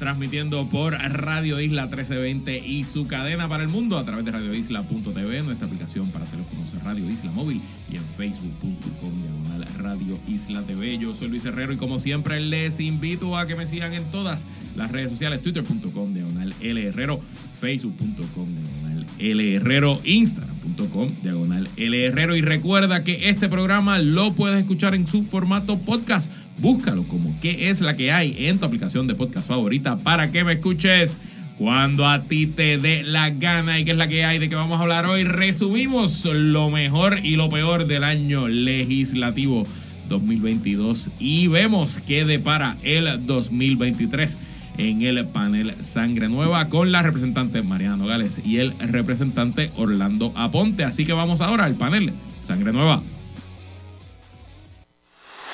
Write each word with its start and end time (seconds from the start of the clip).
transmitiendo 0.00 0.66
por 0.66 0.94
Radio 0.94 1.60
Isla 1.60 1.82
1320 1.82 2.58
y 2.66 2.84
su 2.84 3.06
cadena 3.06 3.46
para 3.48 3.62
el 3.62 3.68
mundo 3.68 3.98
a 3.98 4.04
través 4.04 4.24
de 4.24 4.32
radioisla.tv, 4.32 5.42
nuestra 5.42 5.66
aplicación 5.66 6.10
para 6.10 6.24
teléfonos 6.24 6.70
Radio 6.82 7.08
Isla 7.08 7.30
Móvil 7.32 7.60
y 7.92 7.96
en 7.96 8.02
facebook.com 8.16 9.22
diagonal 9.22 9.66
Radio 9.76 10.18
Isla 10.26 10.62
TV. 10.62 10.96
Yo 10.96 11.14
soy 11.14 11.28
Luis 11.28 11.44
Herrero 11.44 11.74
y 11.74 11.76
como 11.76 11.98
siempre 11.98 12.40
les 12.40 12.80
invito 12.80 13.36
a 13.36 13.46
que 13.46 13.54
me 13.54 13.66
sigan 13.66 13.92
en 13.92 14.04
todas 14.04 14.46
las 14.74 14.90
redes 14.90 15.10
sociales, 15.10 15.42
twitter.com 15.42 16.14
diagonal 16.14 16.54
L 16.62 16.82
Herrero, 16.82 17.20
facebook.com 17.60 18.48
diagonal 18.54 19.06
L 19.18 19.54
Herrero, 19.54 20.00
instagram.com 20.02 21.10
diagonal 21.22 21.68
L 21.76 22.06
Herrero 22.06 22.36
y 22.36 22.40
recuerda 22.40 23.04
que 23.04 23.28
este 23.28 23.50
programa 23.50 23.98
lo 23.98 24.32
puedes 24.32 24.62
escuchar 24.62 24.94
en 24.94 25.06
su 25.06 25.24
formato 25.24 25.78
podcast. 25.78 26.30
Búscalo 26.60 27.04
como 27.04 27.34
qué 27.40 27.70
es 27.70 27.80
la 27.80 27.96
que 27.96 28.12
hay 28.12 28.46
en 28.46 28.58
tu 28.58 28.66
aplicación 28.66 29.06
de 29.06 29.14
podcast 29.14 29.48
favorita 29.48 29.98
para 29.98 30.30
que 30.30 30.44
me 30.44 30.54
escuches 30.54 31.18
cuando 31.56 32.06
a 32.06 32.22
ti 32.22 32.46
te 32.46 32.78
dé 32.78 33.02
la 33.02 33.30
gana 33.30 33.78
y 33.78 33.84
qué 33.84 33.92
es 33.92 33.96
la 33.96 34.08
que 34.08 34.24
hay 34.24 34.38
de 34.38 34.48
que 34.48 34.54
vamos 34.56 34.78
a 34.78 34.82
hablar 34.82 35.06
hoy. 35.06 35.24
Resumimos 35.24 36.24
lo 36.24 36.70
mejor 36.70 37.20
y 37.22 37.36
lo 37.36 37.48
peor 37.48 37.86
del 37.86 38.04
año 38.04 38.48
legislativo 38.48 39.66
2022 40.08 41.08
y 41.18 41.46
vemos 41.46 41.98
qué 42.06 42.24
depara 42.24 42.76
el 42.82 43.26
2023 43.26 44.36
en 44.76 45.02
el 45.02 45.26
panel 45.28 45.74
Sangre 45.80 46.28
Nueva 46.28 46.68
con 46.68 46.92
la 46.92 47.02
representante 47.02 47.62
Mariana 47.62 47.96
Nogales 47.96 48.40
y 48.44 48.58
el 48.58 48.78
representante 48.78 49.70
Orlando 49.76 50.32
Aponte. 50.36 50.84
Así 50.84 51.04
que 51.04 51.12
vamos 51.12 51.40
ahora 51.40 51.64
al 51.64 51.74
panel 51.74 52.12
Sangre 52.42 52.72
Nueva. 52.72 53.02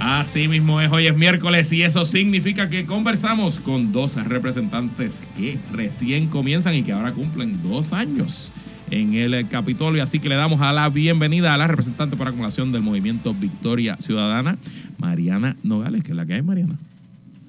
Así 0.00 0.48
mismo 0.48 0.80
es, 0.80 0.90
hoy 0.90 1.08
es 1.08 1.14
miércoles 1.14 1.70
y 1.74 1.82
eso 1.82 2.06
significa 2.06 2.70
que 2.70 2.86
conversamos 2.86 3.60
con 3.60 3.92
dos 3.92 4.14
representantes 4.14 5.20
que 5.36 5.58
recién 5.72 6.28
comienzan 6.28 6.74
y 6.74 6.82
que 6.82 6.92
ahora 6.92 7.12
cumplen 7.12 7.62
dos 7.62 7.92
años 7.92 8.50
en 8.90 9.12
el 9.12 9.46
Capitolio. 9.48 10.02
Así 10.02 10.18
que 10.18 10.30
le 10.30 10.36
damos 10.36 10.62
a 10.62 10.72
la 10.72 10.88
bienvenida 10.88 11.52
a 11.52 11.58
la 11.58 11.66
representante 11.66 12.16
por 12.16 12.26
acumulación 12.26 12.72
del 12.72 12.80
movimiento 12.80 13.34
Victoria 13.34 13.98
Ciudadana, 14.00 14.56
Mariana 14.96 15.58
Nogales, 15.62 16.02
que 16.02 16.12
es 16.12 16.16
la 16.16 16.24
que 16.24 16.32
hay, 16.32 16.42
Mariana. 16.42 16.76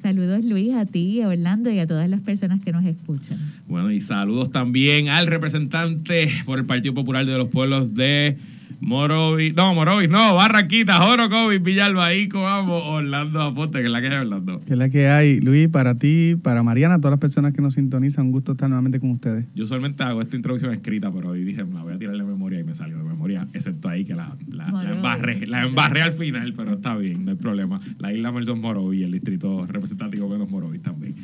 Saludos 0.02 0.44
Luis 0.44 0.74
a 0.74 0.86
ti, 0.86 1.22
a 1.22 1.30
Orlando 1.30 1.72
y 1.72 1.80
a 1.80 1.88
todas 1.88 2.10
las 2.10 2.20
personas 2.20 2.60
que 2.60 2.74
nos 2.74 2.84
escuchan. 2.84 3.38
Bueno, 3.70 3.92
y 3.92 4.02
saludos 4.02 4.52
también 4.52 5.08
al 5.08 5.28
representante 5.28 6.30
por 6.44 6.60
el 6.60 6.66
Partido 6.66 6.94
Popular 6.94 7.26
de 7.26 7.38
los 7.38 7.48
Pueblos 7.48 7.96
de 7.96 8.36
Morovis, 8.82 9.54
no, 9.54 9.76
Morovis, 9.76 10.10
no, 10.10 10.34
Barranquita, 10.34 10.96
Jorocovis, 10.96 11.62
Villalba, 11.62 12.08
ahí 12.08 12.28
vamos, 12.28 12.82
Orlando 12.84 13.40
Aponte, 13.40 13.80
que 13.80 13.86
es 13.86 13.92
la 13.92 14.02
que 14.02 14.08
hay, 14.08 14.16
Orlando. 14.16 14.60
Que 14.62 14.74
es 14.74 14.78
la 14.78 14.90
que 14.90 15.08
hay, 15.08 15.40
Luis, 15.40 15.70
para 15.70 16.00
ti, 16.00 16.36
para 16.42 16.64
Mariana, 16.64 16.98
todas 16.98 17.12
las 17.12 17.20
personas 17.20 17.54
que 17.54 17.62
nos 17.62 17.76
sintonizan, 17.76 18.26
un 18.26 18.32
gusto 18.32 18.54
estar 18.54 18.68
nuevamente 18.68 19.00
con 19.00 19.12
ustedes. 19.12 19.46
Yo 19.54 19.66
usualmente 19.66 20.02
hago 20.02 20.22
esta 20.22 20.36
introducción 20.36 20.74
escrita, 20.74 21.12
pero 21.12 21.30
hoy 21.30 21.44
dije, 21.44 21.64
me 21.64 21.76
la 21.76 21.84
voy 21.84 21.94
a 21.94 22.00
tirar 22.00 22.18
de 22.18 22.24
memoria 22.24 22.60
y 22.60 22.64
me 22.64 22.74
salió 22.74 22.98
de 22.98 23.04
memoria, 23.04 23.48
excepto 23.54 23.88
ahí 23.88 24.04
que 24.04 24.16
la, 24.16 24.36
la, 24.52 24.72
la 24.72 24.92
embarré, 24.92 25.46
la 25.46 25.64
embarré 25.64 26.02
al 26.02 26.14
final, 26.14 26.52
pero 26.58 26.74
está 26.74 26.96
bien, 26.96 27.24
no 27.24 27.32
hay 27.32 27.38
problema. 27.38 27.80
La 28.00 28.12
isla 28.12 28.32
Melton 28.32 28.60
Morovis, 28.60 29.04
el 29.04 29.12
distrito 29.12 29.68
representativo 29.68 30.28
de 30.34 30.40
los 30.40 30.50
Morovis 30.50 30.82
también. 30.82 31.16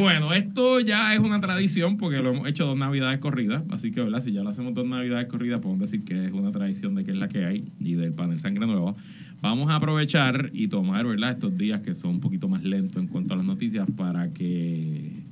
Bueno, 0.00 0.32
esto 0.32 0.80
ya 0.80 1.12
es 1.12 1.20
una 1.20 1.38
tradición 1.38 1.98
porque 1.98 2.22
lo 2.22 2.30
hemos 2.30 2.48
hecho 2.48 2.64
dos 2.64 2.78
navidades 2.78 3.18
corridas, 3.18 3.62
así 3.70 3.92
que 3.92 4.00
¿verdad? 4.00 4.22
si 4.22 4.32
ya 4.32 4.42
lo 4.42 4.48
hacemos 4.48 4.72
dos 4.72 4.86
navidades 4.86 5.26
corridas, 5.26 5.60
podemos 5.60 5.80
decir 5.80 6.02
que 6.02 6.24
es 6.24 6.32
una 6.32 6.50
tradición 6.50 6.94
de 6.94 7.04
que 7.04 7.10
es 7.10 7.18
la 7.18 7.28
que 7.28 7.44
hay 7.44 7.70
y 7.78 7.92
del 7.92 8.14
panel 8.14 8.38
Sangre 8.38 8.66
Nueva. 8.66 8.94
Vamos 9.42 9.68
a 9.68 9.76
aprovechar 9.76 10.48
y 10.54 10.68
tomar 10.68 11.06
¿verdad? 11.06 11.32
estos 11.32 11.58
días 11.58 11.82
que 11.82 11.92
son 11.92 12.12
un 12.12 12.20
poquito 12.20 12.48
más 12.48 12.64
lentos 12.64 13.02
en 13.02 13.06
cuanto 13.06 13.34
a 13.34 13.36
las 13.36 13.44
noticias 13.44 13.86
para 13.94 14.32
que 14.32 15.24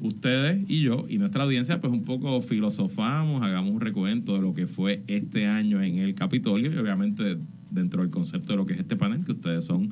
ustedes 0.00 0.68
y 0.68 0.80
yo 0.80 1.06
y 1.08 1.18
nuestra 1.18 1.44
audiencia 1.44 1.80
pues 1.80 1.92
un 1.92 2.02
poco 2.02 2.40
filosofamos, 2.42 3.40
hagamos 3.40 3.70
un 3.70 3.80
recuento 3.80 4.34
de 4.34 4.42
lo 4.42 4.52
que 4.52 4.66
fue 4.66 5.04
este 5.06 5.46
año 5.46 5.80
en 5.80 5.98
el 5.98 6.16
Capitolio 6.16 6.72
y 6.72 6.76
obviamente 6.76 7.38
dentro 7.70 8.02
del 8.02 8.10
concepto 8.10 8.54
de 8.54 8.56
lo 8.56 8.66
que 8.66 8.72
es 8.72 8.80
este 8.80 8.96
panel, 8.96 9.24
que 9.24 9.30
ustedes 9.30 9.64
son 9.64 9.90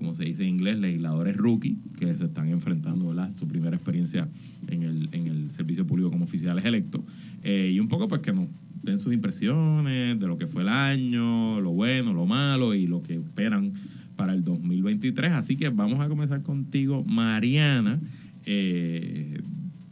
como 0.00 0.14
se 0.14 0.24
dice 0.24 0.42
en 0.44 0.48
inglés, 0.48 0.78
legisladores 0.78 1.36
rookie 1.36 1.76
que 1.98 2.14
se 2.14 2.24
están 2.24 2.48
enfrentando, 2.48 3.08
¿verdad? 3.08 3.30
Su 3.38 3.46
primera 3.46 3.76
experiencia 3.76 4.26
en 4.66 4.82
el, 4.82 5.08
en 5.12 5.26
el 5.26 5.50
servicio 5.50 5.86
público 5.86 6.10
como 6.10 6.24
oficiales 6.24 6.64
electos. 6.64 7.02
Eh, 7.42 7.72
y 7.74 7.78
un 7.80 7.88
poco 7.88 8.08
pues 8.08 8.22
que 8.22 8.32
nos 8.32 8.48
den 8.82 8.98
sus 8.98 9.12
impresiones 9.12 10.18
de 10.18 10.26
lo 10.26 10.38
que 10.38 10.46
fue 10.46 10.62
el 10.62 10.70
año, 10.70 11.60
lo 11.60 11.72
bueno, 11.72 12.14
lo 12.14 12.24
malo 12.24 12.74
y 12.74 12.86
lo 12.86 13.02
que 13.02 13.12
esperan 13.12 13.74
para 14.16 14.32
el 14.32 14.42
2023. 14.42 15.32
Así 15.32 15.56
que 15.56 15.68
vamos 15.68 16.00
a 16.00 16.08
comenzar 16.08 16.42
contigo, 16.42 17.04
Mariana. 17.04 18.00
Eh, 18.46 19.42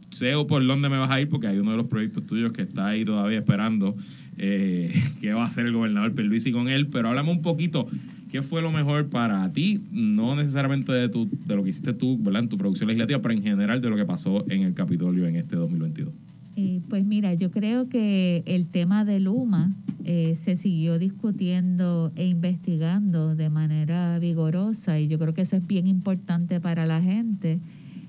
sé 0.09 0.33
por 0.47 0.65
dónde 0.65 0.89
me 0.89 0.97
vas 0.97 1.11
a 1.11 1.21
ir 1.21 1.29
porque 1.29 1.45
hay 1.45 1.59
uno 1.59 1.69
de 1.69 1.77
los 1.77 1.85
proyectos 1.85 2.25
tuyos 2.25 2.51
que 2.51 2.63
está 2.63 2.87
ahí 2.87 3.05
todavía 3.05 3.37
esperando 3.37 3.95
eh, 4.39 4.91
qué 5.21 5.33
va 5.33 5.43
a 5.43 5.47
hacer 5.47 5.67
el 5.67 5.73
gobernador 5.73 6.15
Perluisi 6.15 6.51
con 6.51 6.67
él, 6.67 6.87
pero 6.87 7.09
háblame 7.09 7.29
un 7.29 7.43
poquito 7.43 7.87
¿Qué 8.31 8.43
fue 8.43 8.61
lo 8.61 8.71
mejor 8.71 9.09
para 9.09 9.51
ti? 9.51 9.81
No 9.91 10.35
necesariamente 10.35 10.91
de, 10.91 11.09
tu, 11.09 11.27
de 11.47 11.55
lo 11.55 11.63
que 11.63 11.71
hiciste 11.71 11.93
tú, 11.93 12.17
¿verdad? 12.19 12.43
En 12.43 12.49
tu 12.49 12.57
producción 12.57 12.87
legislativa, 12.87 13.19
pero 13.21 13.33
en 13.33 13.41
general 13.41 13.81
de 13.81 13.89
lo 13.89 13.95
que 13.95 14.05
pasó 14.05 14.45
en 14.49 14.61
el 14.61 14.73
Capitolio 14.75 15.25
en 15.25 15.35
este 15.35 15.55
2022. 15.55 16.13
Eh, 16.55 16.81
pues 16.89 17.05
mira, 17.05 17.33
yo 17.33 17.51
creo 17.51 17.89
que 17.89 18.43
el 18.45 18.67
tema 18.67 19.05
de 19.05 19.19
Luma 19.19 19.73
eh, 20.05 20.37
se 20.43 20.57
siguió 20.57 20.99
discutiendo 20.99 22.11
e 22.15 22.27
investigando 22.27 23.35
de 23.35 23.49
manera 23.49 24.19
vigorosa 24.19 24.99
y 24.99 25.07
yo 25.07 25.19
creo 25.19 25.33
que 25.33 25.41
eso 25.41 25.55
es 25.55 25.65
bien 25.65 25.87
importante 25.87 26.59
para 26.59 26.85
la 26.85 27.01
gente. 27.01 27.59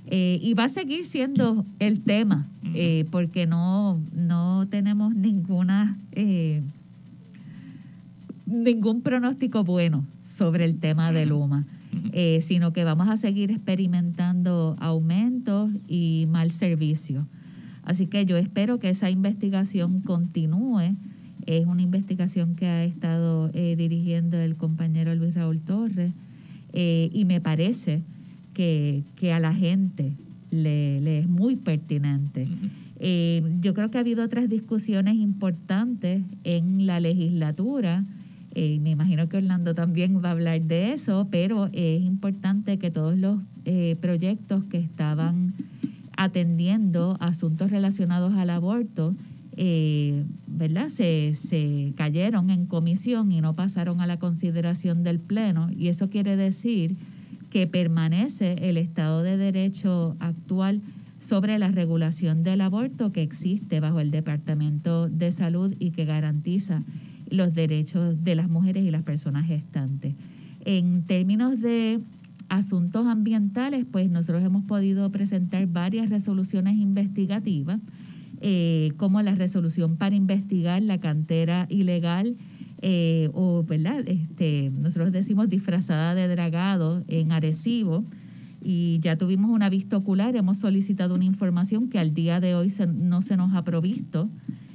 Eh, 0.07 0.39
y 0.43 0.55
va 0.55 0.65
a 0.65 0.69
seguir 0.69 1.07
siendo 1.07 1.65
el 1.79 2.01
tema, 2.01 2.49
eh, 2.75 3.05
porque 3.11 3.47
no, 3.47 4.01
no 4.13 4.67
tenemos 4.69 5.15
ninguna 5.15 5.99
ningún 8.51 9.03
pronóstico 9.03 9.65
bueno 9.65 10.05
sobre 10.23 10.65
el 10.65 10.79
tema 10.79 11.13
de 11.13 11.27
Luma, 11.27 11.67
eh, 12.13 12.41
sino 12.43 12.73
que 12.73 12.85
vamos 12.85 13.09
a 13.09 13.17
seguir 13.17 13.51
experimentando 13.51 14.77
aumentos 14.81 15.71
y 15.87 16.27
mal 16.29 16.51
servicio. 16.51 17.27
Así 17.83 18.07
que 18.07 18.25
yo 18.27 18.37
espero 18.37 18.79
que 18.79 18.91
esa 18.91 19.11
investigación 19.11 20.01
continúe. 20.01 20.97
Es 21.47 21.67
una 21.67 21.83
investigación 21.83 22.55
que 22.55 22.67
ha 22.67 22.85
estado 22.85 23.51
eh, 23.55 23.75
dirigiendo 23.77 24.39
el 24.39 24.57
compañero 24.57 25.15
Luis 25.15 25.35
Raúl 25.35 25.61
Torres 25.61 26.13
eh, 26.73 27.11
y 27.13 27.25
me 27.25 27.41
parece 27.41 28.03
que, 28.55 29.05
a 29.33 29.41
la 29.41 29.55
gente 29.55 30.13
le, 30.51 31.19
es 31.19 31.29
muy 31.29 31.57
pertinente. 31.57 32.47
yo 33.61 33.73
creo 33.75 33.91
que 33.91 33.97
ha 33.97 34.03
habido 34.03 34.23
otras 34.23 34.51
discusiones 34.51 35.15
importantes 35.17 36.23
en 36.45 36.87
la 36.87 37.01
legislatura 37.01 38.05
eh, 38.53 38.79
me 38.81 38.91
imagino 38.91 39.29
que 39.29 39.37
Orlando 39.37 39.75
también 39.75 40.23
va 40.23 40.31
a 40.31 40.33
hablar 40.33 40.61
de 40.63 40.93
eso, 40.93 41.29
pero 41.31 41.69
es 41.73 42.03
importante 42.03 42.79
que 42.79 42.91
todos 42.91 43.17
los 43.17 43.39
eh, 43.65 43.97
proyectos 44.01 44.65
que 44.65 44.79
estaban 44.79 45.55
atendiendo 46.17 47.17
asuntos 47.21 47.71
relacionados 47.71 48.35
al 48.35 48.51
aborto, 48.51 49.15
eh, 49.57 50.25
¿verdad? 50.47 50.89
Se, 50.89 51.35
se 51.35 51.93
cayeron 51.97 52.51
en 52.51 52.67
comisión 52.67 53.31
y 53.31 53.41
no 53.41 53.55
pasaron 53.55 54.01
a 54.01 54.07
la 54.07 54.19
consideración 54.19 55.05
del 55.05 55.21
Pleno. 55.21 55.71
Y 55.71 55.89
eso 55.89 56.11
quiere 56.11 56.37
decir 56.37 56.97
que 57.51 57.67
permanece 57.67 58.69
el 58.69 58.77
Estado 58.77 59.23
de 59.23 59.37
Derecho 59.37 60.17
actual 60.19 60.83
sobre 61.21 61.59
la 61.59 61.69
regulación 61.69 62.43
del 62.43 62.63
aborto 62.63 63.13
que 63.13 63.23
existe 63.23 63.81
bajo 63.81 64.01
el 64.01 64.11
Departamento 64.11 65.09
de 65.09 65.31
Salud 65.31 65.75
y 65.79 65.91
que 65.91 66.05
garantiza 66.05 66.83
los 67.31 67.55
derechos 67.55 68.23
de 68.23 68.35
las 68.35 68.49
mujeres 68.49 68.85
y 68.85 68.91
las 68.91 69.03
personas 69.03 69.47
gestantes. 69.47 70.15
En 70.65 71.05
términos 71.05 71.61
de 71.61 72.01
asuntos 72.49 73.07
ambientales, 73.07 73.87
pues 73.91 74.11
nosotros 74.11 74.45
hemos 74.45 74.65
podido 74.65 75.11
presentar 75.11 75.67
varias 75.67 76.11
resoluciones 76.11 76.77
investigativas, 76.77 77.81
eh, 78.41 78.93
como 78.97 79.23
la 79.23 79.35
resolución 79.35 79.97
para 79.97 80.17
investigar 80.17 80.83
la 80.83 80.99
cantera 80.99 81.67
ilegal 81.69 82.37
eh, 82.83 83.29
o, 83.35 83.63
¿verdad? 83.63 84.03
Este, 84.07 84.71
nosotros 84.71 85.13
decimos 85.13 85.49
disfrazada 85.49 86.15
de 86.15 86.29
dragado 86.29 87.05
en 87.09 87.33
Arecibo, 87.33 88.05
y 88.63 88.99
ya 89.01 89.17
tuvimos 89.17 89.51
una 89.51 89.71
vista 89.71 89.97
ocular, 89.97 90.37
hemos 90.37 90.59
solicitado 90.59 91.15
una 91.15 91.25
información 91.25 91.89
que 91.89 91.99
al 91.99 92.13
día 92.13 92.41
de 92.41 92.55
hoy 92.55 92.73
no 92.95 93.23
se 93.23 93.37
nos 93.37 93.55
ha 93.55 93.65
provisto. 93.65 94.29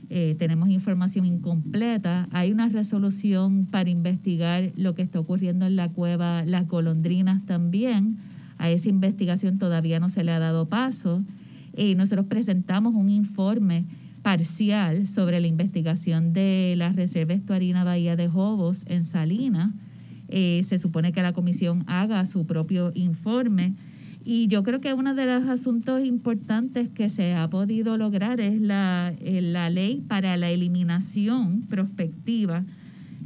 Eh, 0.09 0.35
tenemos 0.37 0.69
información 0.69 1.25
incompleta. 1.25 2.27
Hay 2.31 2.51
una 2.51 2.69
resolución 2.69 3.65
para 3.65 3.89
investigar 3.89 4.71
lo 4.75 4.95
que 4.95 5.01
está 5.01 5.19
ocurriendo 5.19 5.65
en 5.65 5.75
la 5.75 5.89
cueva 5.89 6.43
Las 6.45 6.67
Golondrinas 6.67 7.45
también. 7.45 8.17
A 8.57 8.69
esa 8.69 8.89
investigación 8.89 9.57
todavía 9.57 9.99
no 9.99 10.09
se 10.09 10.23
le 10.23 10.31
ha 10.31 10.39
dado 10.39 10.67
paso. 10.67 11.23
Y 11.75 11.95
nosotros 11.95 12.27
presentamos 12.27 12.95
un 12.95 13.09
informe 13.09 13.85
parcial 14.21 15.07
sobre 15.07 15.39
la 15.39 15.47
investigación 15.47 16.33
de 16.33 16.75
la 16.77 16.89
Reserva 16.89 17.33
Estuarina 17.33 17.83
Bahía 17.83 18.15
de 18.15 18.27
Jobos 18.27 18.83
en 18.87 19.03
Salinas 19.03 19.71
eh, 20.27 20.63
se 20.67 20.77
supone 20.77 21.11
que 21.11 21.21
la 21.21 21.33
comisión 21.33 21.83
haga 21.87 22.25
su 22.25 22.45
propio 22.45 22.91
informe. 22.95 23.73
Y 24.27 24.47
yo 24.47 24.63
creo 24.63 24.81
que 24.81 24.95
uno 24.95 25.13
de 25.13 25.27
los 25.27 25.47
asuntos 25.47 26.03
importantes 26.03 26.89
que 26.89 27.09
se 27.09 27.35
ha 27.35 27.47
podido 27.47 27.95
lograr 27.95 28.41
es 28.41 28.59
la, 28.59 29.13
eh, 29.19 29.39
la 29.39 29.69
ley 29.69 30.01
para 30.07 30.35
la 30.35 30.49
eliminación 30.49 31.61
prospectiva 31.69 32.63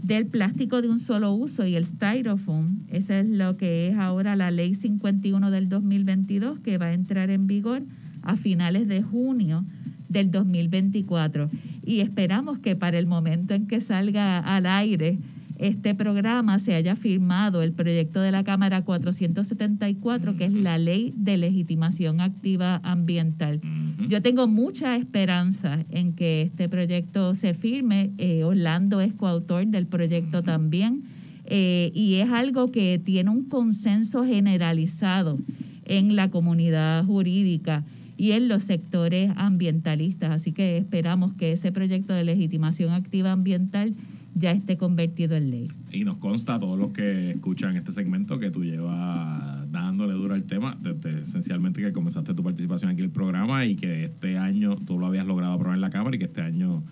del 0.04 0.26
plástico 0.26 0.82
de 0.82 0.90
un 0.90 1.00
solo 1.00 1.32
uso 1.34 1.66
y 1.66 1.76
el 1.76 1.86
styrofoam. 1.86 2.80
Esa 2.90 3.20
es 3.20 3.30
lo 3.30 3.56
que 3.56 3.88
es 3.88 3.98
ahora 3.98 4.36
la 4.36 4.52
ley 4.52 4.74
51 4.74 5.52
del 5.52 5.70
2022 5.70 6.60
que 6.60 6.78
va 6.78 6.88
a 6.88 6.94
entrar 6.94 7.30
en 7.30 7.48
vigor 7.48 7.82
a 8.22 8.36
finales 8.36 8.90
de 8.90 9.02
junio 9.02 9.64
del 10.10 10.32
2024. 10.32 11.50
Y 11.86 12.02
esperamos 12.02 12.60
que 12.60 12.76
para 12.76 13.00
el 13.00 13.08
momento 13.08 13.54
en 13.54 13.68
que 13.68 13.80
salga 13.80 14.40
al 14.40 14.66
aire 14.66 15.18
este 15.60 15.94
programa 15.94 16.58
se 16.60 16.74
haya 16.74 16.96
firmado 16.96 17.62
el 17.62 17.74
proyecto 17.74 18.22
de 18.22 18.32
la 18.32 18.46
Cámara 18.46 18.84
474, 18.84 20.38
que 20.38 20.46
es 20.46 20.54
la 20.54 20.78
ley 20.78 21.14
de 21.18 21.36
legitimación 21.36 22.22
activa 22.22 22.80
ambiental. 22.82 23.60
Yo 24.08 24.22
tengo 24.22 24.48
mucha 24.48 24.96
esperanza 24.96 25.86
en 25.90 26.14
que 26.14 26.44
este 26.44 26.70
proyecto 26.70 27.36
se 27.36 27.54
firme. 27.54 28.12
Eh, 28.18 28.46
Orlando 28.46 29.02
es 29.02 29.14
coautor 29.14 29.68
del 29.68 29.86
proyecto 29.86 30.44
también. 30.44 31.04
Eh, 31.44 31.92
y 31.94 32.16
es 32.16 32.30
algo 32.30 32.72
que 32.72 33.02
tiene 33.04 33.30
un 33.30 33.50
consenso 33.50 34.24
generalizado 34.24 35.40
en 35.84 36.16
la 36.16 36.30
comunidad 36.30 37.04
jurídica 37.04 37.84
y 38.16 38.32
en 38.32 38.48
los 38.48 38.64
sectores 38.64 39.32
ambientalistas. 39.36 40.32
Así 40.32 40.54
que 40.54 40.78
esperamos 40.78 41.34
que 41.34 41.52
ese 41.52 41.74
proyecto 41.74 42.14
de 42.14 42.24
legitimación 42.24 42.94
activa 42.94 43.34
ambiental 43.34 43.96
ya 44.36 44.52
esté 44.52 44.78
convertido 44.78 45.36
en 45.36 45.52
ley. 45.52 45.72
Y 45.92 46.04
nos 46.04 46.18
consta 46.18 46.56
a 46.56 46.60
todos 46.60 46.78
los 46.78 46.92
que 46.92 47.32
escuchan 47.32 47.76
este 47.76 47.92
segmento 47.92 48.40
que 48.40 48.52
tú 48.52 48.64
llevas 48.64 49.70
dándole 49.72 50.14
duro 50.14 50.34
al 50.34 50.44
tema, 50.44 50.78
desde 50.82 51.24
esencialmente 51.24 51.82
que 51.82 51.92
comenzaste 51.92 52.34
tu 52.34 52.44
participación 52.44 52.92
aquí 52.92 53.00
en 53.00 53.06
el 53.06 53.12
programa 53.12 53.66
y 53.66 53.76
que 53.76 54.06
este 54.06 54.38
año 54.38 54.78
tú 54.78 54.98
lo 54.98 55.08
habías 55.08 55.26
logrado 55.26 55.54
aprobar 55.54 55.76
en 55.76 55.82
la 55.82 55.90
Cámara 55.90 56.16
y 56.16 56.20
que 56.20 56.26
este 56.26 56.42
año 56.42 56.84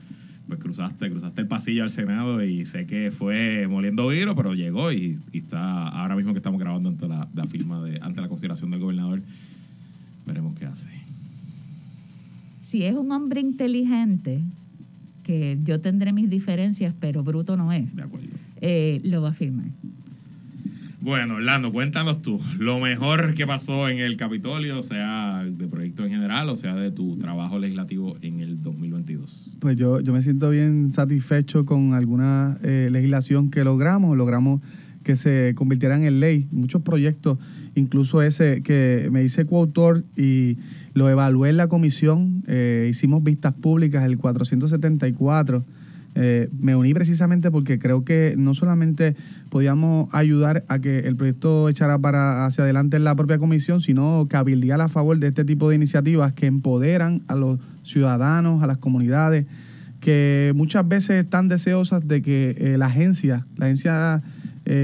pues 0.48 0.60
cruzaste, 0.60 1.10
cruzaste 1.10 1.42
el 1.42 1.48
pasillo 1.48 1.84
al 1.84 1.92
Senado 1.92 2.44
y 2.44 2.66
sé 2.66 2.86
que 2.86 3.12
fue 3.12 3.68
moliendo 3.68 4.08
vidrio, 4.08 4.36
pero 4.36 4.54
llegó 4.54 4.92
y, 4.92 5.20
está 5.34 5.90
ahora 5.90 6.16
mismo 6.16 6.34
que 6.34 6.40
estamos 6.40 6.60
grabando 6.60 6.90
ante 6.90 7.08
la, 7.08 7.28
la 7.34 7.46
firma 7.48 7.84
de, 7.84 8.00
ante 8.02 8.22
la 8.22 8.30
consideración 8.30 8.72
del 8.72 8.80
gobernador, 8.80 9.22
veremos 10.26 10.58
qué 10.58 10.66
hace. 10.66 10.88
Si 12.62 12.84
es 12.84 12.96
un 12.96 13.12
hombre 13.12 13.42
inteligente, 13.42 14.42
que 15.28 15.60
yo 15.64 15.82
tendré 15.82 16.14
mis 16.14 16.30
diferencias, 16.30 16.96
pero 17.00 17.22
bruto 17.22 17.58
no 17.58 17.74
es. 17.74 17.94
De 17.94 18.02
acuerdo. 18.02 18.28
Eh, 18.62 19.02
lo 19.04 19.22
va 19.22 19.30
a 19.30 19.34
firmar. 19.34 19.66
Bueno, 21.02 21.36
Orlando, 21.36 21.72
cuéntanos 21.72 22.22
tú, 22.22 22.42
lo 22.58 22.80
mejor 22.80 23.34
que 23.34 23.46
pasó 23.46 23.88
en 23.88 24.00
el 24.00 24.18
Capitolio, 24.18 24.82
sea 24.82 25.44
de 25.46 25.68
proyecto 25.68 26.04
en 26.06 26.12
general, 26.12 26.50
o 26.50 26.56
sea 26.56 26.76
de 26.76 26.92
tu 26.92 27.18
trabajo 27.18 27.60
legislativo 27.60 28.18
en 28.22 28.40
el 28.40 28.62
2022. 28.64 29.58
Pues 29.60 29.76
yo, 29.76 30.00
yo 30.00 30.12
me 30.12 30.22
siento 30.22 30.50
bien 30.50 30.92
satisfecho 30.92 31.66
con 31.66 31.94
alguna 31.94 32.58
eh, 32.64 32.90
legislación 32.92 33.52
que 33.52 33.64
logramos, 33.64 34.18
logramos 34.18 34.62
que 35.04 35.16
se 35.16 35.54
convirtieran 35.56 36.04
en 36.04 36.20
ley, 36.20 36.48
muchos 36.52 36.82
proyectos, 36.82 37.38
incluso 37.78 38.22
ese 38.22 38.64
que 38.64 39.08
me 39.12 39.24
hice 39.24 39.46
coautor 39.46 40.04
y 40.16 40.58
lo 40.94 41.10
evalué 41.10 41.50
en 41.50 41.58
la 41.58 41.68
comisión, 41.68 42.44
eh, 42.48 42.88
hicimos 42.90 43.24
vistas 43.24 43.54
públicas, 43.54 44.04
el 44.04 44.18
474. 44.18 45.64
Eh, 46.20 46.50
me 46.60 46.76
uní 46.76 46.96
precisamente 46.96 47.52
porque 47.52 47.78
creo 47.78 48.04
que 48.04 48.34
no 48.36 48.56
solamente 48.56 49.16
podíamos 49.52 50.10
ayudar 50.12 50.64
a 50.68 50.80
que 50.80 51.00
el 51.00 51.16
proyecto 51.16 51.70
echara 51.70 52.00
para 52.00 52.48
hacia 52.48 52.64
adelante 52.64 52.98
en 52.98 53.04
la 53.04 53.16
propia 53.16 53.38
comisión, 53.38 53.80
sino 53.82 54.26
cabildear 54.28 54.82
a 54.82 54.88
favor 54.88 55.20
de 55.20 55.28
este 55.28 55.46
tipo 55.46 55.70
de 55.70 55.76
iniciativas 55.76 56.34
que 56.34 56.48
empoderan 56.48 57.22
a 57.28 57.36
los 57.36 57.60
ciudadanos, 57.84 58.64
a 58.64 58.68
las 58.68 58.80
comunidades, 58.80 59.46
que 60.00 60.52
muchas 60.56 60.88
veces 60.88 61.24
están 61.24 61.48
deseosas 61.48 62.08
de 62.08 62.24
que 62.24 62.56
eh, 62.58 62.78
la 62.80 62.88
agencia, 62.88 63.46
la 63.56 63.66
agencia 63.66 64.24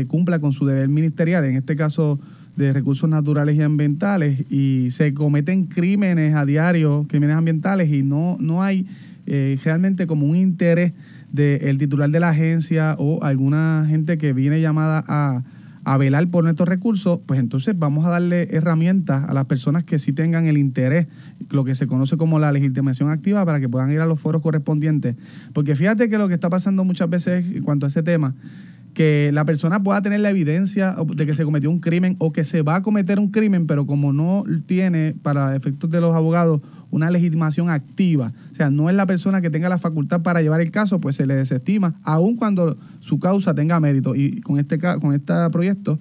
cumpla 0.07 0.39
con 0.39 0.53
su 0.53 0.65
deber 0.65 0.87
ministerial, 0.87 1.43
en 1.43 1.57
este 1.57 1.75
caso 1.75 2.17
de 2.55 2.73
recursos 2.73 3.09
naturales 3.09 3.55
y 3.55 3.61
ambientales 3.61 4.51
y 4.51 4.89
se 4.91 5.13
cometen 5.13 5.65
crímenes 5.65 6.35
a 6.35 6.45
diario, 6.45 7.05
crímenes 7.09 7.35
ambientales 7.35 7.91
y 7.91 8.03
no, 8.03 8.37
no 8.39 8.61
hay 8.61 8.87
eh, 9.25 9.57
realmente 9.63 10.05
como 10.07 10.27
un 10.27 10.35
interés 10.35 10.93
del 11.31 11.79
titular 11.79 12.09
de 12.09 12.19
la 12.19 12.29
agencia 12.29 12.95
o 12.99 13.23
alguna 13.23 13.85
gente 13.87 14.19
que 14.19 14.33
viene 14.33 14.61
llamada 14.61 15.03
a, 15.07 15.43
a 15.83 15.97
velar 15.97 16.27
por 16.27 16.43
nuestros 16.43 16.69
recursos, 16.69 17.19
pues 17.25 17.39
entonces 17.39 17.77
vamos 17.77 18.05
a 18.05 18.09
darle 18.09 18.49
herramientas 18.51 19.27
a 19.27 19.33
las 19.33 19.45
personas 19.45 19.83
que 19.83 19.99
sí 19.99 20.13
tengan 20.13 20.45
el 20.45 20.57
interés, 20.57 21.07
lo 21.49 21.63
que 21.63 21.75
se 21.75 21.87
conoce 21.87 22.17
como 22.17 22.39
la 22.39 22.51
legitimación 22.51 23.09
activa, 23.09 23.45
para 23.45 23.59
que 23.59 23.67
puedan 23.67 23.91
ir 23.91 23.99
a 23.99 24.05
los 24.05 24.19
foros 24.19 24.41
correspondientes. 24.41 25.15
Porque 25.53 25.75
fíjate 25.75 26.07
que 26.07 26.17
lo 26.17 26.27
que 26.27 26.35
está 26.35 26.49
pasando 26.49 26.83
muchas 26.83 27.09
veces 27.09 27.45
en 27.53 27.63
cuanto 27.63 27.85
a 27.85 27.89
ese 27.89 28.03
tema, 28.03 28.33
que 28.93 29.31
la 29.33 29.45
persona 29.45 29.81
pueda 29.81 30.01
tener 30.01 30.19
la 30.19 30.29
evidencia 30.29 30.95
de 31.15 31.25
que 31.25 31.35
se 31.35 31.43
cometió 31.43 31.69
un 31.69 31.79
crimen 31.79 32.15
o 32.19 32.31
que 32.31 32.43
se 32.43 32.61
va 32.61 32.75
a 32.75 32.81
cometer 32.81 33.19
un 33.19 33.31
crimen, 33.31 33.65
pero 33.65 33.85
como 33.85 34.13
no 34.13 34.43
tiene, 34.65 35.15
para 35.21 35.55
efectos 35.55 35.89
de 35.89 35.99
los 35.99 36.15
abogados, 36.15 36.61
una 36.91 37.09
legitimación 37.09 37.71
activa, 37.71 38.33
o 38.51 38.55
sea, 38.55 38.69
no 38.69 38.87
es 38.87 38.95
la 38.95 39.07
persona 39.07 39.41
que 39.41 39.49
tenga 39.49 39.67
la 39.67 39.79
facultad 39.79 40.21
para 40.21 40.43
llevar 40.43 40.61
el 40.61 40.69
caso, 40.69 40.99
pues 40.99 41.15
se 41.15 41.25
le 41.25 41.35
desestima, 41.35 41.95
aun 42.03 42.35
cuando 42.35 42.77
su 42.99 43.19
causa 43.19 43.55
tenga 43.55 43.79
mérito. 43.79 44.13
Y 44.15 44.41
con 44.41 44.59
este, 44.59 44.77
con 44.77 45.13
este 45.13 45.33
proyecto, 45.51 45.97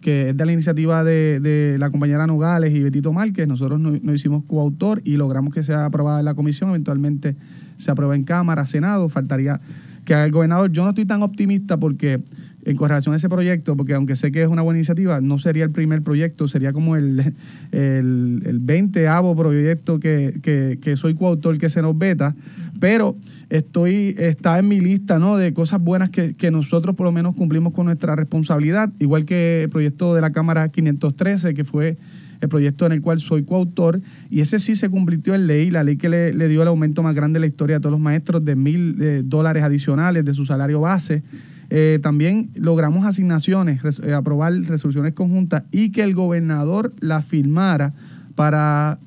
que 0.00 0.30
es 0.30 0.36
de 0.36 0.44
la 0.44 0.52
iniciativa 0.52 1.04
de, 1.04 1.76
la 1.78 1.90
compañera 1.90 2.26
Nogales 2.26 2.74
y 2.74 2.82
Betito 2.82 3.12
Márquez, 3.12 3.46
nosotros 3.46 3.78
nos 3.78 4.02
no 4.02 4.12
hicimos 4.12 4.42
coautor 4.44 5.00
y 5.04 5.16
logramos 5.16 5.54
que 5.54 5.62
sea 5.62 5.84
aprobada 5.84 6.18
en 6.18 6.24
la 6.24 6.34
comisión, 6.34 6.70
eventualmente 6.70 7.36
se 7.76 7.92
aprueba 7.92 8.16
en 8.16 8.24
Cámara, 8.24 8.66
Senado, 8.66 9.08
faltaría 9.08 9.60
que 10.04 10.14
el 10.14 10.30
gobernador, 10.30 10.70
yo 10.72 10.84
no 10.84 10.90
estoy 10.90 11.04
tan 11.04 11.22
optimista 11.22 11.76
porque 11.76 12.20
en 12.64 12.76
correlación 12.76 13.12
a 13.12 13.16
ese 13.16 13.28
proyecto, 13.28 13.76
porque 13.76 13.94
aunque 13.94 14.16
sé 14.16 14.30
que 14.30 14.42
es 14.42 14.48
una 14.48 14.62
buena 14.62 14.78
iniciativa, 14.78 15.20
no 15.20 15.38
sería 15.38 15.64
el 15.64 15.70
primer 15.70 16.02
proyecto, 16.02 16.46
sería 16.46 16.72
como 16.72 16.96
el, 16.96 17.34
el, 17.72 18.42
el 18.44 18.58
20 18.60 19.08
proyecto 19.36 19.98
que, 19.98 20.38
que, 20.42 20.78
que, 20.80 20.96
soy 20.96 21.14
coautor 21.14 21.58
que 21.58 21.70
se 21.70 21.82
nos 21.82 21.98
veta, 21.98 22.34
pero 22.78 23.16
estoy, 23.50 24.14
está 24.18 24.58
en 24.58 24.68
mi 24.68 24.80
lista 24.80 25.18
¿no? 25.18 25.36
de 25.36 25.52
cosas 25.52 25.80
buenas 25.80 26.10
que, 26.10 26.34
que 26.34 26.50
nosotros 26.50 26.94
por 26.94 27.06
lo 27.06 27.12
menos 27.12 27.34
cumplimos 27.34 27.72
con 27.72 27.86
nuestra 27.86 28.14
responsabilidad, 28.14 28.90
igual 28.98 29.24
que 29.24 29.64
el 29.64 29.68
proyecto 29.68 30.14
de 30.14 30.20
la 30.20 30.30
Cámara 30.30 30.68
513, 30.68 31.54
que 31.54 31.64
fue 31.64 31.96
el 32.42 32.48
proyecto 32.48 32.84
en 32.86 32.92
el 32.92 33.00
cual 33.00 33.20
soy 33.20 33.44
coautor, 33.44 34.00
y 34.28 34.40
ese 34.40 34.58
sí 34.58 34.74
se 34.74 34.90
convirtió 34.90 35.32
en 35.34 35.46
ley, 35.46 35.70
la 35.70 35.84
ley 35.84 35.96
que 35.96 36.08
le, 36.08 36.48
dio 36.48 36.62
el 36.62 36.68
aumento 36.68 37.00
más 37.04 37.14
grande 37.14 37.38
de 37.38 37.40
la 37.42 37.46
historia 37.46 37.76
a 37.76 37.80
todos 37.80 37.92
los 37.92 38.00
maestros 38.00 38.44
de 38.44 38.56
mil 38.56 39.00
eh, 39.00 39.22
dólares 39.24 39.62
adicionales 39.62 40.24
de 40.24 40.34
su 40.34 40.44
salario 40.44 40.80
base. 40.80 41.22
Eh, 41.70 42.00
también 42.02 42.50
logramos 42.56 43.06
asignaciones, 43.06 43.80
eh, 44.02 44.12
aprobar 44.12 44.52
resoluciones 44.54 45.14
conjuntas 45.14 45.62
y 45.70 45.92
que 45.92 46.02
el 46.02 46.14
gobernador 46.14 46.92
la 46.98 47.22
firmara 47.22 47.94
para 48.34 48.98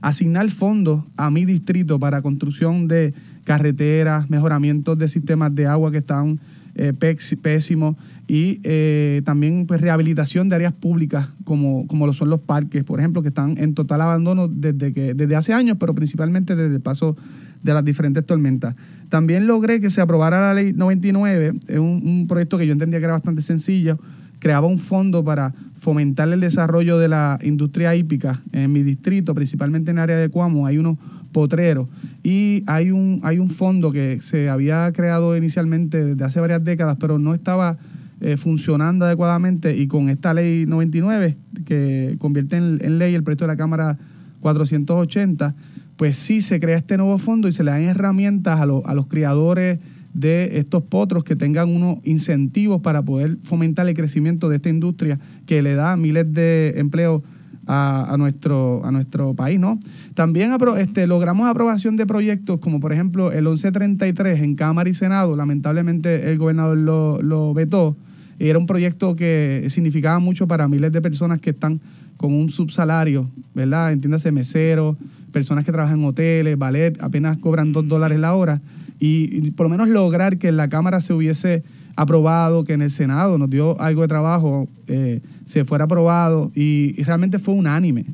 asignar 0.00 0.50
fondos 0.50 1.04
a 1.18 1.30
mi 1.30 1.44
distrito 1.44 1.98
para 1.98 2.22
construcción 2.22 2.88
de 2.88 3.12
carreteras, 3.44 4.30
mejoramientos 4.30 4.96
de 4.96 5.06
sistemas 5.06 5.54
de 5.54 5.66
agua 5.66 5.92
que 5.92 5.98
estaban 5.98 6.40
eh, 6.74 6.92
pésimo 7.40 7.96
y 8.26 8.60
eh, 8.64 9.22
también 9.24 9.66
pues 9.66 9.80
rehabilitación 9.80 10.48
de 10.48 10.56
áreas 10.56 10.72
públicas 10.72 11.28
como, 11.44 11.86
como 11.86 12.06
lo 12.06 12.12
son 12.12 12.30
los 12.30 12.40
parques, 12.40 12.84
por 12.84 12.98
ejemplo, 12.98 13.22
que 13.22 13.28
están 13.28 13.58
en 13.58 13.74
total 13.74 14.00
abandono 14.00 14.48
desde, 14.48 14.92
que, 14.92 15.14
desde 15.14 15.36
hace 15.36 15.52
años, 15.52 15.76
pero 15.78 15.94
principalmente 15.94 16.56
desde 16.56 16.76
el 16.76 16.80
paso 16.80 17.16
de 17.62 17.74
las 17.74 17.84
diferentes 17.84 18.24
tormentas. 18.24 18.74
También 19.08 19.46
logré 19.46 19.80
que 19.80 19.90
se 19.90 20.00
aprobara 20.00 20.40
la 20.40 20.54
ley 20.54 20.72
99, 20.72 21.52
es 21.68 21.78
un, 21.78 22.02
un 22.04 22.26
proyecto 22.26 22.58
que 22.58 22.66
yo 22.66 22.72
entendía 22.72 22.98
que 22.98 23.04
era 23.04 23.14
bastante 23.14 23.42
sencillo, 23.42 23.98
creaba 24.38 24.66
un 24.66 24.78
fondo 24.78 25.22
para 25.24 25.54
fomentar 25.78 26.28
el 26.28 26.40
desarrollo 26.40 26.98
de 26.98 27.08
la 27.08 27.38
industria 27.42 27.94
hípica 27.94 28.40
en 28.52 28.72
mi 28.72 28.82
distrito, 28.82 29.34
principalmente 29.34 29.90
en 29.90 29.98
el 29.98 30.04
área 30.04 30.16
de 30.16 30.28
Cuamo, 30.28 30.66
hay 30.66 30.78
unos 30.78 30.96
potreros 31.32 31.88
y 32.22 32.62
hay 32.66 32.90
un, 32.90 33.20
hay 33.24 33.38
un 33.38 33.50
fondo 33.50 33.90
que 33.90 34.20
se 34.20 34.48
había 34.48 34.90
creado 34.92 35.36
inicialmente 35.36 36.04
desde 36.04 36.24
hace 36.24 36.40
varias 36.40 36.64
décadas, 36.64 36.96
pero 37.00 37.18
no 37.18 37.34
estaba 37.34 37.78
eh, 38.20 38.36
funcionando 38.36 39.04
adecuadamente 39.04 39.76
y 39.76 39.88
con 39.88 40.08
esta 40.08 40.32
ley 40.32 40.64
99, 40.66 41.36
que 41.66 42.16
convierte 42.20 42.56
en, 42.56 42.98
ley 42.98 43.14
el 43.14 43.24
proyecto 43.24 43.44
de 43.44 43.48
la 43.48 43.56
Cámara 43.56 43.98
480, 44.40 45.54
pues 45.96 46.16
sí 46.16 46.40
se 46.40 46.60
crea 46.60 46.76
este 46.76 46.96
nuevo 46.96 47.18
fondo 47.18 47.48
y 47.48 47.52
se 47.52 47.64
le 47.64 47.72
dan 47.72 47.82
herramientas 47.82 48.60
a, 48.60 48.62
a 48.62 48.94
los 48.94 49.08
criadores 49.08 49.80
de 50.14 50.58
estos 50.58 50.82
potros 50.84 51.24
que 51.24 51.34
tengan 51.34 51.68
unos 51.68 51.98
incentivos 52.04 52.80
para 52.82 53.02
poder 53.02 53.38
fomentar 53.42 53.88
el 53.88 53.94
crecimiento 53.94 54.48
de 54.48 54.56
esta 54.56 54.68
industria 54.68 55.18
que 55.46 55.62
le 55.62 55.74
da 55.74 55.96
miles 55.96 56.32
de 56.32 56.74
empleos 56.76 57.22
a, 57.66 58.16
nuestro, 58.18 58.84
a 58.84 58.90
nuestro 58.90 59.34
país, 59.34 59.58
¿no? 59.58 59.78
También 60.14 60.52
este, 60.78 61.06
logramos 61.06 61.48
aprobación 61.48 61.96
de 61.96 62.06
proyectos 62.06 62.58
como 62.60 62.80
por 62.80 62.92
ejemplo 62.92 63.30
el 63.32 63.44
1133 63.44 64.42
en 64.42 64.54
Cámara 64.56 64.88
y 64.88 64.94
Senado, 64.94 65.36
lamentablemente 65.36 66.30
el 66.30 66.38
gobernador 66.38 66.76
lo, 66.76 67.54
vetó, 67.54 67.96
era 68.38 68.58
un 68.58 68.66
proyecto 68.66 69.14
que 69.14 69.66
significaba 69.68 70.18
mucho 70.18 70.48
para 70.48 70.66
miles 70.66 70.90
de 70.92 71.00
personas 71.00 71.40
que 71.40 71.50
están 71.50 71.80
con 72.16 72.32
un 72.32 72.48
subsalario, 72.50 73.30
¿verdad? 73.54 73.92
Entiéndase, 73.92 74.32
meseros, 74.32 74.96
personas 75.32 75.64
que 75.64 75.72
trabajan 75.72 76.00
en 76.00 76.04
hoteles, 76.06 76.58
ballet, 76.58 76.96
apenas 77.00 77.38
cobran 77.38 77.72
dos 77.72 77.86
dólares 77.86 78.18
la 78.18 78.34
hora. 78.34 78.60
Y, 78.98 79.50
por 79.52 79.66
lo 79.66 79.70
menos 79.70 79.88
lograr 79.88 80.38
que 80.38 80.48
en 80.48 80.56
la 80.56 80.68
Cámara 80.68 81.00
se 81.00 81.12
hubiese 81.12 81.64
aprobado, 81.96 82.64
que 82.64 82.72
en 82.72 82.82
el 82.82 82.90
Senado 82.90 83.38
nos 83.38 83.50
dio 83.50 83.80
algo 83.80 84.02
de 84.02 84.08
trabajo, 84.08 84.68
eh, 84.86 85.20
se 85.44 85.64
fuera 85.64 85.84
aprobado 85.84 86.50
y, 86.54 87.02
realmente 87.02 87.38
fue 87.38 87.54
unánime. 87.54 88.06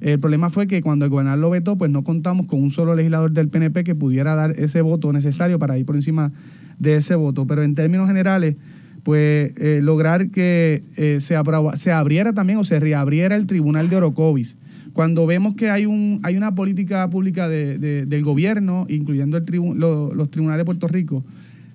El 0.00 0.20
problema 0.20 0.50
fue 0.50 0.66
que 0.66 0.82
cuando 0.82 1.04
el 1.04 1.10
gobernador 1.10 1.40
lo 1.40 1.50
vetó, 1.50 1.76
pues 1.76 1.90
no 1.90 2.04
contamos 2.04 2.46
con 2.46 2.62
un 2.62 2.70
solo 2.70 2.94
legislador 2.94 3.32
del 3.32 3.48
PNP 3.48 3.82
que 3.82 3.94
pudiera 3.94 4.34
dar 4.34 4.52
ese 4.52 4.82
voto 4.82 5.12
necesario 5.12 5.58
para 5.58 5.78
ir 5.78 5.86
por 5.86 5.96
encima 5.96 6.32
de 6.78 6.96
ese 6.96 7.14
voto. 7.14 7.46
Pero 7.46 7.62
en 7.62 7.74
términos 7.74 8.06
generales, 8.06 8.56
pues 9.02 9.52
eh, 9.56 9.80
lograr 9.82 10.30
que 10.30 10.82
eh, 10.96 11.18
se, 11.20 11.36
se 11.76 11.92
abriera 11.92 12.32
también 12.34 12.58
o 12.58 12.64
se 12.64 12.78
reabriera 12.78 13.36
el 13.36 13.46
tribunal 13.46 13.88
de 13.88 13.96
Orocovis. 13.96 14.56
Cuando 14.92 15.26
vemos 15.26 15.54
que 15.54 15.70
hay, 15.70 15.86
un, 15.86 16.20
hay 16.22 16.36
una 16.36 16.54
política 16.54 17.08
pública 17.10 17.48
del 17.48 18.22
gobierno, 18.24 18.86
incluyendo 18.88 19.36
el 19.36 19.44
los 19.44 20.30
tribunales 20.30 20.58
de 20.58 20.64
Puerto 20.64 20.88
Rico, 20.88 21.22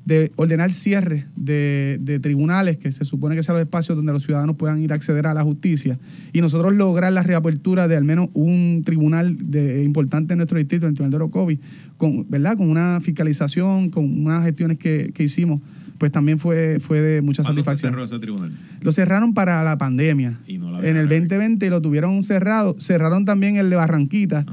de 0.05 0.31
ordenar 0.36 0.74
cierre 0.74 1.27
de, 1.36 2.20
tribunales, 2.22 2.77
que 2.77 2.91
se 2.91 3.05
supone 3.05 3.36
que 3.36 3.43
sean 3.43 3.55
los 3.55 3.63
espacios 3.63 3.96
donde 3.96 4.12
los 4.12 4.24
ciudadanos 4.24 4.55
puedan 4.55 4.81
ir 4.81 4.91
a 4.91 4.96
acceder 4.96 5.27
a 5.27 5.34
la 5.34 5.43
justicia, 5.43 6.00
y 6.34 6.41
nosotros 6.41 6.74
lograr 6.74 7.13
la 7.13 7.24
reapertura 7.24 7.88
de 7.88 7.98
al 7.98 8.03
menos 8.03 8.29
un 8.34 8.81
tribunal 8.86 9.38
de, 9.39 9.84
importante 9.84 10.34
en 10.34 10.38
nuestro 10.38 10.58
distrito, 10.58 10.88
el 10.88 10.93
Tribunal 10.93 11.12
de 11.12 11.15
Orocovis, 11.17 11.60
con, 11.98 12.29
¿verdad? 12.29 12.58
con 12.58 12.70
una 12.70 13.00
fiscalización, 13.01 13.89
con 13.89 14.25
unas 14.25 14.43
gestiones 14.43 14.77
que, 14.77 15.12
que 15.13 15.24
hicimos 15.24 15.62
pues 16.01 16.12
también 16.12 16.39
fue, 16.39 16.79
fue 16.79 17.00
de 17.00 17.22
mucha 17.22 17.43
satisfacción. 17.43 17.91
cerró 17.91 18.03
ese 18.03 18.17
tribunal? 18.17 18.51
Lo 18.81 18.91
cerraron 18.91 19.36
para 19.36 19.63
la 19.63 19.77
pandemia. 19.77 20.39
en 20.48 20.98
el 20.98 21.08
2020 21.08 21.70
lo 21.70 21.79
tuvieron 21.79 22.24
cerrado. 22.24 22.75
Cerraron 22.79 23.24
también 23.24 23.58
el 23.58 23.70
de 23.70 23.75
Barranquita. 23.75 24.43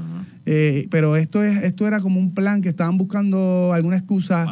Eh, 0.45 0.87
pero 0.89 1.15
esto 1.15 1.43
es 1.43 1.63
esto 1.63 1.87
era 1.87 1.99
como 1.99 2.19
un 2.19 2.33
plan 2.33 2.61
que 2.61 2.69
estaban 2.69 2.97
buscando 2.97 3.71
alguna 3.73 3.97
excusa 3.97 4.45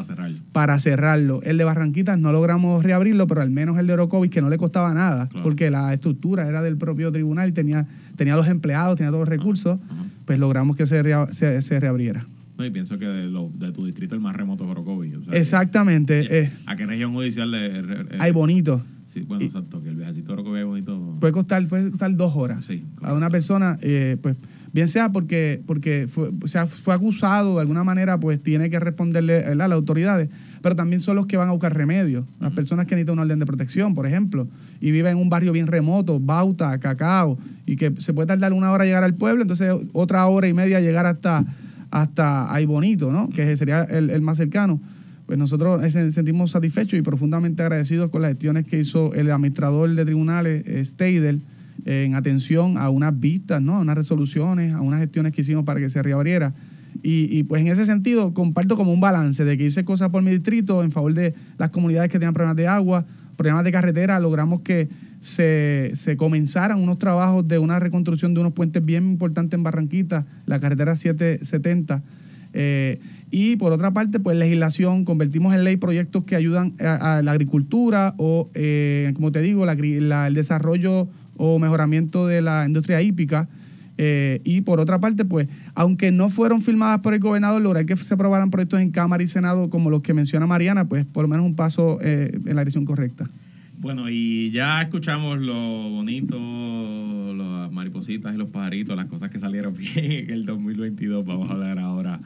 para, 0.51 0.79
cerrarlo. 0.79 1.41
El 1.43 1.57
de 1.57 1.63
Barranquitas 1.63 2.19
no 2.19 2.31
logramos 2.31 2.83
reabrirlo, 2.83 3.25
pero 3.27 3.41
al 3.41 3.49
menos 3.49 3.79
el 3.79 3.87
de 3.87 3.93
Orocovis, 3.93 4.29
que 4.29 4.41
no 4.41 4.49
le 4.49 4.57
costaba 4.57 4.93
nada, 4.93 5.29
porque 5.43 5.71
la 5.71 5.93
estructura 5.93 6.47
era 6.47 6.61
del 6.61 6.77
propio 6.77 7.11
tribunal, 7.11 7.53
tenía, 7.53 7.87
tenía 8.15 8.35
los 8.35 8.47
empleados, 8.47 8.97
tenía 8.97 9.09
todos 9.09 9.21
los 9.21 9.29
recursos, 9.29 9.79
pues 10.25 10.37
logramos 10.39 10.75
que 10.75 10.85
se, 10.85 11.01
se 11.31 11.79
reabriera. 11.79 12.27
No, 12.57 12.65
y 12.65 12.71
pienso 12.71 12.97
que 12.97 13.05
de, 13.05 13.71
tu 13.71 13.85
distrito 13.85 14.15
el 14.15 14.21
más 14.21 14.35
remoto 14.35 14.63
es 14.63 14.71
Orocovi. 14.71 15.13
Exactamente. 15.31 16.39
Eh. 16.39 16.51
¿A 16.65 16.75
qué 16.75 16.87
región 16.87 17.13
judicial 17.13 17.51
le, 17.51 18.07
hay 18.17 18.31
bonito? 18.31 18.83
Sí, 19.05 19.21
bueno, 19.21 19.45
exacto, 19.45 19.81
que 19.81 19.89
el 19.89 19.95
viajecito 19.95 20.27
de 20.27 20.33
Orocovi 20.33 20.59
es 20.59 20.65
bonito. 20.65 21.17
Puede 21.19 21.33
costar, 21.33 21.67
puede 21.67 21.91
costar 21.91 22.15
dos 22.15 22.35
horas. 22.35 22.65
Sí, 22.65 22.83
a 23.03 23.13
una 23.13 23.29
persona, 23.29 23.77
eh, 23.81 24.17
pues, 24.21 24.37
bien 24.73 24.87
sea 24.87 25.11
porque, 25.11 25.61
porque 25.65 26.07
fue, 26.09 26.31
o 26.41 26.47
sea, 26.47 26.67
fue 26.67 26.93
acusado 26.93 27.55
de 27.55 27.61
alguna 27.61 27.83
manera, 27.83 28.19
pues 28.19 28.41
tiene 28.41 28.69
que 28.69 28.79
responderle 28.79 29.45
a 29.45 29.55
las 29.55 29.71
autoridades, 29.71 30.29
pero 30.61 30.75
también 30.75 30.99
son 30.99 31.15
los 31.15 31.25
que 31.25 31.37
van 31.37 31.49
a 31.49 31.51
buscar 31.51 31.75
remedios. 31.75 32.25
Las 32.39 32.53
personas 32.53 32.85
que 32.85 32.95
necesitan 32.95 33.13
una 33.13 33.23
orden 33.23 33.39
de 33.39 33.45
protección, 33.45 33.95
por 33.95 34.05
ejemplo, 34.05 34.47
y 34.79 34.91
viven 34.91 35.13
en 35.13 35.17
un 35.17 35.29
barrio 35.29 35.51
bien 35.51 35.67
remoto, 35.67 36.19
Bauta, 36.19 36.77
Cacao, 36.79 37.37
y 37.65 37.75
que 37.75 37.93
se 37.99 38.13
puede 38.13 38.27
tardar 38.27 38.53
una 38.53 38.71
hora 38.71 38.85
llegar 38.85 39.03
al 39.03 39.15
pueblo, 39.15 39.41
entonces 39.41 39.73
otra 39.93 40.25
hora 40.27 40.47
y 40.47 40.53
media 40.53 40.79
llegar 40.79 41.05
hasta 41.05 41.45
hasta 41.91 42.53
Ay 42.53 42.65
Bonito, 42.65 43.11
¿no? 43.11 43.29
que 43.29 43.55
sería 43.57 43.83
el, 43.83 44.21
más 44.21 44.37
cercano. 44.37 44.81
Pues 45.25 45.37
nosotros 45.37 45.81
sentimos 45.91 46.51
satisfechos 46.51 46.97
y 46.97 47.01
profundamente 47.01 47.61
agradecidos 47.61 48.09
con 48.09 48.21
las 48.21 48.31
gestiones 48.31 48.65
que 48.65 48.79
hizo 48.79 49.13
el 49.13 49.29
administrador 49.29 49.93
de 49.93 50.05
tribunales, 50.05 50.87
Steidel, 50.87 51.41
en 51.85 52.15
atención 52.15 52.77
a 52.77 52.89
unas 52.89 53.17
vistas, 53.19 53.61
¿no? 53.61 53.75
a 53.75 53.79
unas 53.79 53.97
resoluciones, 53.97 54.73
a 54.73 54.81
unas 54.81 54.99
gestiones 54.99 55.33
que 55.33 55.41
hicimos 55.41 55.65
para 55.65 55.79
que 55.79 55.89
se 55.89 56.01
reabriera. 56.01 56.53
Y, 57.03 57.43
pues 57.43 57.61
en 57.61 57.67
ese 57.67 57.85
sentido 57.85 58.33
comparto 58.33 58.75
como 58.75 58.91
un 58.91 58.99
balance 58.99 59.45
de 59.45 59.57
que 59.57 59.65
hice 59.65 59.85
cosas 59.85 60.09
por 60.09 60.23
mi 60.23 60.31
distrito 60.31 60.83
en 60.83 60.91
favor 60.91 61.13
de 61.13 61.35
las 61.57 61.69
comunidades 61.69 62.09
que 62.09 62.17
tenían 62.17 62.33
problemas 62.33 62.57
de 62.57 62.67
agua, 62.67 63.05
problemas 63.35 63.63
de 63.63 63.71
carretera, 63.71 64.19
logramos 64.19 64.61
que 64.61 64.89
se, 65.19 65.91
se, 65.93 66.17
comenzaran 66.17 66.81
unos 66.81 66.97
trabajos 66.97 67.47
de 67.47 67.59
una 67.59 67.79
reconstrucción 67.79 68.33
de 68.33 68.41
unos 68.41 68.53
puentes 68.53 68.83
bien 68.83 69.11
importantes 69.11 69.57
en 69.57 69.63
Barranquita, 69.63 70.25
la 70.45 70.59
carretera 70.59 70.95
770. 70.95 72.01
Eh, 72.53 72.99
y 73.29 73.57
por 73.57 73.73
otra 73.73 73.91
parte, 73.91 74.19
pues 74.19 74.37
legislación, 74.37 75.05
convertimos 75.05 75.53
en 75.53 75.63
ley 75.63 75.77
proyectos 75.77 76.23
que 76.23 76.35
ayudan 76.35 76.73
a, 76.79 77.21
la 77.21 77.31
agricultura 77.31 78.15
o, 78.17 78.49
eh, 78.53 79.11
como 79.15 79.31
te 79.31 79.41
digo, 79.41 79.69
el 79.69 80.33
desarrollo 80.33 81.07
o 81.37 81.59
mejoramiento 81.59 82.27
de 82.27 82.41
la 82.41 82.65
industria 82.67 83.01
hípica. 83.01 83.47
Eh, 83.99 84.41
y 84.43 84.61
por 84.61 84.79
otra 84.79 84.99
parte, 84.99 85.25
pues, 85.25 85.47
aunque 85.73 86.11
no 86.11 86.29
fueron 86.29 86.61
firmadas 86.61 86.99
por 86.99 87.13
el 87.13 87.19
gobernador, 87.19 87.61
lograr 87.61 87.85
que 87.85 87.95
se 87.97 88.13
aprobaran 88.13 88.51
proyectos 88.51 88.79
en 88.79 88.91
Cámara 88.91 89.23
y 89.23 89.27
Senado 89.27 89.69
como 89.69 89.89
los 89.89 90.01
que 90.01 90.13
menciona 90.13 90.45
Mariana, 90.45 90.87
pues 90.87 91.05
por 91.05 91.23
lo 91.23 91.27
menos 91.27 91.45
un 91.45 91.55
paso 91.55 91.99
en 92.01 92.43
la 92.45 92.61
dirección 92.61 92.85
correcta. 92.85 93.27
Bueno, 93.79 94.09
y 94.09 94.49
ya 94.49 94.81
escuchamos 94.81 95.37
lo 95.39 95.53
bonito, 95.53 96.35
las 97.35 97.71
maripositas 97.71 98.33
y 98.33 98.37
los 98.37 98.49
pajaritos, 98.49 98.97
las 98.97 99.05
cosas 99.05 99.29
que 99.29 99.37
salieron 99.37 99.73
bien 99.77 100.11
en 100.11 100.29
el 100.31 100.45
2022. 100.47 101.23
Vamos 101.23 101.49
a 101.49 101.53
hablar 101.53 101.77
ahora 101.77 102.19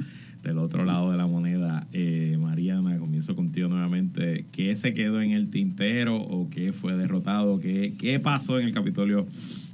del 0.43 0.57
otro 0.57 0.85
lado 0.85 1.11
de 1.11 1.17
la 1.17 1.27
moneda. 1.27 1.87
Eh, 1.91 2.37
Mariana, 2.39 2.90
comienzo 3.21 3.35
contigo 3.35 3.69
nuevamente. 3.69 4.45
¿Qué 4.51 4.75
se 4.75 4.93
quedó 4.93 5.21
en 5.21 5.31
el 5.31 5.49
tintero 5.51 6.17
o 6.17 6.49
qué 6.49 6.73
fue 6.73 6.95
derrotado? 6.97 7.59
¿Qué, 7.59 7.93
qué 7.97 8.19
pasó 8.19 8.59
en 8.59 8.67
el 8.67 8.73
Capitolio 8.73 9.27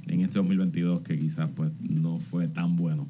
en 0.06 0.20
este 0.20 0.38
2022 0.38 1.00
que 1.00 1.18
quizás 1.18 1.48
pues 1.56 1.72
no 1.80 2.18
fue 2.30 2.48
tan 2.48 2.76
bueno? 2.76 3.06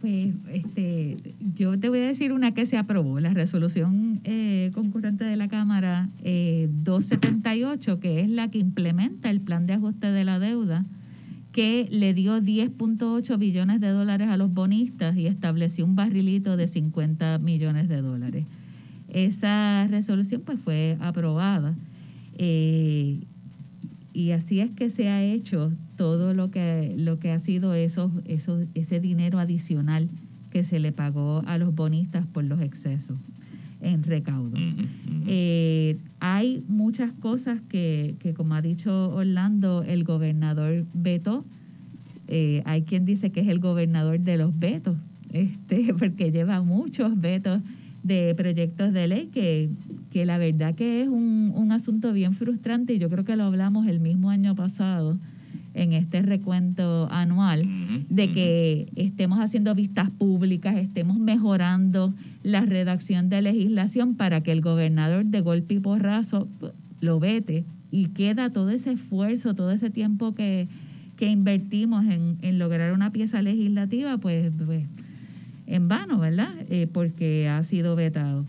Pues 0.00 0.32
este, 0.50 1.18
yo 1.58 1.78
te 1.78 1.90
voy 1.90 1.98
a 1.98 2.06
decir 2.06 2.32
una 2.32 2.54
que 2.54 2.64
se 2.64 2.78
aprobó, 2.78 3.20
la 3.20 3.34
resolución 3.34 4.20
eh, 4.24 4.70
concurrente 4.72 5.24
de 5.24 5.36
la 5.36 5.48
Cámara 5.48 6.08
278, 6.22 7.92
eh, 7.92 7.98
que 8.00 8.20
es 8.20 8.30
la 8.30 8.50
que 8.50 8.58
implementa 8.58 9.28
el 9.28 9.40
plan 9.42 9.66
de 9.66 9.74
ajuste 9.74 10.06
de 10.06 10.24
la 10.24 10.38
deuda, 10.38 10.86
que 11.52 11.86
le 11.90 12.14
dio 12.14 12.40
10.8 12.40 13.38
billones 13.38 13.80
de 13.82 13.88
dólares 13.88 14.28
a 14.28 14.38
los 14.38 14.54
bonistas 14.54 15.18
y 15.18 15.26
estableció 15.26 15.84
un 15.84 15.96
barrilito 15.96 16.56
de 16.56 16.66
50 16.66 17.36
millones 17.38 17.90
de 17.90 18.00
dólares. 18.00 18.46
Esa 19.10 19.86
resolución 19.88 20.42
pues 20.44 20.58
fue 20.60 20.96
aprobada. 21.00 21.74
Eh, 22.38 23.20
y 24.12 24.30
así 24.32 24.60
es 24.60 24.70
que 24.70 24.90
se 24.90 25.08
ha 25.08 25.22
hecho 25.22 25.72
todo 25.96 26.34
lo 26.34 26.50
que, 26.50 26.94
lo 26.96 27.18
que 27.18 27.30
ha 27.30 27.38
sido 27.40 27.74
esos, 27.74 28.10
esos, 28.24 28.66
ese 28.74 29.00
dinero 29.00 29.38
adicional 29.38 30.08
que 30.50 30.62
se 30.62 30.80
le 30.80 30.92
pagó 30.92 31.42
a 31.46 31.58
los 31.58 31.74
bonistas 31.74 32.26
por 32.26 32.44
los 32.44 32.60
excesos 32.60 33.18
en 33.80 34.02
recaudo. 34.02 34.56
Eh, 35.26 35.98
hay 36.18 36.64
muchas 36.68 37.12
cosas 37.12 37.60
que, 37.68 38.16
que, 38.18 38.34
como 38.34 38.54
ha 38.54 38.62
dicho 38.62 39.14
Orlando, 39.14 39.84
el 39.86 40.04
gobernador 40.04 40.84
vetó. 40.92 41.44
Eh, 42.28 42.62
hay 42.64 42.82
quien 42.82 43.04
dice 43.04 43.30
que 43.30 43.40
es 43.40 43.48
el 43.48 43.58
gobernador 43.58 44.20
de 44.20 44.36
los 44.36 44.58
vetos, 44.58 44.96
este, 45.32 45.94
porque 45.98 46.30
lleva 46.30 46.62
muchos 46.62 47.20
vetos 47.20 47.60
de 48.02 48.34
proyectos 48.34 48.92
de 48.92 49.08
ley 49.08 49.26
que 49.32 49.70
que 50.10 50.26
la 50.26 50.38
verdad 50.38 50.74
que 50.74 51.02
es 51.02 51.08
un, 51.08 51.52
un 51.54 51.72
asunto 51.72 52.12
bien 52.12 52.34
frustrante 52.34 52.94
y 52.94 52.98
yo 52.98 53.08
creo 53.08 53.24
que 53.24 53.36
lo 53.36 53.44
hablamos 53.44 53.86
el 53.86 54.00
mismo 54.00 54.30
año 54.30 54.54
pasado 54.54 55.16
en 55.72 55.92
este 55.92 56.20
recuento 56.22 57.08
anual, 57.12 57.64
de 58.08 58.32
que 58.32 58.88
estemos 58.96 59.38
haciendo 59.38 59.72
vistas 59.74 60.10
públicas, 60.10 60.76
estemos 60.76 61.18
mejorando 61.18 62.12
la 62.42 62.62
redacción 62.62 63.28
de 63.28 63.42
legislación 63.42 64.16
para 64.16 64.40
que 64.42 64.50
el 64.50 64.62
gobernador 64.62 65.26
de 65.26 65.40
golpe 65.40 65.74
y 65.74 65.80
porrazo 65.80 66.48
lo 67.00 67.20
vete 67.20 67.64
y 67.92 68.06
queda 68.06 68.50
todo 68.50 68.70
ese 68.70 68.92
esfuerzo, 68.92 69.54
todo 69.54 69.70
ese 69.70 69.90
tiempo 69.90 70.34
que, 70.34 70.68
invertimos 71.20 72.06
en, 72.06 72.58
lograr 72.58 72.94
una 72.94 73.12
pieza 73.12 73.42
legislativa, 73.42 74.16
pues, 74.16 74.50
pues 74.64 74.86
en 75.70 75.88
vano, 75.88 76.18
¿verdad? 76.18 76.50
Eh, 76.68 76.88
porque 76.92 77.48
ha 77.48 77.62
sido 77.62 77.96
vetado. 77.96 78.44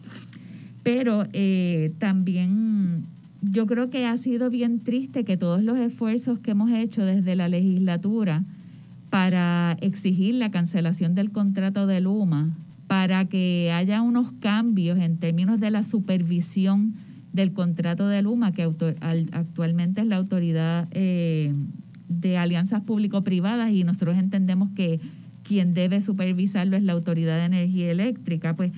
Pero 0.83 1.23
eh, 1.33 1.93
también 1.99 3.05
yo 3.41 3.67
creo 3.67 3.89
que 3.89 4.05
ha 4.05 4.17
sido 4.17 4.49
bien 4.49 4.79
triste 4.79 5.23
que 5.23 5.37
todos 5.37 5.63
los 5.63 5.77
esfuerzos 5.77 6.39
que 6.39 6.51
hemos 6.51 6.71
hecho 6.71 7.05
desde 7.05 7.35
la 7.35 7.47
legislatura 7.47 8.43
para 9.09 9.77
exigir 9.81 10.35
la 10.35 10.51
cancelación 10.51 11.15
del 11.15 11.31
contrato 11.31 11.85
de 11.85 12.01
Luma, 12.01 12.55
para 12.87 13.25
que 13.25 13.71
haya 13.73 14.01
unos 14.01 14.31
cambios 14.39 14.97
en 14.99 15.17
términos 15.17 15.59
de 15.59 15.71
la 15.71 15.83
supervisión 15.83 16.93
del 17.33 17.53
contrato 17.53 18.07
de 18.07 18.21
Luma, 18.21 18.51
que 18.51 18.63
actualmente 19.31 20.01
es 20.01 20.07
la 20.07 20.17
autoridad 20.17 20.87
eh, 20.91 21.53
de 22.09 22.37
alianzas 22.37 22.81
público-privadas 22.81 23.71
y 23.71 23.83
nosotros 23.83 24.17
entendemos 24.17 24.69
que 24.75 24.99
quien 25.51 25.73
debe 25.73 25.99
supervisarlo 25.99 26.77
es 26.77 26.83
la 26.83 26.93
Autoridad 26.93 27.35
de 27.35 27.43
Energía 27.43 27.91
Eléctrica, 27.91 28.55
pues 28.55 28.71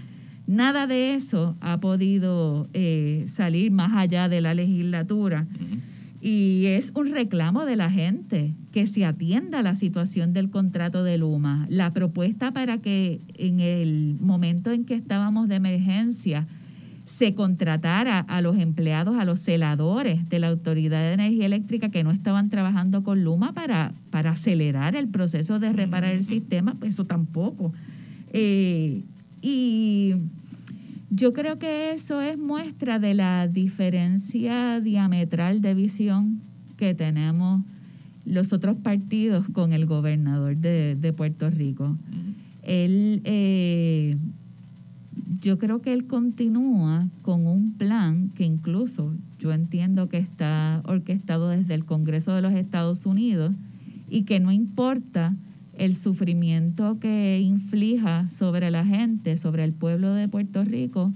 nada 0.48 0.88
de 0.88 1.14
eso 1.14 1.56
ha 1.62 1.80
podido 1.80 2.68
eh, 2.74 3.26
salir 3.28 3.70
más 3.70 3.92
allá 3.96 4.28
de 4.28 4.42
la 4.42 4.56
legislatura. 4.56 5.46
Y 6.20 6.66
es 6.66 6.92
un 6.96 7.12
reclamo 7.12 7.66
de 7.66 7.76
la 7.76 7.92
gente 7.92 8.56
que 8.72 8.88
se 8.88 9.06
atienda 9.06 9.62
la 9.62 9.76
situación 9.76 10.34
del 10.34 10.50
contrato 10.50 11.04
de 11.04 11.20
Luma. 11.20 11.68
La 11.70 11.94
propuesta 11.94 12.52
para 12.54 12.80
que 12.80 13.22
en 13.36 13.60
el 13.60 14.18
momento 14.20 14.72
en 14.72 14.84
que 14.84 14.96
estábamos 14.96 15.50
de 15.50 15.58
emergencia, 15.58 16.48
se 17.24 17.36
contratara 17.36 18.20
a 18.20 18.42
los 18.42 18.58
empleados, 18.58 19.16
a 19.16 19.24
los 19.24 19.40
celadores 19.40 20.28
de 20.28 20.40
la 20.40 20.50
Autoridad 20.50 21.00
de 21.00 21.14
Energía 21.14 21.46
Eléctrica 21.46 21.88
que 21.88 22.04
no 22.04 22.12
estaban 22.12 22.50
trabajando 22.50 23.02
con 23.02 23.24
Luma 23.24 23.54
para, 23.54 23.94
para 24.10 24.32
acelerar 24.32 24.98
el 24.98 25.08
proceso 25.08 25.58
de 25.58 25.72
reparar 25.72 26.16
el 26.16 26.26
sistema, 26.26 26.76
pues 26.78 26.96
eso 26.96 27.06
tampoco. 27.06 27.72
Eh, 28.34 29.04
y 29.42 30.16
yo 31.12 31.32
creo 31.32 31.60
que 31.60 31.94
eso 31.94 32.20
es 32.20 32.38
muestra 32.38 33.00
de 33.00 33.14
la 33.14 33.48
diferencia 33.48 34.82
diametral 34.82 35.62
de 35.62 35.76
visión 35.76 36.42
que 36.76 36.94
tenemos 36.94 37.62
los 38.26 38.52
otros 38.52 38.76
partidos 38.76 39.46
con 39.54 39.72
el 39.72 39.86
gobernador 39.86 40.58
de, 40.58 40.98
de 41.00 41.14
Puerto 41.14 41.50
Rico. 41.50 41.96
Él 42.64 43.22
eh, 43.24 44.18
yo 45.40 45.58
creo 45.58 45.82
que 45.82 45.94
él 45.94 46.08
continúa 46.08 47.08
con 47.22 47.48
un 47.48 47.74
plan 47.74 48.30
que 48.36 48.44
incluso 48.44 49.16
yo 49.40 49.54
entiendo 49.54 50.10
que 50.10 50.18
está 50.18 50.82
orquestado 50.86 51.50
desde 51.50 51.74
el 51.74 51.86
Congreso 51.86 52.34
de 52.34 52.42
los 52.42 52.54
Estados 52.54 53.06
Unidos 53.06 53.54
y 54.10 54.24
que 54.24 54.40
no 54.40 54.52
importa 54.52 55.36
el 55.78 55.96
sufrimiento 55.96 57.00
que 57.00 57.40
inflija 57.42 58.30
sobre 58.30 58.70
la 58.70 58.86
gente, 58.86 59.38
sobre 59.38 59.64
el 59.64 59.74
pueblo 59.74 60.14
de 60.14 60.28
Puerto 60.28 60.64
Rico, 60.64 61.12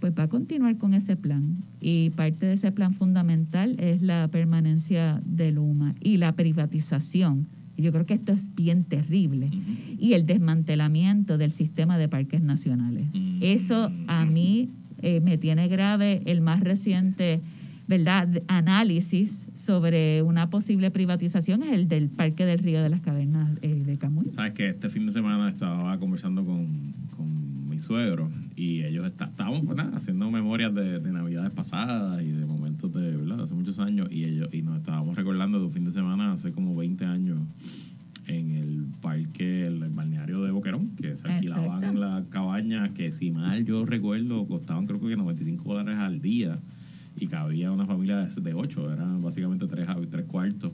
pues 0.00 0.12
va 0.18 0.24
a 0.24 0.28
continuar 0.28 0.78
con 0.78 0.94
ese 0.94 1.16
plan. 1.16 1.56
Y 1.80 2.10
parte 2.10 2.46
de 2.46 2.54
ese 2.54 2.72
plan 2.72 2.94
fundamental 2.94 3.76
es 3.78 4.02
la 4.02 4.28
permanencia 4.28 5.20
de 5.24 5.50
Luma 5.50 5.94
y 6.00 6.18
la 6.18 6.32
privatización 6.32 7.46
yo 7.76 7.92
creo 7.92 8.06
que 8.06 8.14
esto 8.14 8.32
es 8.32 8.54
bien 8.54 8.84
terrible. 8.84 9.50
Y 9.98 10.14
el 10.14 10.26
desmantelamiento 10.26 11.38
del 11.38 11.52
sistema 11.52 11.98
de 11.98 12.08
parques 12.08 12.42
nacionales. 12.42 13.06
Eso 13.40 13.90
a 14.06 14.24
mí 14.26 14.68
eh, 15.02 15.20
me 15.20 15.38
tiene 15.38 15.68
grave 15.68 16.22
el 16.26 16.40
más 16.40 16.60
reciente 16.60 17.40
¿verdad? 17.90 18.42
análisis 18.46 19.48
sobre 19.54 20.22
una 20.22 20.48
posible 20.48 20.92
privatización 20.92 21.64
es 21.64 21.72
el 21.72 21.88
del 21.88 22.08
Parque 22.08 22.46
del 22.46 22.60
Río 22.60 22.82
de 22.82 22.88
las 22.88 23.00
Cavernas 23.00 23.58
eh, 23.62 23.82
de 23.84 23.98
Camuy. 23.98 24.28
Sabes 24.30 24.52
que 24.52 24.68
este 24.68 24.88
fin 24.90 25.06
de 25.06 25.12
semana 25.12 25.48
estaba 25.48 25.98
conversando 25.98 26.44
con, 26.44 26.94
con 27.09 27.09
mi 27.70 27.78
suegro 27.78 28.30
y 28.56 28.82
ellos 28.82 29.06
estábamos 29.06 29.62
pues, 29.64 29.78
haciendo 29.94 30.30
memorias 30.30 30.74
de, 30.74 31.00
Navidades 31.00 31.50
pasadas 31.50 32.22
y 32.22 32.30
de 32.30 32.44
momentos 32.44 32.92
de, 32.92 33.16
¿verdad? 33.16 33.42
hace 33.44 33.54
muchos 33.54 33.78
años 33.78 34.08
y 34.10 34.24
ellos 34.24 34.48
y 34.52 34.62
nos 34.62 34.78
estábamos 34.78 35.16
recordando 35.16 35.58
de 35.58 35.66
un 35.66 35.72
fin 35.72 35.84
de 35.84 35.92
semana 35.92 36.32
hace 36.32 36.52
como 36.52 36.76
20 36.76 37.04
años 37.04 37.38
en 38.26 38.52
el 38.52 38.86
parque, 39.00 39.66
el, 39.66 39.78
balneario 39.90 40.42
de 40.42 40.50
Boquerón, 40.50 40.90
que 40.96 41.16
se 41.16 41.28
alquilaban 41.28 41.98
las 41.98 42.26
cabañas 42.26 42.90
que 42.90 43.12
si 43.12 43.30
mal 43.30 43.64
yo 43.64 43.84
recuerdo 43.84 44.46
costaban 44.46 44.86
creo 44.86 45.00
que 45.00 45.16
95 45.16 45.74
dólares 45.74 45.98
al 45.98 46.20
día 46.20 46.58
y 47.16 47.26
cabía 47.26 47.72
una 47.72 47.86
familia 47.86 48.18
de, 48.18 48.40
de 48.40 48.54
ocho, 48.54 48.92
eran 48.92 49.22
básicamente 49.22 49.66
tres, 49.66 49.88
tres 50.10 50.24
cuartos. 50.26 50.72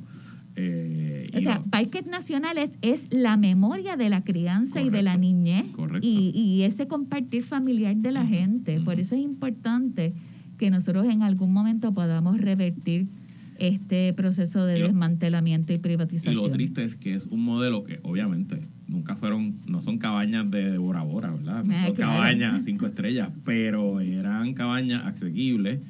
Eh, 0.59 1.31
o 1.35 1.41
sea, 1.41 1.63
parques 1.71 2.07
nacionales 2.07 2.71
es 2.81 3.13
la 3.13 3.37
memoria 3.37 3.97
de 3.97 4.09
la 4.09 4.25
crianza 4.25 4.81
y 4.81 4.89
de 4.89 5.03
la 5.03 5.17
niñez 5.17 5.67
y, 6.01 6.33
y, 6.35 6.63
ese 6.63 6.89
compartir 6.89 7.43
familiar 7.43 7.95
de 7.95 8.11
la 8.11 8.27
gente. 8.27 8.81
Por 8.81 8.99
eso 8.99 9.15
es 9.15 9.21
importante 9.21 10.15
que 10.57 10.71
nosotros 10.71 11.07
en 11.07 11.23
algún 11.23 11.53
momento 11.53 11.93
podamos 11.93 12.39
revertir 12.41 13.07
este 13.59 14.13
proceso 14.13 14.65
de 14.67 14.83
desmantelamiento 14.83 15.73
y 15.73 15.79
privatización. 15.79 16.35
Y 16.35 16.37
lo 16.37 16.51
triste 16.51 16.85
es 16.85 16.95
que 16.95 17.15
es 17.15 17.27
un 17.27 17.45
modelo 17.45 17.85
que 17.85 18.01
obviamente 18.03 18.61
nunca 18.87 19.17
fueron, 19.17 19.61
no 19.67 19.83
son 19.83 19.99
cabañas 19.99 20.51
de 20.51 20.79
Bora 20.79 21.03
Bora, 21.03 21.31
¿verdad? 21.31 21.65
No 21.65 21.75
ah, 21.75 21.87
son 21.87 21.97
cabañas 21.97 22.65
cinco 22.65 22.87
estrellas, 22.87 23.31
pero 23.45 24.01
eran 24.01 24.55
cabañas 24.55 25.05
asequibles 25.07 25.81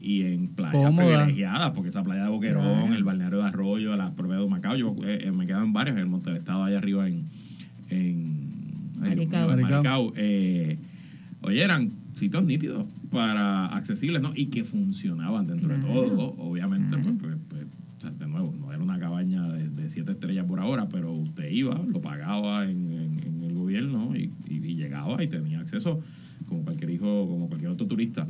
y 0.00 0.22
en 0.22 0.48
playas 0.48 0.94
privilegiadas, 0.94 1.70
porque 1.72 1.90
esa 1.90 2.02
playa 2.02 2.24
de 2.24 2.30
Boquerón, 2.30 2.94
el 2.94 3.04
balneario 3.04 3.38
de 3.38 3.44
Arroyo, 3.44 3.94
la 3.96 4.12
propia 4.12 4.38
de 4.38 4.46
Macao, 4.48 4.76
yo 4.76 4.96
eh, 5.04 5.24
eh, 5.24 5.30
me 5.30 5.46
quedo 5.46 5.62
en 5.62 5.72
varios, 5.72 5.96
en 5.96 6.00
el 6.00 6.08
Monte 6.08 6.30
del 6.30 6.38
Estado 6.38 6.64
allá 6.64 6.78
arriba 6.78 7.06
en, 7.06 7.26
en 7.90 8.90
Maricao. 8.98 10.12
Eh, 10.16 10.78
oye, 11.42 11.62
eran 11.62 11.92
sitios 12.14 12.44
nítidos 12.44 12.86
para 13.10 13.66
accesibles, 13.66 14.22
¿no? 14.22 14.32
Y 14.34 14.46
que 14.46 14.64
funcionaban 14.64 15.46
dentro 15.46 15.68
de 15.68 15.80
todo, 15.80 16.34
obviamente, 16.38 16.96
pues, 16.96 17.14
pues, 17.20 17.36
pues 17.48 18.18
de 18.18 18.26
nuevo, 18.26 18.54
no 18.58 18.72
era 18.72 18.82
una 18.82 18.98
cabaña 18.98 19.48
de, 19.48 19.90
siete 19.90 20.12
estrellas 20.12 20.46
por 20.46 20.60
ahora, 20.60 20.88
pero 20.88 21.12
usted 21.12 21.50
iba, 21.50 21.74
lo 21.74 22.00
pagaba 22.00 22.64
en, 22.64 23.42
el 23.42 23.54
gobierno 23.54 24.14
y, 24.16 24.30
y, 24.48 24.76
llegaba 24.76 25.22
y 25.22 25.26
tenía 25.26 25.58
acceso 25.58 26.00
como 26.48 26.62
cualquier 26.62 26.90
hijo, 26.90 27.26
como 27.28 27.48
cualquier 27.48 27.72
otro 27.72 27.86
turista 27.86 28.24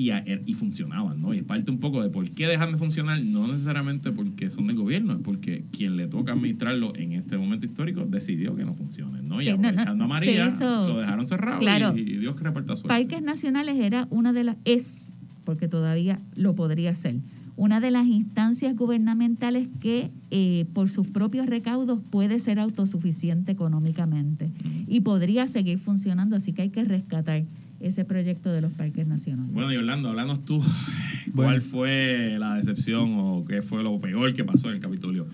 y, 0.00 0.08
er, 0.10 0.42
y 0.46 0.54
funcionaban, 0.54 1.20
¿no? 1.20 1.34
Y 1.34 1.38
es 1.38 1.44
parte 1.44 1.70
un 1.70 1.78
poco 1.78 2.02
de 2.02 2.08
por 2.08 2.28
qué 2.30 2.46
dejan 2.46 2.72
de 2.72 2.78
funcionar, 2.78 3.22
no 3.22 3.46
necesariamente 3.48 4.10
porque 4.12 4.48
son 4.48 4.66
del 4.66 4.76
gobierno, 4.76 5.12
es 5.12 5.18
porque 5.22 5.64
quien 5.72 5.98
le 5.98 6.06
toca 6.06 6.32
administrarlo 6.32 6.96
en 6.96 7.12
este 7.12 7.36
momento 7.36 7.66
histórico 7.66 8.06
decidió 8.06 8.56
que 8.56 8.64
no 8.64 8.74
funcionen, 8.74 9.28
¿no? 9.28 9.42
y 9.42 9.50
aprovechando 9.50 10.04
a 10.04 10.08
María, 10.08 10.48
lo 10.58 11.00
dejaron 11.00 11.26
cerrado 11.26 11.96
y, 11.96 12.02
Dios 12.16 12.34
que 12.34 12.44
reparta 12.44 12.76
suerte. 12.76 12.88
Parques 12.88 13.22
Nacionales 13.22 13.76
era 13.78 14.06
una 14.08 14.32
de 14.32 14.44
las, 14.44 14.56
es, 14.64 15.12
porque 15.44 15.68
todavía 15.68 16.18
lo 16.34 16.54
podría 16.54 16.94
ser, 16.94 17.16
una 17.56 17.78
de 17.80 17.90
las 17.90 18.06
instancias 18.06 18.74
gubernamentales 18.74 19.68
que 19.80 20.10
eh, 20.30 20.64
por 20.72 20.88
sus 20.88 21.08
propios 21.08 21.44
recaudos 21.46 22.00
puede 22.08 22.38
ser 22.38 22.58
autosuficiente 22.58 23.52
económicamente 23.52 24.50
y 24.88 25.00
podría 25.00 25.46
seguir 25.46 25.78
funcionando, 25.78 26.36
así 26.36 26.54
que 26.54 26.62
hay 26.62 26.70
que 26.70 26.84
rescatar 26.84 27.44
ese 27.80 28.04
proyecto 28.04 28.52
de 28.52 28.60
los 28.60 28.72
parques 28.72 29.06
nacionales. 29.06 29.52
Bueno, 29.52 29.72
y 29.72 29.76
Orlando, 29.76 30.10
háblanos 30.10 30.44
tú, 30.44 30.62
¿cuál 31.34 31.62
fue 31.62 32.36
la 32.38 32.54
decepción 32.54 33.14
o 33.16 33.44
qué 33.46 33.62
fue 33.62 33.82
lo 33.82 33.98
peor 34.00 34.34
que 34.34 34.44
pasó 34.44 34.68
en 34.68 34.76
el 34.76 34.80
Capitolio 34.80 35.26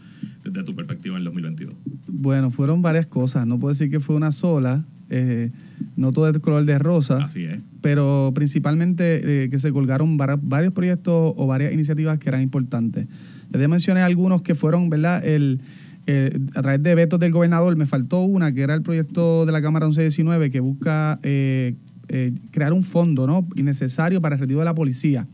desde 0.45 0.63
tu 0.63 0.75
perspectiva 0.75 1.17
en 1.17 1.19
el 1.19 1.25
2022? 1.25 1.75
Bueno, 2.07 2.51
fueron 2.51 2.83
varias 2.83 3.07
cosas, 3.09 3.47
no 3.47 3.59
puedo 3.59 3.73
decir 3.73 3.91
que 3.91 3.99
fue 3.99 4.15
una 4.15 4.31
sola, 4.31 4.85
eh, 5.11 5.51
no 5.97 6.13
todo 6.13 6.29
el 6.29 6.41
color 6.41 6.65
de 6.65 6.79
rosa, 6.79 7.25
Así 7.25 7.45
es. 7.45 7.59
pero 7.81 8.33
principalmente 8.35 9.45
eh, 9.45 9.51
que 9.51 9.59
se 9.59 9.73
colgaron 9.73 10.17
varios 10.17 10.73
proyectos 10.73 11.35
o 11.37 11.47
varias 11.47 11.73
iniciativas 11.73 12.19
que 12.19 12.29
eran 12.29 12.43
importantes. 12.43 13.07
Les 13.53 13.69
mencioné 13.69 14.03
algunos 14.03 14.43
que 14.43 14.55
fueron, 14.55 14.89
¿verdad? 14.89 15.25
El, 15.25 15.61
a 16.55 16.63
través 16.63 16.83
de 16.83 16.95
vetos 16.95 17.19
del 17.19 17.33
gobernador, 17.33 17.75
me 17.77 17.87
faltó 17.87 18.21
una, 18.21 18.53
que 18.53 18.63
era 18.63 18.75
el 18.75 18.83
proyecto 18.83 19.45
de 19.47 19.53
la 19.53 19.61
Cámara 19.61 19.87
1119, 19.87 20.51
que 20.51 20.61
busca 20.61 21.19
eh, 21.23 21.75
eh, 22.09 22.33
crear 22.51 22.73
un 22.73 22.85
fondo 22.85 23.27
¿no? 23.27 23.47
innecesario 23.57 24.21
para 24.21 24.37
el 24.37 24.41
retiro 24.41 24.61
de 24.61 24.65
la 24.65 24.75
policía. 24.75 25.27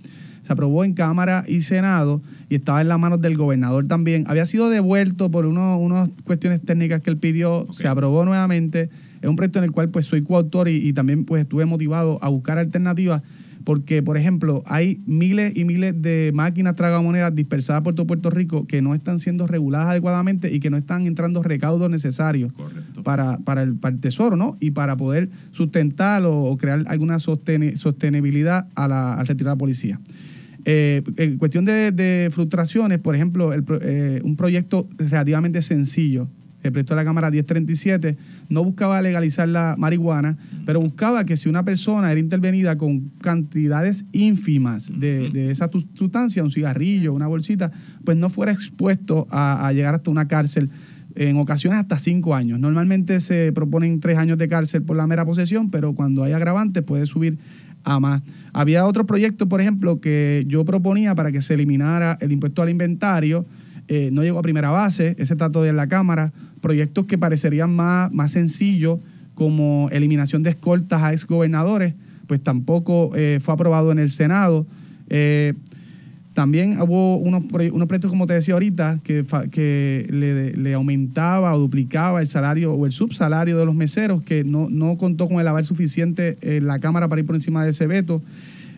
Se 0.43 0.53
aprobó 0.53 0.85
en 0.85 0.95
Cámara 0.95 1.45
y 1.47 1.61
Senado 1.61 2.21
y 2.49 2.57
estaba 2.57 2.81
en 2.81 2.89
las 2.89 2.99
manos 2.99 3.21
del 3.21 3.37
gobernador 3.37 3.87
también. 3.87 4.25
Había 4.27 4.45
sido 4.45 4.71
devuelto 4.71 5.31
por 5.31 5.47
unas 5.47 6.11
cuestiones 6.25 6.61
técnicas 6.63 7.01
que 7.01 7.11
él 7.11 7.17
pidió, 7.17 7.69
se 7.73 7.87
aprobó 7.87 8.25
nuevamente. 8.25 8.91
Es 9.21 9.29
un 9.29 9.37
proyecto 9.37 9.61
en 9.61 9.67
el 9.67 9.71
cual 9.71 9.91
pues 9.91 10.07
soy 10.07 10.23
coautor 10.23 10.69
y, 10.69 10.89
y 10.89 10.93
también 10.93 11.25
pues 11.25 11.43
estuve 11.43 11.65
motivado 11.65 12.19
a 12.23 12.29
buscar 12.29 12.59
alternativas 12.59 13.23
porque, 13.65 14.03
por 14.03 14.17
ejemplo, 14.17 14.63
hay 14.67 15.01
miles 15.07 15.53
y 15.57 15.65
miles 15.65 16.01
de 16.01 16.31
máquinas 16.35 16.77
tragamonedas 16.77 17.35
dispersadas 17.35 17.83
por 17.83 17.95
todo 17.95 18.07
Puerto 18.07 18.31
Rico 18.31 18.67
que 18.67 18.83
no 18.83 18.95
están 18.95 19.19
siendo 19.19 19.47
reguladas 19.47 19.89
adecuadamente 19.89 20.53
y 20.53 20.61
que 20.61 20.71
no 20.71 20.77
están 20.77 21.07
entrando 21.07 21.43
recaudos 21.43 21.91
necesarios 21.91 22.53
para, 23.03 23.39
para, 23.39 23.63
el, 23.63 23.77
para, 23.77 23.95
el, 23.95 24.01
tesoro, 24.01 24.37
¿no? 24.37 24.57
Y 24.61 24.73
para 24.73 24.97
poder 24.97 25.31
sustentar 25.53 26.23
o, 26.25 26.57
crear 26.57 26.85
alguna 26.87 27.19
sostenibilidad 27.19 28.67
a 28.75 28.89
la, 28.89 29.15
al 29.15 29.27
retirar 29.27 29.55
la 29.55 29.59
policía. 29.59 30.01
Eh, 30.65 31.03
en 31.17 31.39
cuestión 31.39 31.65
de, 31.65 32.31
frustraciones, 32.33 32.99
por 32.99 33.15
ejemplo, 33.15 33.53
eh, 33.53 34.21
un 34.23 34.37
proyecto 34.37 34.89
relativamente 34.97 35.61
sencillo, 35.63 36.29
el 36.63 36.73
proyecto 36.73 36.95
de 36.95 37.01
la 37.01 37.05
Cámara 37.05 37.31
1037, 37.31 38.17
no 38.49 38.65
buscaba 38.65 39.01
legalizar 39.03 39.49
la 39.49 39.75
marihuana, 39.79 40.37
pero 40.65 40.81
buscaba 40.81 41.25
que 41.25 41.37
si 41.37 41.49
una 41.49 41.65
persona 41.65 42.11
era 42.11 42.21
intervenida 42.21 42.79
con 42.79 43.11
cantidades 43.21 44.05
ínfimas 44.13 44.91
de, 44.95 45.51
esa 45.51 45.71
sustancia, 45.95 46.43
un 46.43 46.51
cigarrillo, 46.51 47.13
una 47.13 47.27
bolsita, 47.27 47.73
pues 48.05 48.17
no 48.17 48.29
fuera 48.29 48.53
expuesto 48.53 49.27
a, 49.31 49.67
a 49.67 49.73
llegar 49.73 49.95
hasta 49.95 50.11
una 50.11 50.29
cárcel 50.29 50.71
en 51.15 51.37
ocasiones 51.37 51.81
hasta 51.81 51.99
cinco 51.99 52.35
años. 52.35 52.59
Normalmente 52.59 53.21
se 53.21 53.53
proponen 53.53 54.01
tres 54.01 54.19
años 54.19 54.39
de 54.39 54.49
cárcel 54.49 54.83
por 54.83 54.97
la 54.97 55.07
mera 55.07 55.25
posesión, 55.25 55.71
pero 55.71 55.95
cuando 55.95 56.25
hay 56.25 56.33
agravantes 56.33 56.83
puede 56.83 57.07
subir 57.07 57.39
a 57.85 58.01
más. 58.01 58.23
Había 58.53 58.87
otro 58.87 59.07
proyecto, 59.07 59.49
por 59.49 59.61
ejemplo, 59.61 60.01
que 60.01 60.45
yo 60.47 60.65
proponía 60.65 61.15
para 61.15 61.33
que 61.33 61.41
se 61.41 61.55
eliminara 61.55 62.17
el 62.21 62.33
impuesto 62.33 62.63
al 62.63 62.71
inventario. 62.71 63.47
Eh, 63.89 64.11
no 64.13 64.23
llegó 64.23 64.39
a 64.39 64.43
primera 64.43 64.71
base, 64.71 65.17
ese 65.19 65.37
trato 65.37 65.63
de 65.63 65.73
la 65.73 65.87
Cámara. 65.87 66.33
Proyectos 66.63 67.05
que 67.05 67.19
parecerían 67.19 67.77
más, 67.77 68.11
más 68.11 68.33
sencillos, 68.33 69.01
como 69.35 69.89
eliminación 69.93 70.43
de 70.43 70.51
escoltas 70.51 71.03
a 71.03 71.13
exgobernadores, 71.13 71.95
pues 72.27 72.43
tampoco 72.43 73.11
eh, 73.15 73.39
fue 73.43 73.53
aprobado 73.53 73.93
en 73.93 73.99
el 73.99 74.09
Senado. 74.09 74.67
Eh, 75.11 75.53
también 76.35 76.81
hubo 76.81 77.19
unos, 77.19 77.43
unos 77.45 77.89
proyectos, 77.89 78.11
como 78.11 78.27
te 78.27 78.33
decía 78.33 78.55
ahorita, 78.55 79.01
que, 79.05 79.27
que 79.51 80.55
le, 80.57 80.73
aumentaba 80.73 81.55
o 81.55 81.59
duplicaba 81.59 82.23
el 82.23 82.27
salario 82.27 82.73
o 82.73 82.87
el 82.87 82.93
subsalario 82.93 83.59
de 83.59 83.67
los 83.67 83.75
meseros, 83.75 84.23
que 84.23 84.43
no, 84.43 84.71
no 84.71 84.97
contó 84.97 85.29
con 85.29 85.41
el 85.41 85.49
aval 85.49 85.67
suficiente 85.67 86.39
en 86.41 86.67
la 86.67 86.79
Cámara 86.79 87.09
para 87.09 87.21
ir 87.21 87.27
por 87.27 87.37
encima 87.37 87.65
de 87.65 87.71
ese 87.73 87.87
veto. 87.87 88.23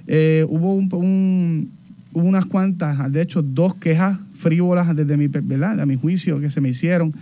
Eh, 0.09 0.44
hubo, 0.49 0.75
un, 0.75 1.70
unas 2.14 2.46
cuantas, 2.46 3.12
de 3.12 3.20
hecho, 3.20 3.42
dos 3.42 3.74
quejas 3.74 4.18
frívolas 4.38 4.94
desde 4.96 5.16
mi, 5.16 5.29
¿verdad? 5.29 5.77
De 5.77 5.87
mi 5.87 5.96
juicio 5.96 6.40
que 6.40 6.50
se 6.50 6.61
me 6.61 6.70
hicieron, 6.70 7.12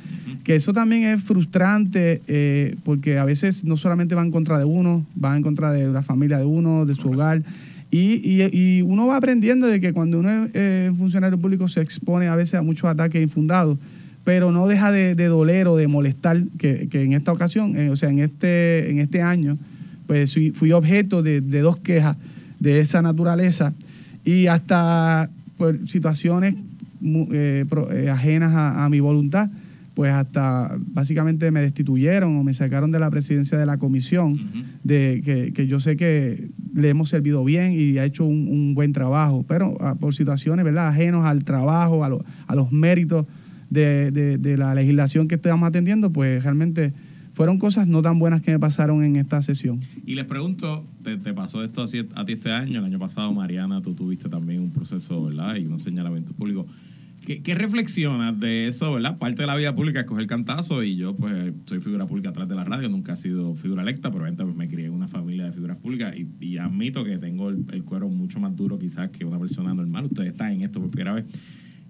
que 0.44 0.56
eso 0.56 0.72
también 0.72 1.04
es 1.04 1.22
frustrante 1.22 2.22
eh, 2.26 2.76
porque 2.84 3.18
a 3.18 3.24
veces 3.24 3.64
no 3.64 3.76
solamente 3.76 4.14
van 4.14 4.26
en 4.26 4.32
contra 4.32 4.58
de 4.58 4.64
uno, 4.64 5.04
van 5.14 5.38
en 5.38 5.42
contra 5.42 5.72
de 5.72 5.86
la 5.88 6.02
familia 6.02 6.38
de 6.38 6.44
uno, 6.44 6.86
de 6.86 6.94
su 6.94 7.10
hogar. 7.10 7.42
Y, 7.90 8.80
uno 8.82 9.06
va 9.06 9.16
aprendiendo 9.16 9.66
de 9.66 9.78
que 9.78 9.92
cuando 9.92 10.18
uno 10.18 10.44
es 10.46 10.50
eh, 10.54 10.92
funcionario 10.96 11.38
público 11.38 11.68
se 11.68 11.82
expone 11.82 12.26
a 12.26 12.34
veces 12.34 12.54
a 12.54 12.62
muchos 12.62 12.88
ataques 12.88 13.22
infundados, 13.22 13.78
pero 14.24 14.50
no 14.50 14.66
deja 14.66 14.90
de, 14.90 15.14
doler 15.14 15.68
o 15.68 15.76
de 15.76 15.88
molestar 15.88 16.42
que, 16.58 16.88
en 16.90 17.12
esta 17.12 17.32
ocasión, 17.32 17.76
eh, 17.76 17.90
o 17.90 17.96
sea, 17.96 18.08
en 18.08 18.20
este, 18.20 18.90
en 18.90 18.98
este 18.98 19.20
año, 19.20 19.58
pues 20.06 20.36
fui, 20.54 20.72
objeto 20.72 21.22
de, 21.22 21.40
dos 21.40 21.76
quejas 21.78 22.16
de 22.60 22.80
esa 22.80 23.02
naturaleza 23.02 23.74
y 24.24 24.46
hasta 24.46 25.30
por 25.56 25.86
situaciones 25.86 26.54
eh, 27.02 28.08
ajenas 28.10 28.52
a 28.54 28.88
mi 28.88 29.00
voluntad 29.00 29.50
pues 29.94 30.12
hasta 30.12 30.76
básicamente 30.78 31.50
me 31.50 31.60
destituyeron 31.60 32.36
o 32.36 32.44
me 32.44 32.54
sacaron 32.54 32.90
de 32.90 32.98
la 32.98 33.10
presidencia 33.10 33.58
de 33.58 33.66
la 33.66 33.76
comisión, 33.76 34.38
de 34.82 35.52
que, 35.54 35.66
yo 35.66 35.80
sé 35.80 35.96
que 35.96 36.48
le 36.74 36.88
hemos 36.88 37.10
servido 37.10 37.44
bien 37.44 37.72
y 37.72 37.98
ha 37.98 38.04
hecho 38.04 38.24
un, 38.24 38.74
buen 38.74 38.92
trabajo, 38.92 39.44
pero 39.46 39.76
ah, 39.80 39.94
por 39.94 40.14
situaciones, 40.14 40.64
¿verdad?, 40.64 40.88
ajenos 40.88 41.26
al 41.26 41.44
trabajo, 41.44 42.04
a, 42.04 42.54
los 42.54 42.72
méritos 42.72 43.26
de, 43.68 44.56
la 44.56 44.74
legislación 44.74 45.28
que 45.28 45.34
estamos 45.34 45.68
atendiendo, 45.68 46.10
pues 46.10 46.42
realmente 46.42 46.92
fueron 47.42 47.58
cosas 47.58 47.88
no 47.88 48.02
tan 48.02 48.20
buenas 48.20 48.40
que 48.40 48.52
me 48.52 48.60
pasaron 48.60 49.02
en 49.02 49.16
esta 49.16 49.42
sesión. 49.42 49.80
Y 50.06 50.14
les 50.14 50.26
pregunto, 50.26 50.86
¿te, 51.02 51.16
pasó 51.34 51.64
esto 51.64 51.82
a 51.82 52.24
ti 52.24 52.32
este 52.34 52.52
año? 52.52 52.78
El 52.78 52.84
año 52.84 53.00
pasado, 53.00 53.32
Mariana, 53.32 53.82
tú 53.82 53.94
tuviste 53.94 54.28
también 54.28 54.60
un 54.60 54.70
proceso, 54.70 55.24
¿verdad? 55.24 55.56
Y 55.56 55.66
unos 55.66 55.82
señalamientos 55.82 56.36
públicos. 56.36 56.66
¿Qué, 57.26 57.54
reflexionas 57.56 58.38
de 58.38 58.68
eso, 58.68 58.94
verdad? 58.94 59.18
Parte 59.18 59.42
de 59.42 59.48
la 59.48 59.56
vida 59.56 59.74
pública 59.74 59.98
es 59.98 60.06
coger 60.06 60.28
cantazo 60.28 60.84
y 60.84 60.94
yo 60.94 61.16
pues 61.16 61.52
soy 61.64 61.80
figura 61.80 62.06
pública 62.06 62.28
atrás 62.28 62.48
de 62.48 62.54
la 62.54 62.62
radio, 62.62 62.88
nunca 62.88 63.14
he 63.14 63.16
sido 63.16 63.56
figura 63.56 63.82
electa, 63.82 64.12
pero 64.12 64.24
pues, 64.32 64.54
me 64.54 64.68
crié 64.68 64.86
en 64.86 64.92
una 64.92 65.08
familia 65.08 65.46
de 65.46 65.52
figuras 65.52 65.78
públicas 65.78 66.14
y, 66.40 66.58
admito 66.58 67.02
que 67.02 67.18
tengo 67.18 67.50
el, 67.50 67.82
cuero 67.82 68.08
mucho 68.08 68.38
más 68.38 68.54
duro 68.54 68.78
quizás 68.78 69.10
que 69.10 69.24
una 69.24 69.40
persona 69.40 69.74
normal. 69.74 70.04
Ustedes 70.04 70.30
están 70.30 70.52
en 70.52 70.62
esto 70.62 70.80
por 70.80 70.90
primera 70.90 71.14
vez. 71.14 71.24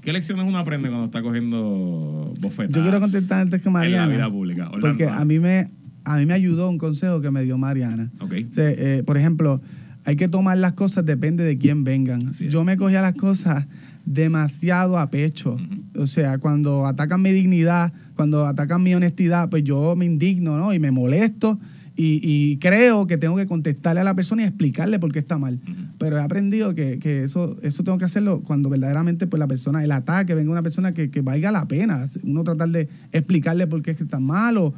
¿Qué 0.02 0.12
lecciones 0.12 0.44
uno 0.44 0.58
aprende 0.58 0.88
cuando 0.88 1.06
está 1.06 1.22
cogiendo 1.22 2.34
bofetas? 2.40 2.74
Yo 2.74 2.82
quiero 2.82 3.00
contestar 3.00 3.42
antes 3.42 3.62
que 3.62 3.70
Mariana. 3.70 4.04
En 4.04 4.10
la 4.10 4.16
vida 4.16 4.30
pública. 4.30 4.70
porque 4.80 5.06
a 5.06 5.24
mí, 5.24 5.38
me, 5.38 5.70
a 6.04 6.18
mí 6.18 6.26
me 6.26 6.34
ayudó 6.34 6.68
un 6.68 6.76
consejo 6.76 7.20
que 7.20 7.30
me 7.30 7.44
dio 7.44 7.56
Mariana. 7.56 8.10
Okay. 8.18 8.48
Eh, 8.56 9.04
por 9.06 9.16
ejemplo, 9.16 9.62
hay 10.04 10.16
que 10.16 10.26
tomar 10.26 10.58
las 10.58 10.72
cosas, 10.72 11.06
depende 11.06 11.44
de 11.44 11.56
quién 11.56 11.84
vengan. 11.84 12.32
Yo 12.32 12.64
me 12.64 12.76
cogía 12.76 13.00
las 13.00 13.14
cosas 13.14 13.66
demasiado 14.04 14.98
a 14.98 15.08
pecho. 15.08 15.56
O 15.96 16.08
sea, 16.08 16.38
cuando 16.38 16.84
atacan 16.86 17.22
mi 17.22 17.30
dignidad, 17.30 17.92
cuando 18.16 18.44
atacan 18.46 18.82
mi 18.82 18.94
honestidad, 18.96 19.50
pues 19.50 19.62
yo 19.62 19.94
me 19.94 20.04
indigno, 20.04 20.58
¿no? 20.58 20.74
Y 20.74 20.80
me 20.80 20.90
molesto 20.90 21.60
y, 21.96 22.56
creo 22.58 23.06
que 23.06 23.18
tengo 23.18 23.36
que 23.36 23.46
contestarle 23.46 24.00
a 24.00 24.04
la 24.04 24.14
persona 24.14 24.42
y 24.42 24.44
explicarle 24.46 24.98
por 24.98 25.12
qué 25.12 25.18
está 25.18 25.38
mal. 25.38 25.60
Pero 25.98 26.16
he 26.16 26.22
aprendido 26.22 26.74
que, 26.74 26.98
eso, 27.24 27.56
eso 27.62 27.84
tengo 27.84 27.98
que 27.98 28.04
hacerlo 28.04 28.40
cuando 28.40 28.68
verdaderamente 28.70 29.26
pues 29.26 29.38
la 29.38 29.46
persona, 29.46 29.84
el 29.84 29.92
ataque, 29.92 30.34
venga 30.34 30.50
una 30.50 30.62
persona 30.62 30.92
que, 30.92 31.10
que 31.10 31.20
valga 31.20 31.50
la 31.52 31.66
pena. 31.66 32.06
Uno 32.22 32.44
tratar 32.44 32.70
de 32.70 32.88
explicarle 33.12 33.66
por 33.66 33.82
qué 33.82 33.92
es 33.92 33.96
que 33.96 34.04
está 34.04 34.20
mal 34.20 34.56
o, 34.56 34.74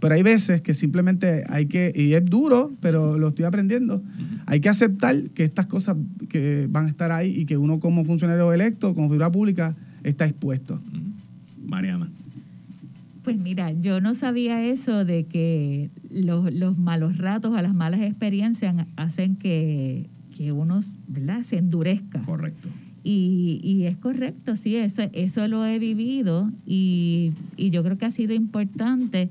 pero 0.00 0.14
hay 0.14 0.22
veces 0.22 0.60
que 0.60 0.74
simplemente 0.74 1.44
hay 1.48 1.66
que, 1.66 1.92
y 1.94 2.14
es 2.14 2.24
duro, 2.24 2.72
pero 2.80 3.18
lo 3.18 3.28
estoy 3.28 3.44
aprendiendo, 3.44 4.02
hay 4.46 4.60
que 4.60 4.68
aceptar 4.68 5.30
que 5.30 5.44
estas 5.44 5.66
cosas 5.66 5.96
que 6.28 6.66
van 6.70 6.86
a 6.86 6.88
estar 6.88 7.12
ahí 7.12 7.34
y 7.36 7.44
que 7.46 7.56
uno 7.56 7.80
como 7.80 8.04
funcionario 8.04 8.52
electo, 8.52 8.94
como 8.94 9.08
figura 9.08 9.30
pública, 9.30 9.76
está 10.02 10.26
expuesto. 10.26 10.80
Mariana. 11.66 12.08
Pues 13.28 13.38
mira, 13.38 13.72
yo 13.72 14.00
no 14.00 14.14
sabía 14.14 14.64
eso 14.64 15.04
de 15.04 15.26
que 15.26 15.90
los, 16.08 16.50
los 16.50 16.78
malos 16.78 17.18
ratos 17.18 17.52
o 17.52 17.60
las 17.60 17.74
malas 17.74 18.00
experiencias 18.00 18.74
hacen 18.96 19.36
que, 19.36 20.08
que 20.34 20.50
uno 20.50 20.80
¿verdad? 21.08 21.42
se 21.42 21.58
endurezca. 21.58 22.22
Correcto. 22.22 22.70
Y, 23.04 23.60
y, 23.62 23.84
es 23.84 23.98
correcto, 23.98 24.56
sí, 24.56 24.76
eso, 24.76 25.02
eso 25.12 25.46
lo 25.46 25.66
he 25.66 25.78
vivido 25.78 26.50
y, 26.64 27.34
y 27.58 27.68
yo 27.68 27.84
creo 27.84 27.98
que 27.98 28.06
ha 28.06 28.10
sido 28.10 28.32
importante 28.32 29.28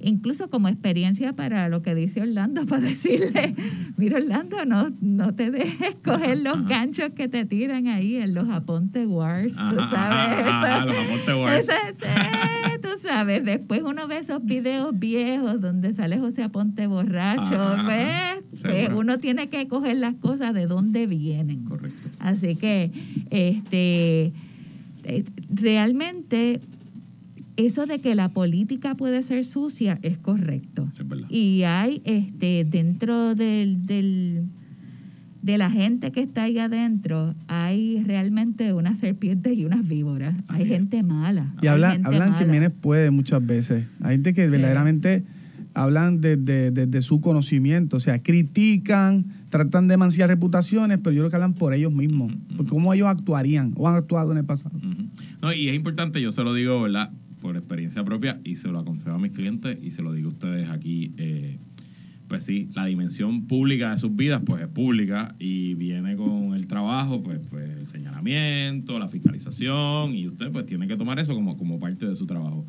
incluso 0.00 0.48
como 0.48 0.68
experiencia 0.68 1.32
para 1.32 1.68
lo 1.68 1.82
que 1.82 1.94
dice 1.94 2.22
Orlando, 2.22 2.66
para 2.68 2.82
decirle, 2.82 3.54
mira 3.96 4.18
Orlando, 4.18 4.64
no, 4.64 4.92
no 5.00 5.34
te 5.34 5.50
dejes 5.50 5.96
coger 6.04 6.38
los 6.38 6.66
ganchos 6.66 7.10
que 7.14 7.28
te 7.28 7.44
tiran 7.44 7.86
ahí 7.88 8.16
en 8.16 8.34
los 8.34 8.48
Aponte 8.48 9.06
Wars, 9.06 9.54
tú 9.54 9.76
sabes. 9.90 10.86
los 10.86 10.98
Aponte 10.98 11.34
Wars. 11.34 11.66
Tú 12.80 12.88
sabes, 13.00 13.44
después 13.44 13.82
uno 13.82 14.06
ve 14.08 14.18
esos 14.18 14.44
videos 14.44 14.98
viejos 14.98 15.60
donde 15.60 15.94
sale 15.94 16.18
José 16.18 16.42
Aponte 16.42 16.86
borracho, 16.86 17.76
¿ves? 17.86 18.44
Pues 18.62 18.90
uno 18.94 19.18
tiene 19.18 19.48
que 19.48 19.68
coger 19.68 19.96
las 19.96 20.14
cosas 20.16 20.54
de 20.54 20.66
dónde 20.66 21.06
vienen. 21.06 21.64
Correcto. 21.64 22.08
Así 22.18 22.56
que, 22.56 22.90
este, 23.30 24.32
eh, 25.04 25.24
realmente 25.48 26.60
eso 27.56 27.86
de 27.86 28.00
que 28.00 28.14
la 28.14 28.30
política 28.30 28.94
puede 28.94 29.22
ser 29.22 29.44
sucia 29.44 29.98
es 30.02 30.18
correcto. 30.18 30.88
y 31.28 31.62
hay 31.62 32.00
este 32.04 32.64
dentro 32.64 33.34
del, 33.34 33.86
del, 33.86 34.44
de 35.42 35.58
la 35.58 35.70
gente 35.70 36.12
que 36.12 36.20
está 36.20 36.44
ahí 36.44 36.58
adentro, 36.58 37.34
hay 37.48 38.02
realmente 38.04 38.72
unas 38.72 38.98
serpientes 38.98 39.56
y 39.56 39.64
unas 39.64 39.86
víboras. 39.86 40.34
hay 40.48 40.66
gente 40.66 41.02
mala. 41.02 41.54
Y 41.62 41.66
hablan, 41.66 42.04
hablan 42.04 42.36
que 42.36 42.44
viene 42.44 42.70
puede 42.70 43.10
muchas 43.10 43.44
veces. 43.44 43.86
Hay 44.00 44.16
gente 44.16 44.34
que 44.34 44.48
verdaderamente 44.48 45.24
hablan 45.74 46.20
desde 46.20 46.70
de, 46.70 47.02
su 47.02 47.20
conocimiento, 47.20 47.96
o 47.96 48.00
sea, 48.00 48.22
critican, 48.22 49.24
tratan 49.48 49.88
de 49.88 49.96
manciar 49.96 50.28
reputaciones, 50.28 50.98
pero 50.98 51.12
yo 51.12 51.22
creo 51.22 51.30
que 51.30 51.36
hablan 51.36 51.54
por 51.54 51.72
ellos 51.72 51.92
mismos, 51.92 52.32
por 52.56 52.66
cómo 52.66 52.92
ellos 52.92 53.08
actuarían 53.08 53.72
o 53.76 53.88
han 53.88 53.94
actuado 53.94 54.32
en 54.32 54.38
el 54.38 54.44
pasado. 54.44 54.78
No, 55.40 55.52
y 55.52 55.68
es 55.68 55.74
importante, 55.74 56.20
yo 56.20 56.32
se 56.32 56.42
lo 56.42 56.52
digo, 56.54 56.82
¿verdad? 56.82 57.10
por 57.40 57.56
experiencia 57.56 58.04
propia 58.04 58.38
y 58.44 58.56
se 58.56 58.68
lo 58.68 58.78
aconsejo 58.78 59.16
a 59.16 59.18
mis 59.18 59.32
clientes 59.32 59.78
y 59.82 59.90
se 59.90 60.02
lo 60.02 60.12
digo 60.12 60.28
a 60.28 60.32
ustedes 60.32 60.68
aquí. 60.68 61.12
Eh, 61.16 61.58
pues 62.30 62.44
sí, 62.44 62.70
la 62.74 62.86
dimensión 62.86 63.48
pública 63.48 63.90
de 63.90 63.98
sus 63.98 64.14
vidas 64.14 64.40
pues 64.46 64.62
es 64.62 64.68
pública 64.68 65.34
y 65.40 65.74
viene 65.74 66.14
con 66.14 66.54
el 66.54 66.68
trabajo, 66.68 67.24
pues, 67.24 67.48
pues 67.48 67.68
el 67.68 67.88
señalamiento, 67.88 69.00
la 69.00 69.08
fiscalización 69.08 70.14
y 70.14 70.28
usted 70.28 70.52
pues 70.52 70.64
tiene 70.64 70.86
que 70.86 70.96
tomar 70.96 71.18
eso 71.18 71.34
como, 71.34 71.58
como 71.58 71.80
parte 71.80 72.06
de 72.06 72.14
su 72.14 72.26
trabajo. 72.26 72.64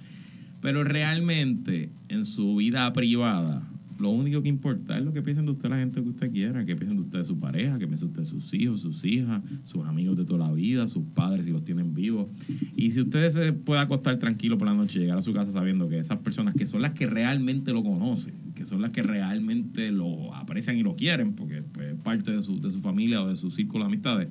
Pero 0.62 0.84
realmente 0.84 1.92
en 2.10 2.26
su 2.26 2.56
vida 2.56 2.92
privada, 2.92 3.70
lo 4.02 4.10
único 4.10 4.42
que 4.42 4.50
importa 4.50 4.98
es 4.98 5.06
lo 5.06 5.14
que 5.14 5.22
piensen 5.22 5.46
de 5.46 5.52
usted 5.52 5.70
la 5.70 5.78
gente 5.78 6.02
que 6.02 6.10
usted 6.10 6.32
quiera, 6.32 6.66
que 6.66 6.76
piensen 6.76 6.98
de 6.98 7.04
usted 7.04 7.24
su 7.24 7.40
pareja, 7.40 7.78
que 7.78 7.88
piensen 7.88 8.12
de 8.12 8.22
usted 8.22 8.32
sus 8.32 8.54
hijos, 8.54 8.82
sus 8.82 9.06
hijas, 9.06 9.42
sus 9.64 9.86
amigos 9.86 10.18
de 10.18 10.26
toda 10.26 10.48
la 10.48 10.54
vida, 10.54 10.88
sus 10.88 11.04
padres 11.14 11.46
si 11.46 11.52
los 11.52 11.64
tienen 11.64 11.94
vivos. 11.94 12.28
Y 12.76 12.92
si 12.92 13.02
usted 13.02 13.30
se 13.30 13.54
puede 13.54 13.80
acostar 13.80 14.18
tranquilo 14.18 14.58
por 14.58 14.68
la 14.68 14.74
noche 14.74 14.98
y 14.98 15.02
llegar 15.04 15.20
a 15.20 15.22
su 15.22 15.34
casa 15.34 15.52
sabiendo 15.52 15.88
que 15.88 16.00
esas 16.00 16.18
personas 16.18 16.56
que 16.56 16.66
son 16.66 16.82
las 16.82 16.94
que 16.94 17.06
realmente 17.06 17.72
lo 17.72 17.84
conocen, 17.84 18.34
que 18.56 18.66
son 18.66 18.82
las 18.82 18.92
que 18.92 19.04
realmente 19.04 19.92
lo 19.92 20.34
aprecian 20.34 20.78
y 20.78 20.84
lo 20.84 20.96
quieren, 20.96 21.34
porque 21.34 21.62
pues, 21.62 21.94
es 21.94 22.00
parte 22.02 22.32
de 22.32 22.42
su, 22.42 22.60
de 22.60 22.72
su 22.72 22.82
familia 22.82 23.22
o 23.22 23.30
de 23.30 23.36
su 23.36 23.52
círculo 23.52 23.84
de 23.84 23.88
amistades, 23.88 24.28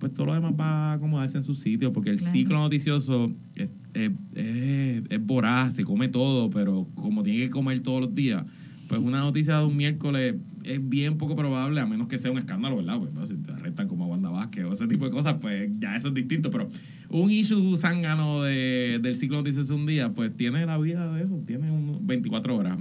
pues 0.00 0.14
todo 0.14 0.26
lo 0.26 0.34
demás 0.34 0.54
va 0.58 0.92
a 0.92 0.92
acomodarse 0.94 1.36
en 1.36 1.44
su 1.44 1.54
sitio, 1.54 1.92
porque 1.92 2.10
el 2.10 2.18
ciclo 2.18 2.58
noticioso 2.58 3.32
es, 3.54 3.68
es, 3.94 5.26
voraz, 5.26 5.74
se 5.74 5.84
come 5.84 6.08
todo, 6.08 6.50
pero 6.50 6.88
como 6.94 7.22
tiene 7.22 7.40
que 7.40 7.50
comer 7.50 7.80
todos 7.80 8.00
los 8.00 8.14
días, 8.14 8.44
pues 8.90 9.00
una 9.00 9.20
noticia 9.20 9.56
de 9.58 9.66
un 9.66 9.76
miércoles 9.76 10.34
es 10.64 10.88
bien 10.88 11.16
poco 11.16 11.36
probable, 11.36 11.80
a 11.80 11.86
menos 11.86 12.08
que 12.08 12.18
sea 12.18 12.32
un 12.32 12.38
escándalo, 12.38 12.78
¿verdad? 12.78 12.98
Pues, 12.98 13.28
si 13.28 13.36
te 13.36 13.52
arrestan 13.52 13.86
como 13.86 14.04
a 14.04 14.08
Wanda 14.08 14.30
Vázquez 14.30 14.64
o 14.64 14.72
ese 14.72 14.88
tipo 14.88 15.04
de 15.04 15.12
cosas, 15.12 15.36
pues 15.40 15.70
ya 15.78 15.94
eso 15.94 16.08
es 16.08 16.14
distinto, 16.14 16.50
pero 16.50 16.68
un 17.08 17.30
issue 17.30 17.76
zángano 17.76 18.42
de, 18.42 18.98
del 19.00 19.14
ciclo 19.14 19.36
noticioso 19.36 19.76
un 19.76 19.86
día, 19.86 20.12
pues 20.12 20.36
tiene 20.36 20.66
la 20.66 20.76
vida 20.76 21.08
de 21.12 21.22
eso, 21.22 21.40
tiene 21.46 21.70
un 21.70 22.04
24 22.04 22.56
horas. 22.56 22.78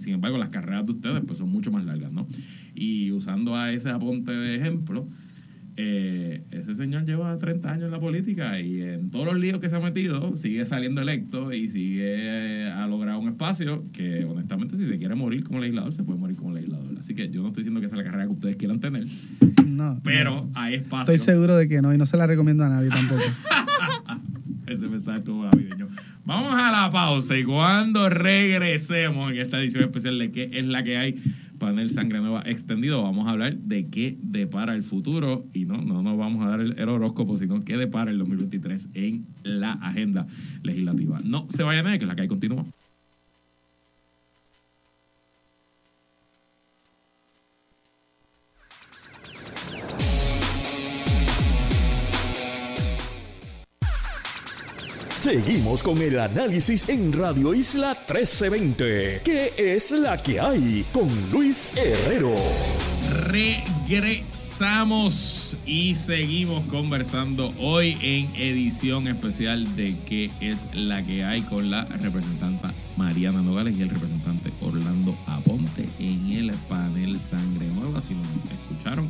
Sin 0.00 0.14
embargo, 0.14 0.38
las 0.38 0.48
carreras 0.48 0.86
de 0.86 0.92
ustedes 0.92 1.22
pues 1.26 1.38
son 1.38 1.50
mucho 1.50 1.70
más 1.70 1.84
largas, 1.84 2.10
¿no? 2.10 2.26
Y 2.74 3.12
usando 3.12 3.54
a 3.54 3.70
ese 3.70 3.90
aponte 3.90 4.32
de 4.32 4.56
ejemplo, 4.56 5.06
eh, 5.82 6.44
ese 6.50 6.74
señor 6.74 7.06
lleva 7.06 7.38
30 7.38 7.70
años 7.70 7.84
en 7.84 7.90
la 7.90 8.00
política 8.00 8.60
y 8.60 8.82
en 8.82 9.10
todos 9.10 9.24
los 9.24 9.36
líos 9.36 9.60
que 9.60 9.70
se 9.70 9.76
ha 9.76 9.80
metido 9.80 10.36
sigue 10.36 10.66
saliendo 10.66 11.00
electo 11.00 11.52
y 11.52 11.68
sigue 11.68 12.70
ha 12.70 12.86
logrado 12.86 13.18
un 13.18 13.28
espacio 13.28 13.84
que 13.92 14.24
honestamente 14.24 14.76
si 14.76 14.86
se 14.86 14.98
quiere 14.98 15.14
morir 15.14 15.42
como 15.42 15.58
legislador 15.60 15.92
se 15.94 16.02
puede 16.02 16.18
morir 16.18 16.36
como 16.36 16.52
legislador. 16.52 16.96
Así 16.98 17.14
que 17.14 17.30
yo 17.30 17.40
no 17.42 17.48
estoy 17.48 17.62
diciendo 17.62 17.80
que 17.80 17.86
esa 17.86 17.96
es 17.96 17.98
la 17.98 18.04
carrera 18.04 18.26
que 18.26 18.32
ustedes 18.32 18.56
quieran 18.56 18.80
tener. 18.80 19.06
No. 19.64 20.00
Pero 20.04 20.50
hay 20.54 20.74
espacio. 20.74 21.14
Estoy 21.14 21.18
seguro 21.18 21.56
de 21.56 21.68
que 21.68 21.80
no 21.80 21.94
y 21.94 21.98
no 21.98 22.04
se 22.04 22.16
la 22.16 22.26
recomiendo 22.26 22.64
a 22.64 22.68
nadie 22.68 22.90
tampoco. 22.90 23.22
ese 24.66 24.86
mensaje 24.88 25.18
estuvo 25.18 25.44
navideño. 25.44 25.88
Vamos 26.24 26.54
a 26.54 26.70
la 26.70 26.90
pausa 26.90 27.36
y 27.36 27.44
cuando 27.44 28.08
regresemos 28.08 29.32
en 29.32 29.38
esta 29.38 29.58
edición 29.58 29.84
especial 29.84 30.18
de 30.18 30.30
qué 30.30 30.50
es 30.52 30.64
la 30.64 30.82
que 30.82 30.96
hay 30.96 31.22
panel 31.60 31.90
Sangre 31.90 32.18
Nueva 32.18 32.42
extendido, 32.46 33.00
vamos 33.02 33.28
a 33.28 33.30
hablar 33.30 33.54
de 33.54 33.88
qué 33.88 34.16
depara 34.20 34.74
el 34.74 34.82
futuro 34.82 35.44
y 35.52 35.66
no, 35.66 35.76
no 35.76 36.02
nos 36.02 36.18
vamos 36.18 36.44
a 36.44 36.48
dar 36.48 36.60
el, 36.60 36.88
horóscopo, 36.88 37.36
sino 37.36 37.60
qué 37.60 37.76
depara 37.76 38.10
el 38.10 38.18
2023 38.18 38.88
en 38.94 39.26
la 39.44 39.74
agenda 39.74 40.26
legislativa. 40.64 41.20
No 41.22 41.46
se 41.50 41.62
vayan 41.62 41.86
a 41.86 41.98
que 41.98 42.06
la 42.06 42.16
hay 42.18 42.26
continúa. 42.26 42.64
Seguimos 55.30 55.82
con 55.84 56.02
el 56.02 56.18
análisis 56.18 56.88
en 56.88 57.12
Radio 57.12 57.54
Isla 57.54 57.90
1320. 57.90 59.20
¿Qué 59.22 59.52
es 59.56 59.92
la 59.92 60.16
que 60.16 60.40
hay? 60.40 60.84
Con 60.92 61.06
Luis 61.30 61.68
Herrero. 61.76 62.34
Regresamos 63.28 65.56
y 65.64 65.94
seguimos 65.94 66.68
conversando 66.68 67.52
hoy 67.60 67.96
en 68.02 68.34
edición 68.34 69.06
especial 69.06 69.76
de 69.76 69.94
¿Qué 70.04 70.32
es 70.40 70.66
la 70.74 71.06
que 71.06 71.22
hay? 71.22 71.42
con 71.42 71.70
la 71.70 71.84
representante 71.84 72.66
Mariana 72.96 73.40
Nogales 73.40 73.78
y 73.78 73.82
el 73.82 73.90
representante 73.90 74.52
Orlando 74.60 75.16
Aponte 75.26 75.88
en 76.00 76.32
el 76.32 76.50
panel 76.68 77.20
Sangre 77.20 77.68
Nueva. 77.68 78.00
Si 78.00 78.14
nos 78.14 78.26
escucharon 78.50 79.06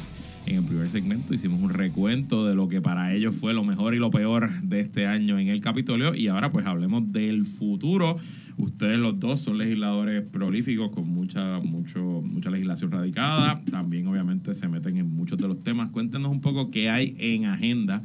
en 0.51 0.57
el 0.57 0.65
primer 0.65 0.89
segmento 0.89 1.33
hicimos 1.33 1.63
un 1.63 1.71
recuento 1.71 2.45
de 2.45 2.57
lo 2.57 2.69
que 2.69 2.81
para 2.81 3.15
ellos 3.15 3.37
fue 3.37 3.55
lo 3.55 3.63
mejor 3.63 3.95
y 3.95 3.99
lo 3.99 4.11
peor 4.11 4.51
de 4.63 4.81
este 4.81 5.07
año 5.07 5.39
en 5.39 5.47
el 5.47 5.61
Capitolio 5.61 6.15
y 6.15 6.27
ahora 6.27 6.51
pues 6.51 6.67
hablemos 6.67 7.13
del 7.13 7.47
futuro. 7.47 8.17
Ustedes 8.57 8.99
los 8.99 9.19
dos 9.21 9.41
son 9.41 9.59
legisladores 9.59 10.23
prolíficos 10.23 10.91
con 10.91 11.09
mucha, 11.09 11.61
mucho, 11.61 12.01
mucha 12.01 12.51
legislación 12.51 12.91
radicada. 12.91 13.63
También 13.71 14.09
obviamente 14.09 14.55
se 14.55 14.67
meten 14.69 14.99
en 14.99 15.15
muchos 15.15 15.39
de 15.39 15.47
los 15.47 15.63
temas. 15.63 15.91
Cuéntenos 15.91 16.31
un 16.31 16.41
poco 16.41 16.71
qué 16.71 16.91
hay 16.91 17.15
en 17.19 17.47
agenda 17.47 18.03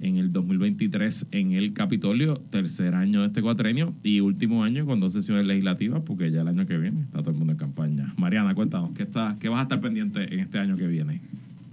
en 0.00 0.18
el 0.18 0.32
2023 0.32 1.26
en 1.32 1.52
el 1.52 1.72
Capitolio, 1.72 2.36
tercer 2.50 2.94
año 2.94 3.22
de 3.22 3.26
este 3.26 3.42
cuatrenio 3.42 3.92
y 4.04 4.20
último 4.20 4.62
año 4.62 4.86
con 4.86 5.00
dos 5.00 5.12
sesiones 5.12 5.44
legislativas, 5.46 6.02
porque 6.06 6.30
ya 6.30 6.42
el 6.42 6.48
año 6.48 6.64
que 6.64 6.78
viene 6.78 7.00
está 7.02 7.20
todo 7.20 7.32
el 7.32 7.36
mundo 7.36 7.52
en 7.52 7.58
campaña. 7.58 8.14
Mariana, 8.16 8.54
cuéntanos, 8.54 8.92
¿qué, 8.92 9.02
está, 9.02 9.36
qué 9.40 9.48
vas 9.48 9.58
a 9.58 9.62
estar 9.62 9.80
pendiente 9.80 10.32
en 10.32 10.40
este 10.40 10.58
año 10.58 10.76
que 10.76 10.86
viene? 10.86 11.20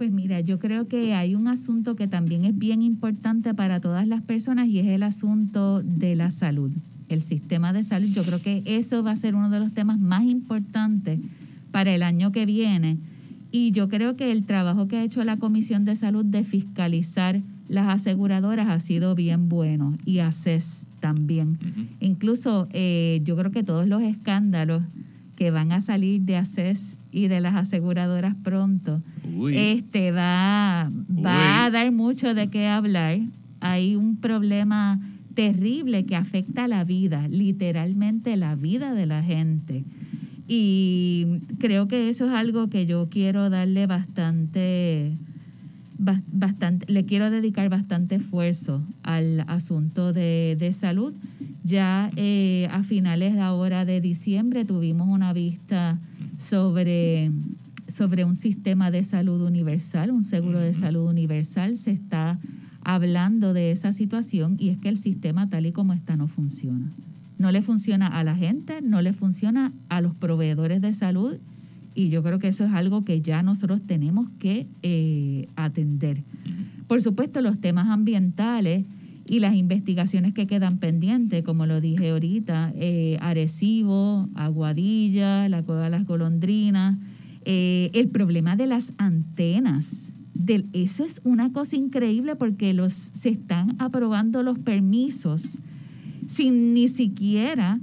Pues 0.04 0.12
mira, 0.12 0.40
yo 0.40 0.58
creo 0.58 0.86
que 0.86 1.14
hay 1.14 1.34
un 1.34 1.48
asunto 1.48 1.96
que 1.96 2.06
también 2.06 2.44
es 2.44 2.58
bien 2.58 2.82
importante 2.82 3.54
para 3.54 3.80
todas 3.80 4.06
las 4.06 4.20
personas 4.20 4.68
y 4.68 4.78
es 4.78 4.86
el 4.86 5.02
asunto 5.02 5.82
de 5.82 6.14
la 6.14 6.30
salud, 6.30 6.70
el 7.08 7.22
sistema 7.22 7.72
de 7.72 7.84
salud. 7.84 8.08
Yo 8.12 8.22
creo 8.22 8.42
que 8.42 8.62
eso 8.66 9.02
va 9.02 9.12
a 9.12 9.16
ser 9.16 9.34
uno 9.34 9.48
de 9.48 9.60
los 9.60 9.72
temas 9.72 9.98
más 9.98 10.24
importantes 10.24 11.20
para 11.70 11.94
el 11.94 12.02
año 12.02 12.32
que 12.32 12.44
viene. 12.44 12.98
Y 13.50 13.70
yo 13.70 13.88
creo 13.88 14.14
que 14.14 14.30
el 14.30 14.44
trabajo 14.44 14.88
que 14.88 14.98
ha 14.98 15.04
hecho 15.04 15.24
la 15.24 15.38
Comisión 15.38 15.86
de 15.86 15.96
Salud 15.96 16.22
de 16.22 16.44
fiscalizar 16.44 17.40
las 17.70 17.88
aseguradoras 17.88 18.68
ha 18.68 18.80
sido 18.80 19.14
bien 19.14 19.48
bueno 19.48 19.96
y 20.04 20.18
ACES 20.18 20.86
también. 21.00 21.58
Incluso 21.98 22.68
eh, 22.74 23.22
yo 23.24 23.36
creo 23.36 23.52
que 23.52 23.62
todos 23.62 23.88
los 23.88 24.02
escándalos 24.02 24.82
que 25.34 25.50
van 25.50 25.72
a 25.72 25.80
salir 25.80 26.20
de 26.20 26.36
ACES 26.36 26.94
y 27.14 27.28
de 27.28 27.40
las 27.40 27.54
aseguradoras 27.54 28.34
pronto, 28.42 29.00
este 29.52 30.10
va, 30.10 30.90
va 31.08 31.64
a 31.64 31.70
dar 31.70 31.92
mucho 31.92 32.34
de 32.34 32.48
qué 32.48 32.66
hablar. 32.66 33.20
Hay 33.60 33.94
un 33.94 34.16
problema 34.16 35.00
terrible 35.34 36.06
que 36.06 36.16
afecta 36.16 36.66
la 36.66 36.82
vida, 36.82 37.28
literalmente 37.28 38.36
la 38.36 38.56
vida 38.56 38.94
de 38.94 39.06
la 39.06 39.22
gente. 39.22 39.84
Y 40.48 41.38
creo 41.60 41.86
que 41.86 42.08
eso 42.08 42.26
es 42.26 42.32
algo 42.32 42.68
que 42.68 42.84
yo 42.84 43.08
quiero 43.08 43.48
darle 43.48 43.86
bastante, 43.86 45.12
bastante 45.96 46.92
le 46.92 47.04
quiero 47.04 47.30
dedicar 47.30 47.68
bastante 47.68 48.16
esfuerzo 48.16 48.82
al 49.04 49.44
asunto 49.46 50.12
de, 50.12 50.56
de 50.58 50.72
salud. 50.72 51.14
Ya 51.62 52.10
eh, 52.16 52.66
a 52.72 52.82
finales 52.82 53.34
de 53.34 53.40
ahora 53.40 53.84
de 53.84 54.00
diciembre 54.00 54.64
tuvimos 54.64 55.08
una 55.08 55.32
vista 55.32 56.00
sobre, 56.38 57.30
sobre 57.88 58.24
un 58.24 58.36
sistema 58.36 58.90
de 58.90 59.04
salud 59.04 59.42
universal, 59.42 60.10
un 60.10 60.24
seguro 60.24 60.60
de 60.60 60.74
salud 60.74 61.08
universal. 61.08 61.76
Se 61.76 61.90
está 61.90 62.38
hablando 62.82 63.52
de 63.52 63.70
esa 63.70 63.92
situación 63.92 64.56
y 64.58 64.68
es 64.68 64.78
que 64.78 64.88
el 64.88 64.98
sistema 64.98 65.48
tal 65.48 65.66
y 65.66 65.72
como 65.72 65.92
está 65.92 66.16
no 66.16 66.28
funciona. 66.28 66.86
No 67.38 67.50
le 67.50 67.62
funciona 67.62 68.06
a 68.06 68.22
la 68.22 68.36
gente, 68.36 68.80
no 68.80 69.02
le 69.02 69.12
funciona 69.12 69.72
a 69.88 70.00
los 70.00 70.14
proveedores 70.14 70.80
de 70.80 70.92
salud 70.92 71.36
y 71.94 72.08
yo 72.08 72.22
creo 72.22 72.38
que 72.38 72.48
eso 72.48 72.64
es 72.64 72.72
algo 72.72 73.04
que 73.04 73.22
ya 73.22 73.42
nosotros 73.42 73.82
tenemos 73.82 74.28
que 74.38 74.66
eh, 74.82 75.48
atender. 75.56 76.22
Por 76.86 77.00
supuesto, 77.02 77.40
los 77.40 77.60
temas 77.60 77.88
ambientales 77.88 78.84
y 79.26 79.38
las 79.40 79.54
investigaciones 79.54 80.34
que 80.34 80.46
quedan 80.46 80.78
pendientes, 80.78 81.44
como 81.44 81.66
lo 81.66 81.80
dije 81.80 82.10
ahorita, 82.10 82.72
eh, 82.76 83.16
Arecibo, 83.20 84.28
Aguadilla, 84.34 85.48
la 85.48 85.62
Cueva 85.62 85.84
de 85.84 85.90
las 85.90 86.06
Golondrinas, 86.06 86.98
eh, 87.44 87.90
el 87.94 88.08
problema 88.08 88.56
de 88.56 88.66
las 88.66 88.92
antenas. 88.98 90.12
Eso 90.72 91.04
es 91.04 91.20
una 91.24 91.52
cosa 91.52 91.76
increíble 91.76 92.36
porque 92.36 92.74
los, 92.74 92.92
se 92.92 93.30
están 93.30 93.76
aprobando 93.78 94.42
los 94.42 94.58
permisos 94.58 95.42
sin 96.26 96.74
ni 96.74 96.88
siquiera 96.88 97.78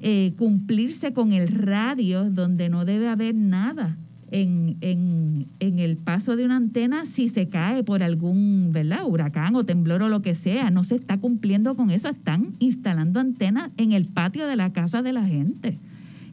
eh, 0.00 0.32
cumplirse 0.38 1.12
con 1.12 1.32
el 1.32 1.48
radio 1.48 2.30
donde 2.30 2.68
no 2.68 2.84
debe 2.84 3.08
haber 3.08 3.34
nada 3.34 3.96
en, 4.30 4.76
en, 4.80 5.46
en, 5.60 5.78
el 5.78 5.96
paso 5.96 6.36
de 6.36 6.44
una 6.44 6.56
antena 6.56 7.06
si 7.06 7.28
se 7.28 7.48
cae 7.48 7.82
por 7.82 8.02
algún 8.02 8.70
¿verdad? 8.72 9.06
huracán 9.06 9.54
o 9.54 9.64
temblor 9.64 10.02
o 10.02 10.08
lo 10.08 10.22
que 10.22 10.34
sea. 10.34 10.70
No 10.70 10.84
se 10.84 10.96
está 10.96 11.18
cumpliendo 11.18 11.74
con 11.76 11.90
eso. 11.90 12.08
Están 12.08 12.54
instalando 12.58 13.20
antenas 13.20 13.70
en 13.76 13.92
el 13.92 14.06
patio 14.06 14.46
de 14.46 14.56
la 14.56 14.72
casa 14.72 15.02
de 15.02 15.12
la 15.12 15.24
gente. 15.24 15.78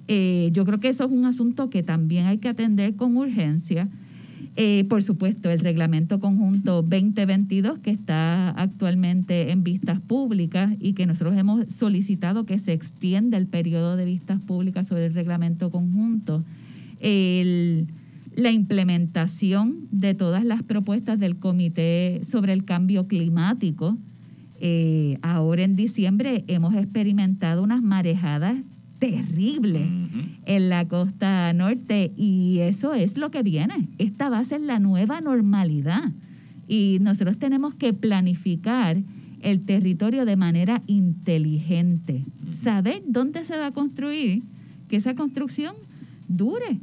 Eh, 0.08 0.50
yo 0.54 0.66
creo 0.66 0.80
que 0.80 0.90
eso 0.90 1.06
es 1.06 1.12
un 1.12 1.26
asunto 1.26 1.70
que 1.70 1.84
también 1.84 2.26
hay 2.26 2.38
que 2.38 2.50
atender 2.50 2.96
con 2.96 3.18
urgencia. 3.18 3.88
Eh, 4.58 4.86
por 4.88 5.04
supuesto, 5.04 5.50
el 5.50 5.60
reglamento 5.60 6.20
conjunto 6.22 6.82
2022 6.82 7.80
que 7.80 7.92
está 7.92 8.52
actualmente 8.52 9.52
en 9.52 9.64
vistas 9.64 10.00
públicas 10.00 10.74
y 10.80 10.94
que 10.94 11.06
nosotros 11.06 11.38
hemos 11.38 11.68
solicitado 11.74 12.46
que 12.46 12.60
se 12.60 12.72
extienda 12.72 13.38
el 13.38 13.48
periodo 13.48 13.98
de 13.98 14.06
vistas 14.06 14.40
públicas 14.40 14.88
sobre 14.88 15.08
el 15.08 15.14
reglamento 15.14 15.72
conjunto 15.72 16.46
la 17.02 18.52
implementación 18.52 19.88
de 19.92 20.14
todas 20.14 20.44
las 20.44 20.64
propuestas 20.64 21.20
del 21.20 21.38
Comité 21.38 22.22
sobre 22.24 22.54
el 22.54 22.66
Cambio 22.66 23.08
Climático. 23.08 23.98
Eh, 24.60 25.18
ahora 25.22 25.64
en 25.64 25.76
diciembre 25.76 26.44
hemos 26.48 26.74
experimentado 26.76 27.64
unas 27.64 27.82
marejadas 27.82 28.56
terrible 29.00 29.86
en 30.46 30.70
la 30.70 30.88
costa 30.88 31.52
norte 31.54 32.12
y 32.16 32.60
eso 32.60 32.94
es 32.94 33.18
lo 33.18 33.32
que 33.32 33.44
viene. 33.44 33.88
Esta 33.98 34.30
va 34.30 34.40
a 34.40 34.44
ser 34.44 34.62
la 34.62 34.80
nueva 34.80 35.22
normalidad 35.22 36.12
y 36.68 36.98
nosotros 37.02 37.38
tenemos 37.38 37.76
que 37.76 37.94
planificar 37.94 38.98
el 39.42 39.66
territorio 39.66 40.26
de 40.26 40.38
manera 40.38 40.82
inteligente, 40.88 42.26
saber 42.64 43.04
dónde 43.06 43.44
se 43.44 43.58
va 43.58 43.68
a 43.68 43.72
construir, 43.72 44.44
que 44.88 44.96
esa 44.96 45.14
construcción 45.16 45.76
dure 46.28 46.80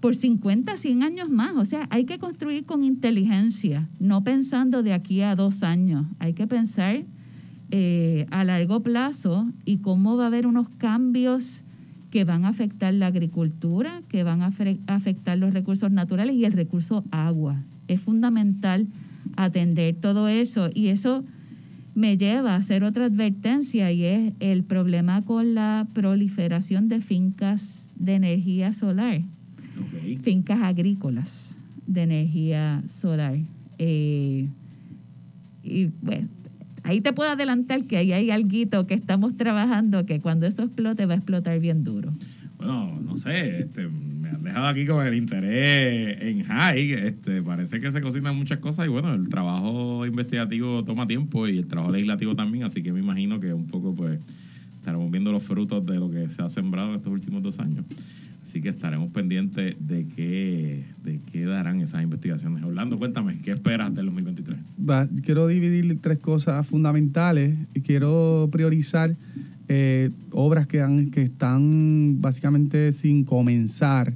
por 0.00 0.14
50, 0.14 0.76
100 0.76 1.02
años 1.02 1.30
más. 1.30 1.54
O 1.56 1.64
sea, 1.64 1.86
hay 1.90 2.04
que 2.04 2.18
construir 2.18 2.64
con 2.64 2.84
inteligencia, 2.84 3.88
no 3.98 4.24
pensando 4.24 4.82
de 4.82 4.92
aquí 4.92 5.22
a 5.22 5.34
dos 5.36 5.62
años. 5.62 6.06
Hay 6.18 6.34
que 6.34 6.46
pensar 6.46 7.04
eh, 7.70 8.26
a 8.30 8.44
largo 8.44 8.82
plazo 8.82 9.48
y 9.64 9.78
cómo 9.78 10.16
va 10.16 10.24
a 10.24 10.26
haber 10.26 10.46
unos 10.46 10.68
cambios 10.78 11.62
que 12.10 12.24
van 12.24 12.44
a 12.44 12.48
afectar 12.48 12.94
la 12.94 13.06
agricultura, 13.06 14.02
que 14.08 14.22
van 14.22 14.42
a 14.42 14.52
afectar 14.86 15.38
los 15.38 15.52
recursos 15.52 15.90
naturales 15.90 16.36
y 16.36 16.44
el 16.44 16.52
recurso 16.52 17.04
agua. 17.10 17.62
Es 17.88 18.00
fundamental 18.00 18.86
atender 19.36 19.96
todo 19.96 20.28
eso 20.28 20.70
y 20.72 20.88
eso 20.88 21.24
me 21.94 22.16
lleva 22.16 22.54
a 22.54 22.56
hacer 22.56 22.84
otra 22.84 23.06
advertencia 23.06 23.90
y 23.92 24.04
es 24.04 24.32
el 24.40 24.64
problema 24.64 25.22
con 25.22 25.54
la 25.54 25.86
proliferación 25.92 26.88
de 26.88 27.00
fincas 27.00 27.83
de 27.96 28.14
energía 28.14 28.72
solar, 28.72 29.20
fincas 30.22 30.60
agrícolas 30.62 31.58
de 31.86 32.02
energía 32.02 32.82
solar. 32.86 33.36
Eh, 33.78 34.48
y 35.62 35.86
bueno, 36.02 36.28
ahí 36.82 37.00
te 37.00 37.12
puedo 37.12 37.30
adelantar 37.30 37.84
que 37.84 37.96
ahí 37.96 38.12
hay 38.12 38.30
algo 38.30 38.86
que 38.86 38.94
estamos 38.94 39.36
trabajando 39.36 40.04
que 40.06 40.20
cuando 40.20 40.46
esto 40.46 40.62
explote 40.62 41.06
va 41.06 41.14
a 41.14 41.16
explotar 41.16 41.58
bien 41.58 41.84
duro. 41.84 42.12
Bueno, 42.58 43.00
no 43.00 43.16
sé, 43.16 43.60
este, 43.60 43.88
dejado 44.44 44.66
aquí 44.66 44.86
con 44.86 45.04
el 45.04 45.14
interés 45.14 46.18
en 46.20 46.44
high. 46.44 46.92
Este, 46.92 47.42
parece 47.42 47.80
que 47.80 47.90
se 47.90 48.00
cocinan 48.00 48.36
muchas 48.36 48.58
cosas 48.58 48.86
y 48.86 48.88
bueno, 48.88 49.12
el 49.14 49.28
trabajo 49.28 50.06
investigativo 50.06 50.84
toma 50.84 51.06
tiempo 51.06 51.48
y 51.48 51.58
el 51.58 51.66
trabajo 51.66 51.92
legislativo 51.92 52.36
también, 52.36 52.64
así 52.64 52.82
que 52.82 52.92
me 52.92 53.00
imagino 53.00 53.40
que 53.40 53.52
un 53.52 53.66
poco 53.66 53.94
pues 53.94 54.20
estaremos 54.84 55.10
viendo 55.10 55.32
los 55.32 55.42
frutos 55.42 55.84
de 55.86 55.94
lo 55.94 56.10
que 56.10 56.28
se 56.28 56.42
ha 56.42 56.50
sembrado 56.50 56.90
en 56.90 56.96
estos 56.96 57.10
últimos 57.10 57.42
dos 57.42 57.58
años. 57.58 57.86
Así 58.46 58.60
que 58.60 58.68
estaremos 58.68 59.10
pendientes 59.12 59.76
de 59.80 60.06
qué, 60.14 60.84
de 61.02 61.20
qué 61.32 61.46
darán 61.46 61.80
esas 61.80 62.02
investigaciones. 62.02 62.62
Orlando, 62.62 62.98
cuéntame, 62.98 63.40
¿qué 63.42 63.52
esperas 63.52 63.94
del 63.94 64.04
2023? 64.06 64.58
quiero 65.24 65.46
dividir 65.46 65.98
tres 66.02 66.18
cosas 66.18 66.66
fundamentales 66.66 67.56
y 67.72 67.80
quiero 67.80 68.50
priorizar 68.52 69.16
eh, 69.68 70.10
obras 70.32 70.66
que, 70.66 70.82
han, 70.82 71.10
que 71.10 71.22
están 71.22 72.20
básicamente 72.20 72.92
sin 72.92 73.24
comenzar 73.24 74.12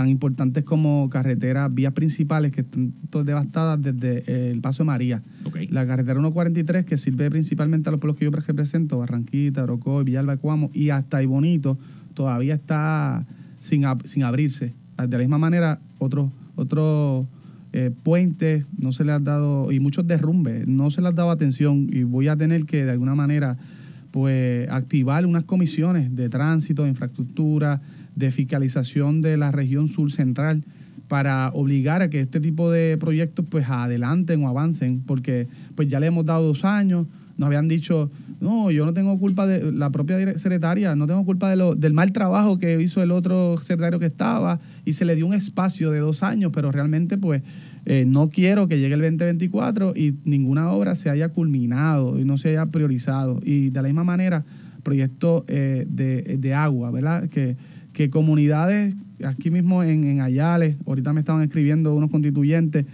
tan 0.00 0.08
importantes 0.08 0.64
como 0.64 1.10
carreteras, 1.10 1.72
vías 1.74 1.92
principales 1.92 2.52
que 2.52 2.62
están 2.62 2.94
todas 3.10 3.26
devastadas 3.26 3.82
desde 3.82 4.50
el 4.50 4.62
Paso 4.62 4.82
de 4.82 4.86
María. 4.86 5.22
La 5.68 5.86
carretera 5.86 6.18
143 6.18 6.86
que 6.86 6.96
sirve 6.96 7.30
principalmente 7.30 7.90
a 7.90 7.92
los 7.92 8.00
pueblos 8.00 8.16
que 8.16 8.24
yo 8.24 8.30
represento, 8.30 8.98
Barranquita, 8.98 9.62
Orocoy, 9.62 10.04
Villalba, 10.04 10.38
Cuamo 10.38 10.70
y 10.72 10.88
hasta 10.88 11.20
Bonito, 11.26 11.76
todavía 12.14 12.54
está 12.54 13.26
sin, 13.58 13.84
sin 14.06 14.24
abrirse. 14.24 14.72
De 14.96 15.16
la 15.18 15.18
misma 15.18 15.36
manera, 15.36 15.80
otros 15.98 16.30
otros 16.56 17.26
eh, 17.74 17.90
puentes 18.02 18.64
no 18.78 18.92
se 18.92 19.04
le 19.04 19.12
ha 19.12 19.18
dado, 19.18 19.70
y 19.70 19.80
muchos 19.80 20.06
derrumbes, 20.06 20.66
no 20.66 20.90
se 20.90 21.02
les 21.02 21.10
ha 21.10 21.12
dado 21.12 21.30
atención 21.30 21.88
y 21.92 22.04
voy 22.04 22.28
a 22.28 22.36
tener 22.36 22.64
que 22.64 22.86
de 22.86 22.92
alguna 22.92 23.14
manera 23.14 23.58
pues 24.10 24.66
activar 24.70 25.26
unas 25.26 25.44
comisiones 25.44 26.16
de 26.16 26.30
tránsito, 26.30 26.84
de 26.84 26.88
infraestructura, 26.88 27.82
de 28.16 28.30
fiscalización 28.30 29.20
de 29.20 29.36
la 29.36 29.50
región 29.50 29.88
sur 29.88 30.10
central 30.10 30.64
para 31.08 31.50
obligar 31.54 32.02
a 32.02 32.08
que 32.08 32.20
este 32.20 32.38
tipo 32.38 32.70
de 32.70 32.96
proyectos 32.96 33.44
pues 33.48 33.68
adelanten 33.68 34.44
o 34.44 34.48
avancen, 34.48 35.02
porque 35.04 35.48
pues 35.74 35.88
ya 35.88 35.98
le 35.98 36.06
hemos 36.06 36.24
dado 36.24 36.46
dos 36.46 36.64
años, 36.64 37.06
nos 37.36 37.48
habían 37.48 37.66
dicho, 37.66 38.10
no, 38.40 38.70
yo 38.70 38.86
no 38.86 38.94
tengo 38.94 39.18
culpa 39.18 39.46
de 39.46 39.72
la 39.72 39.90
propia 39.90 40.38
secretaria, 40.38 40.94
no 40.94 41.06
tengo 41.06 41.24
culpa 41.24 41.50
de 41.50 41.56
lo, 41.56 41.74
del 41.74 41.94
mal 41.94 42.12
trabajo 42.12 42.58
que 42.58 42.80
hizo 42.80 43.02
el 43.02 43.10
otro 43.10 43.58
secretario 43.58 43.98
que 43.98 44.06
estaba 44.06 44.60
y 44.84 44.92
se 44.92 45.04
le 45.04 45.16
dio 45.16 45.26
un 45.26 45.34
espacio 45.34 45.90
de 45.90 45.98
dos 45.98 46.22
años, 46.22 46.52
pero 46.54 46.70
realmente 46.70 47.18
pues 47.18 47.42
eh, 47.86 48.04
no 48.06 48.28
quiero 48.28 48.68
que 48.68 48.78
llegue 48.78 48.94
el 48.94 49.00
2024 49.00 49.94
y 49.96 50.14
ninguna 50.24 50.70
obra 50.70 50.94
se 50.94 51.10
haya 51.10 51.30
culminado 51.30 52.18
y 52.18 52.24
no 52.24 52.38
se 52.38 52.50
haya 52.50 52.66
priorizado. 52.66 53.40
Y 53.42 53.70
de 53.70 53.82
la 53.82 53.88
misma 53.88 54.04
manera, 54.04 54.44
proyectos 54.84 55.44
eh, 55.48 55.86
de, 55.88 56.38
de 56.38 56.54
agua, 56.54 56.90
¿verdad? 56.90 57.28
Que 57.28 57.56
que 58.00 58.08
comunidades, 58.08 58.94
aquí 59.22 59.50
mismo 59.50 59.82
en, 59.82 60.04
en 60.04 60.22
Ayales, 60.22 60.78
ahorita 60.86 61.12
me 61.12 61.20
estaban 61.20 61.42
escribiendo 61.42 61.94
unos 61.94 62.10
constituyentes, 62.10 62.86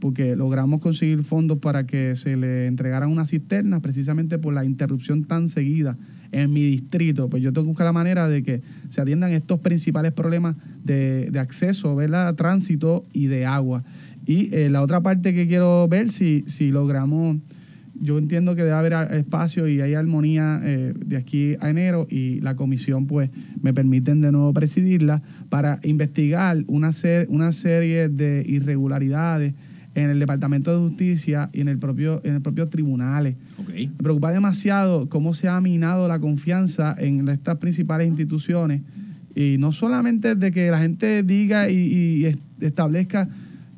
porque 0.00 0.36
logramos 0.36 0.80
conseguir 0.80 1.22
fondos 1.22 1.58
para 1.58 1.84
que 1.84 2.16
se 2.16 2.34
le 2.38 2.66
entregaran 2.66 3.10
una 3.10 3.26
cisterna 3.26 3.80
precisamente 3.80 4.38
por 4.38 4.54
la 4.54 4.64
interrupción 4.64 5.24
tan 5.24 5.48
seguida 5.48 5.98
en 6.32 6.50
mi 6.50 6.62
distrito. 6.62 7.28
Pues 7.28 7.42
yo 7.42 7.52
tengo 7.52 7.66
que 7.66 7.68
buscar 7.72 7.84
la 7.84 7.92
manera 7.92 8.26
de 8.26 8.42
que 8.42 8.62
se 8.88 9.02
atiendan 9.02 9.32
estos 9.32 9.60
principales 9.60 10.12
problemas 10.12 10.56
de, 10.82 11.28
de 11.30 11.38
acceso, 11.40 11.94
¿verdad? 11.94 12.34
tránsito 12.34 13.04
y 13.12 13.26
de 13.26 13.44
agua. 13.44 13.84
Y 14.24 14.48
eh, 14.54 14.70
la 14.70 14.80
otra 14.80 15.02
parte 15.02 15.34
que 15.34 15.46
quiero 15.46 15.86
ver 15.88 16.10
si, 16.10 16.44
si 16.46 16.70
logramos 16.70 17.36
yo 18.00 18.18
entiendo 18.18 18.54
que 18.54 18.62
debe 18.62 18.76
haber 18.76 19.14
espacio 19.14 19.68
y 19.68 19.80
hay 19.80 19.94
armonía 19.94 20.60
eh, 20.64 20.92
de 20.96 21.16
aquí 21.16 21.56
a 21.60 21.70
enero 21.70 22.06
y 22.10 22.40
la 22.40 22.56
comisión 22.56 23.06
pues 23.06 23.30
me 23.60 23.72
permiten 23.72 24.20
de 24.20 24.32
nuevo 24.32 24.52
presidirla 24.52 25.22
para 25.48 25.80
investigar 25.84 26.64
una, 26.66 26.90
una 27.28 27.52
serie 27.52 28.08
de 28.08 28.44
irregularidades 28.46 29.54
en 29.94 30.10
el 30.10 30.18
Departamento 30.18 30.72
de 30.72 30.88
Justicia 30.88 31.50
y 31.52 31.60
en 31.60 31.68
el 31.68 31.78
propio 31.78 32.20
en 32.24 32.34
el 32.34 32.40
propio 32.42 32.68
tribunales. 32.68 33.36
Me 33.68 33.88
preocupa 34.02 34.32
demasiado 34.32 35.08
cómo 35.08 35.34
se 35.34 35.48
ha 35.48 35.60
minado 35.60 36.08
la 36.08 36.18
confianza 36.18 36.96
en 36.98 37.28
estas 37.28 37.58
principales 37.58 38.08
instituciones 38.08 38.82
y 39.36 39.56
no 39.58 39.72
solamente 39.72 40.34
de 40.34 40.50
que 40.50 40.70
la 40.70 40.80
gente 40.80 41.22
diga 41.22 41.70
y, 41.70 41.76
y 41.76 42.36
establezca 42.60 43.28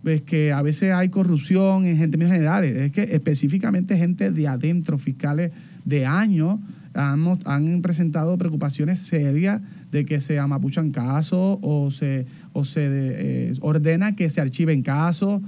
pues 0.06 0.22
que 0.22 0.52
a 0.52 0.62
veces 0.62 0.92
hay 0.92 1.08
corrupción 1.08 1.84
en 1.84 1.96
gente 1.96 2.16
en 2.16 2.30
generales, 2.30 2.76
es 2.76 2.92
que 2.92 3.02
específicamente 3.16 3.98
gente 3.98 4.30
de 4.30 4.46
adentro, 4.46 4.98
fiscales 4.98 5.50
de 5.84 6.06
años, 6.06 6.60
han, 6.94 7.26
han 7.44 7.82
presentado 7.82 8.38
preocupaciones 8.38 9.00
serias 9.00 9.62
de 9.90 10.04
que 10.04 10.20
se 10.20 10.38
amapuchan 10.38 10.92
casos 10.92 11.58
o 11.60 11.90
se, 11.90 12.24
o 12.52 12.64
se 12.64 12.86
eh, 12.88 13.54
ordena 13.60 14.14
que 14.14 14.30
se 14.30 14.40
archiven 14.40 14.82
casos 14.82 15.42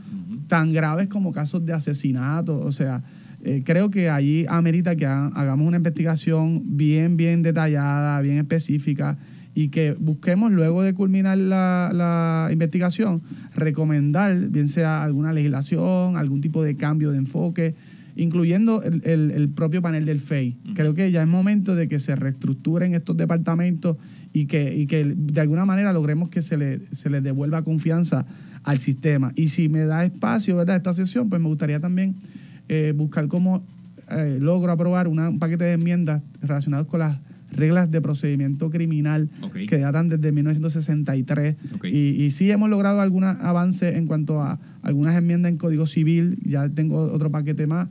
tan 0.49 0.73
graves 0.73 1.07
como 1.07 1.31
casos 1.31 1.65
de 1.65 1.75
asesinato. 1.75 2.59
O 2.59 2.73
sea, 2.73 3.05
eh, 3.45 3.63
creo 3.65 3.93
que 3.93 4.11
allí 4.11 4.45
amerita 4.49 4.97
que 4.97 5.07
hagamos 5.07 5.69
una 5.69 5.77
investigación 5.77 6.63
bien, 6.77 7.17
bien 7.17 7.43
detallada, 7.43 8.21
bien 8.23 8.39
específica 8.39 9.19
y 9.59 9.71
que 9.71 9.97
busquemos 9.99 10.53
luego 10.53 10.85
de 10.85 10.95
culminar 10.95 11.37
la, 11.37 12.49
investigación, 12.53 13.23
recomendar, 13.57 14.37
bien 14.51 14.69
sea 14.69 15.03
alguna 15.03 15.33
legislación, 15.33 16.17
algún 16.17 16.41
tipo 16.41 16.63
de 16.63 16.77
cambio 16.77 17.11
de 17.11 17.19
enfoque, 17.19 17.75
incluyendo 18.15 18.85
el, 18.85 19.49
propio 19.57 19.83
panel 19.83 20.07
del 20.07 20.21
FEI. 20.21 20.57
Creo 20.77 20.95
que 20.95 21.11
ya 21.11 21.23
es 21.23 21.29
momento 21.29 21.75
de 21.75 21.89
que 21.89 21.99
se 21.99 22.15
reestructuren 22.15 22.95
estos 22.95 23.17
departamentos 23.17 23.97
y 24.33 24.47
que, 24.47 24.77
y 24.77 24.87
que 24.87 25.03
de 25.05 25.41
alguna 25.41 25.65
manera 25.65 25.93
logremos 25.93 26.29
que 26.29 26.41
se 26.41 26.57
le, 26.57 26.81
se 26.93 27.11
les 27.11 27.25
devuelva 27.25 27.63
confianza 27.63 28.27
al 28.63 28.79
sistema. 28.79 29.33
Y 29.35 29.49
si 29.49 29.69
me 29.69 29.81
da 29.81 30.05
espacio, 30.05 30.55
¿verdad?, 30.55 30.77
esta 30.77 30.95
sesión, 30.95 31.29
pues 31.29 31.43
me 31.43 31.49
gustaría 31.49 31.81
también 31.81 32.15
eh, 32.69 32.93
buscar 32.95 33.27
cómo 33.27 33.65
eh, 34.09 34.39
logro 34.41 34.71
aprobar 34.71 35.09
un 35.09 35.41
paquete 35.41 35.65
de 35.65 35.73
enmiendas 35.73 36.23
relacionados 36.43 36.87
con 36.87 37.01
las 37.01 37.19
reglas 37.51 37.91
de 37.91 38.01
procedimiento 38.01 38.71
criminal 38.71 39.31
que 39.69 39.79
datan 39.79 40.09
desde 40.09 40.33
1963. 40.33 41.57
Y, 41.85 42.25
y, 42.25 42.31
sí 42.31 42.51
hemos 42.51 42.69
logrado 42.71 43.01
algún 43.01 43.25
avance 43.25 43.97
en 43.97 44.07
cuanto 44.07 44.41
a 44.41 44.59
algunas 44.83 45.17
enmiendas 45.17 45.51
en 45.51 45.59
Código 45.59 45.87
Civil, 45.87 46.39
ya 46.45 46.69
tengo 46.69 46.99
otro 47.01 47.31
paquete 47.31 47.67
más, 47.67 47.89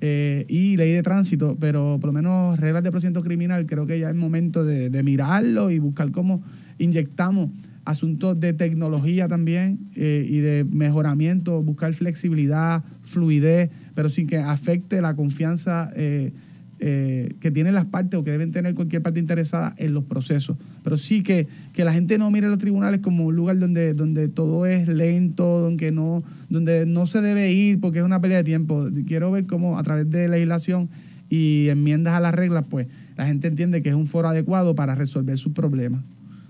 eh, 0.00 0.44
y 0.48 0.76
ley 0.76 0.92
de 0.92 1.02
tránsito, 1.02 1.56
pero 1.58 1.98
por 2.00 2.08
lo 2.08 2.12
menos 2.12 2.60
reglas 2.60 2.82
de 2.82 2.90
procedimiento 2.90 3.22
criminal, 3.22 3.66
creo 3.66 3.86
que 3.86 3.98
ya 3.98 4.10
es 4.10 4.16
momento 4.16 4.64
de, 4.64 4.90
de 4.90 5.02
mirarlo 5.02 5.70
y 5.70 5.78
buscar 5.78 6.10
cómo 6.10 6.42
inyectamos 6.78 7.50
asuntos 7.86 8.38
de 8.38 8.52
tecnología 8.52 9.28
también 9.28 9.78
eh, 9.94 10.26
y 10.28 10.40
de 10.40 10.64
mejoramiento, 10.64 11.62
buscar 11.62 11.94
flexibilidad, 11.94 12.82
fluidez, 13.02 13.70
pero 13.94 14.10
sin 14.10 14.26
que 14.26 14.38
afecte 14.38 15.00
la 15.00 15.14
confianza. 15.14 15.90
Eh, 15.96 16.32
eh, 16.78 17.34
que 17.40 17.50
tienen 17.50 17.74
las 17.74 17.86
partes 17.86 18.18
o 18.18 18.24
que 18.24 18.30
deben 18.30 18.52
tener 18.52 18.74
cualquier 18.74 19.02
parte 19.02 19.18
interesada 19.18 19.74
en 19.78 19.94
los 19.94 20.04
procesos. 20.04 20.56
Pero 20.84 20.98
sí 20.98 21.22
que, 21.22 21.46
que 21.72 21.84
la 21.84 21.92
gente 21.92 22.18
no 22.18 22.30
mire 22.30 22.48
los 22.48 22.58
tribunales 22.58 23.00
como 23.00 23.24
un 23.24 23.34
lugar 23.36 23.58
donde, 23.58 23.94
donde 23.94 24.28
todo 24.28 24.66
es 24.66 24.86
lento, 24.86 25.60
donde 25.60 25.90
no, 25.90 26.22
donde 26.48 26.86
no 26.86 27.06
se 27.06 27.20
debe 27.20 27.52
ir 27.52 27.80
porque 27.80 28.00
es 28.00 28.04
una 28.04 28.20
pelea 28.20 28.38
de 28.38 28.44
tiempo. 28.44 28.88
Quiero 29.06 29.30
ver 29.30 29.46
cómo 29.46 29.78
a 29.78 29.82
través 29.82 30.10
de 30.10 30.28
legislación 30.28 30.88
y 31.28 31.68
enmiendas 31.68 32.14
a 32.14 32.20
las 32.20 32.34
reglas, 32.34 32.64
pues 32.68 32.86
la 33.16 33.26
gente 33.26 33.48
entiende 33.48 33.82
que 33.82 33.88
es 33.88 33.94
un 33.94 34.06
foro 34.06 34.28
adecuado 34.28 34.74
para 34.74 34.94
resolver 34.94 35.36
sus 35.38 35.52
problemas. 35.52 36.04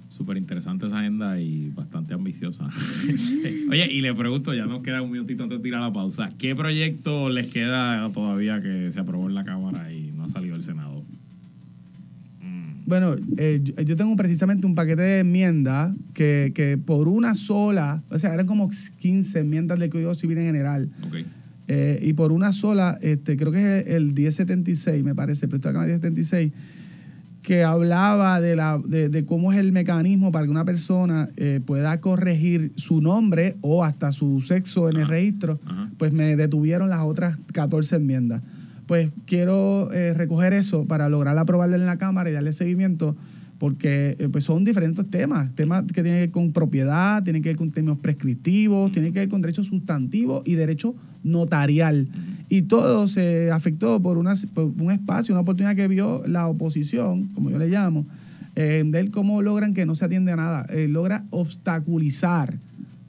Súper 0.09 0.39
interesante 0.39 0.87
esa 0.87 0.99
agenda 0.99 1.39
y 1.39 1.69
bastante 1.69 2.15
ambiciosa. 2.15 2.71
Oye, 3.71 3.87
y 3.93 4.01
le 4.01 4.15
pregunto, 4.15 4.55
ya 4.55 4.65
nos 4.65 4.83
queda 4.83 5.03
un 5.03 5.11
minutito 5.11 5.43
antes 5.43 5.59
de 5.59 5.63
tirar 5.63 5.83
la 5.83 5.93
pausa, 5.93 6.31
¿qué 6.39 6.57
proyecto 6.57 7.29
les 7.29 7.49
queda 7.49 8.11
todavía 8.13 8.63
que 8.63 8.91
se 8.93 8.99
aprobó 8.99 9.29
en 9.29 9.35
la 9.35 9.45
Cámara 9.45 9.93
y 9.93 10.06
ha 10.27 10.33
salido 10.33 10.55
del 10.55 10.63
Senado? 10.63 11.05
Mm. 12.43 12.85
Bueno, 12.87 13.17
eh, 13.37 13.63
yo 13.85 13.97
tengo 13.97 14.15
precisamente 14.17 14.67
un 14.67 14.75
paquete 14.75 15.03
de 15.03 15.19
enmiendas 15.21 15.95
que, 16.15 16.53
que, 16.55 16.79
por 16.79 17.09
una 17.09 17.35
sola, 17.35 18.03
o 18.11 18.19
sea, 18.19 18.35
eran 18.35 18.47
como 18.47 18.71
15 18.99 19.41
enmiendas 19.41 19.79
del 19.79 19.91
Código 19.91 20.15
Civil 20.15 20.39
en 20.39 20.45
general. 20.45 20.91
Okay. 21.07 21.27
Eh, 21.69 21.99
y 22.03 22.13
por 22.13 22.31
una 22.31 22.53
sola, 22.53 22.99
este, 23.03 23.37
creo 23.37 23.51
que 23.51 23.79
es 23.81 23.87
el 23.89 24.13
1076, 24.13 25.03
me 25.03 25.15
parece, 25.15 25.49
pero 25.49 25.57
está 25.57 25.71
acá 25.71 25.81
1076 25.81 26.53
que 27.47 27.63
hablaba 27.63 28.41
de, 28.41 28.57
la, 28.57 28.83
de, 28.85 29.25
cómo 29.25 29.53
es 29.53 29.61
el 29.61 29.71
mecanismo 29.71 30.33
para 30.33 30.45
que 30.45 30.51
una 30.51 30.65
persona 30.65 31.29
eh, 31.37 31.61
pueda 31.65 32.01
corregir 32.01 32.73
su 32.75 33.01
nombre 33.01 33.57
o 33.61 33.85
hasta 33.85 34.11
su 34.11 34.41
sexo 34.41 34.91
en 34.91 34.97
el 34.97 35.07
registro, 35.07 35.61
pues 35.97 36.13
me 36.13 36.35
detuvieron 36.35 36.91
las 36.91 37.03
otras 37.03 37.39
14 37.53 37.97
enmiendas. 37.97 38.43
Pues 38.87 39.11
quiero 39.27 39.93
eh, 39.93 40.15
recoger 40.15 40.53
eso 40.53 40.85
para 40.85 41.09
lograr 41.09 41.37
aprobarlo 41.37 41.77
en 41.77 41.87
la 41.87 41.99
Cámara 41.99 42.31
y 42.31 42.33
darle 42.33 42.53
seguimiento 42.53 43.17
porque 43.59 44.17
eh, 44.19 44.29
pues 44.31 44.45
son 44.45 44.65
diferentes 44.65 45.09
temas, 45.11 45.55
temas 45.55 45.85
que 45.85 46.03
tienen 46.03 46.15
que 46.15 46.21
ver 46.21 46.31
con 46.31 46.53
propiedad, 46.53 47.23
tienen 47.23 47.43
que 47.43 47.51
ver 47.51 47.57
con 47.57 47.71
términos 47.71 47.99
prescriptivos, 47.99 48.93
tienen 48.93 49.13
que 49.13 49.21
ver 49.21 49.29
con 49.29 49.41
derechos 49.41 49.67
sustantivos 49.67 50.43
y 50.45 50.55
derecho 50.55 50.95
notarial. 51.23 52.09
Y 52.49 52.63
todo 52.63 53.09
se 53.09 53.51
afectó 53.51 54.01
por, 54.01 54.19
una, 54.19 54.35
un 54.55 54.93
espacio, 54.93 55.35
una 55.35 55.41
oportunidad 55.41 55.75
que 55.75 55.89
vio 55.89 56.23
la 56.27 56.47
oposición, 56.47 57.25
como 57.35 57.51
yo 57.51 57.59
le 57.59 57.69
llamo, 57.69 58.07
eh, 58.55 58.83
de 58.87 59.11
cómo 59.11 59.43
logran 59.43 59.75
que 59.75 59.87
no 59.87 59.95
se 59.95 60.05
atiende 60.05 60.33
a 60.33 60.37
nada, 60.37 60.67
eh, 60.69 60.89
logra 60.89 61.25
obstaculizar. 61.31 62.59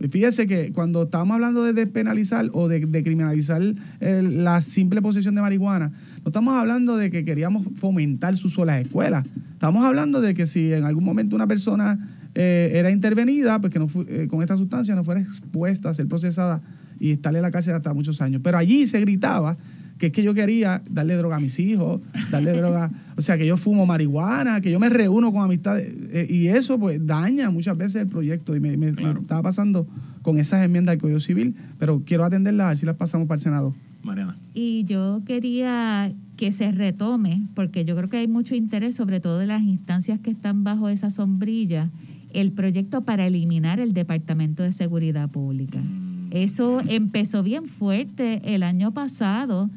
Fíjese 0.10 0.46
que 0.46 0.72
cuando 0.74 1.04
estamos 1.04 1.34
hablando 1.34 1.64
de 1.64 1.74
despenalizar 1.74 2.50
o 2.54 2.68
de, 2.68 2.82
criminalizar 3.04 3.62
la 4.00 4.62
simple 4.62 5.02
posesión 5.02 5.34
de 5.34 5.42
marihuana, 5.42 5.92
no 6.24 6.28
estamos 6.28 6.54
hablando 6.54 6.98
de 6.98 7.10
que 7.10 7.26
queríamos 7.26 7.66
fomentar 7.76 8.38
su 8.38 8.48
uso 8.48 8.62
en 8.62 8.68
las 8.68 8.82
escuelas. 8.82 9.26
Estamos 9.54 9.84
hablando 9.84 10.22
de 10.22 10.36
que 10.36 10.46
si 10.46 10.72
en 10.72 10.84
algún 10.84 11.04
momento 11.04 11.36
una 11.36 11.48
persona 11.48 11.98
eh, 12.36 12.74
era 12.76 12.92
intervenida, 12.92 13.60
pues 13.60 13.74
que 13.74 13.80
no 13.80 13.88
con 14.28 14.42
esta 14.44 14.56
sustancia 14.56 14.94
no 14.94 15.04
fuera 15.04 15.20
expuesta 15.20 15.90
a 15.90 15.94
ser 15.96 16.08
procesada 16.08 16.62
y 17.00 17.12
estarle 17.12 17.40
en 17.40 17.44
la 17.44 17.52
cárcel 17.52 17.74
hasta 17.74 17.92
muchos 17.94 18.22
años. 18.22 18.42
Pero 18.44 18.60
allí 18.60 18.86
se 18.86 19.00
gritaba 19.00 19.58
que 19.98 20.08
es 20.08 20.12
que 20.12 20.24
yo 20.24 20.34
quería 20.34 20.82
darle 20.90 21.16
droga 21.16 21.38
a 21.38 21.40
mis 21.40 21.60
hijos, 21.60 22.02
darle 22.32 22.52
droga, 22.54 22.92
o 23.16 23.22
sea, 23.22 23.38
que 23.38 23.46
yo 23.46 23.58
fumo 23.58 23.86
marihuana, 23.86 24.62
que 24.62 24.72
yo 24.72 24.80
me 24.80 24.90
reúno 24.90 25.32
con 25.32 25.44
amistades, 25.44 25.94
eh, 26.12 26.28
y 26.30 26.48
eso 26.48 26.80
pues 26.80 27.06
daña 27.06 27.50
muchas 27.50 27.78
veces 27.78 28.04
el 28.04 28.08
proyecto, 28.08 28.56
y 28.56 28.60
me, 28.60 28.90
estaba 28.90 29.42
pasando 29.42 29.88
con 30.22 30.38
esas 30.38 30.64
enmiendas 30.64 30.94
del 30.94 31.02
Código 31.02 31.20
Civil, 31.20 31.56
pero 31.80 32.02
quiero 32.06 32.24
atenderlas, 32.24 32.66
a 32.66 32.70
ver 32.70 32.78
si 32.78 32.86
las 32.86 32.96
pasamos 32.96 33.28
para 33.28 33.38
el 33.38 33.44
Senado. 33.44 33.76
Mariana. 34.04 34.38
Y 34.54 34.86
yo 34.86 35.22
quería 35.26 36.14
que 36.38 36.52
se 36.52 36.72
retome, 36.72 37.42
porque 37.56 37.84
yo 37.84 37.96
creo 37.96 38.10
que 38.10 38.18
hay 38.18 38.28
mucho 38.28 38.56
interés, 38.56 38.96
sobre 38.96 39.20
todo 39.20 39.40
de 39.40 39.48
las 39.48 39.64
instancias 39.64 40.20
que 40.20 40.30
están 40.30 40.64
bajo 40.64 40.88
esa 40.90 41.10
sombrilla, 41.10 41.90
el 42.34 42.52
proyecto 42.52 43.02
para 43.02 43.26
eliminar 43.26 43.80
el 43.80 43.94
Departamento 43.94 44.64
de 44.64 44.72
Seguridad 44.72 45.30
Pública. 45.30 45.80
Mm. 45.80 46.30
Eso 46.32 46.82
empezó 46.88 47.42
bien 47.42 47.66
fuerte 47.66 48.42
el 48.54 48.64
año 48.64 48.92
pasado 48.92 49.70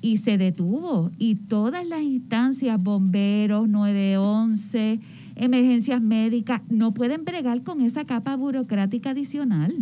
y 0.00 0.18
se 0.18 0.38
detuvo. 0.38 1.10
Y 1.18 1.36
todas 1.36 1.86
las 1.86 2.02
instancias, 2.02 2.82
bomberos, 2.82 3.68
911, 3.68 5.00
emergencias 5.38 6.00
médicas, 6.02 6.62
no 6.68 6.92
pueden 6.92 7.24
bregar 7.24 7.62
con 7.62 7.80
esa 7.80 8.04
capa 8.04 8.36
burocrática 8.36 9.10
adicional. 9.10 9.74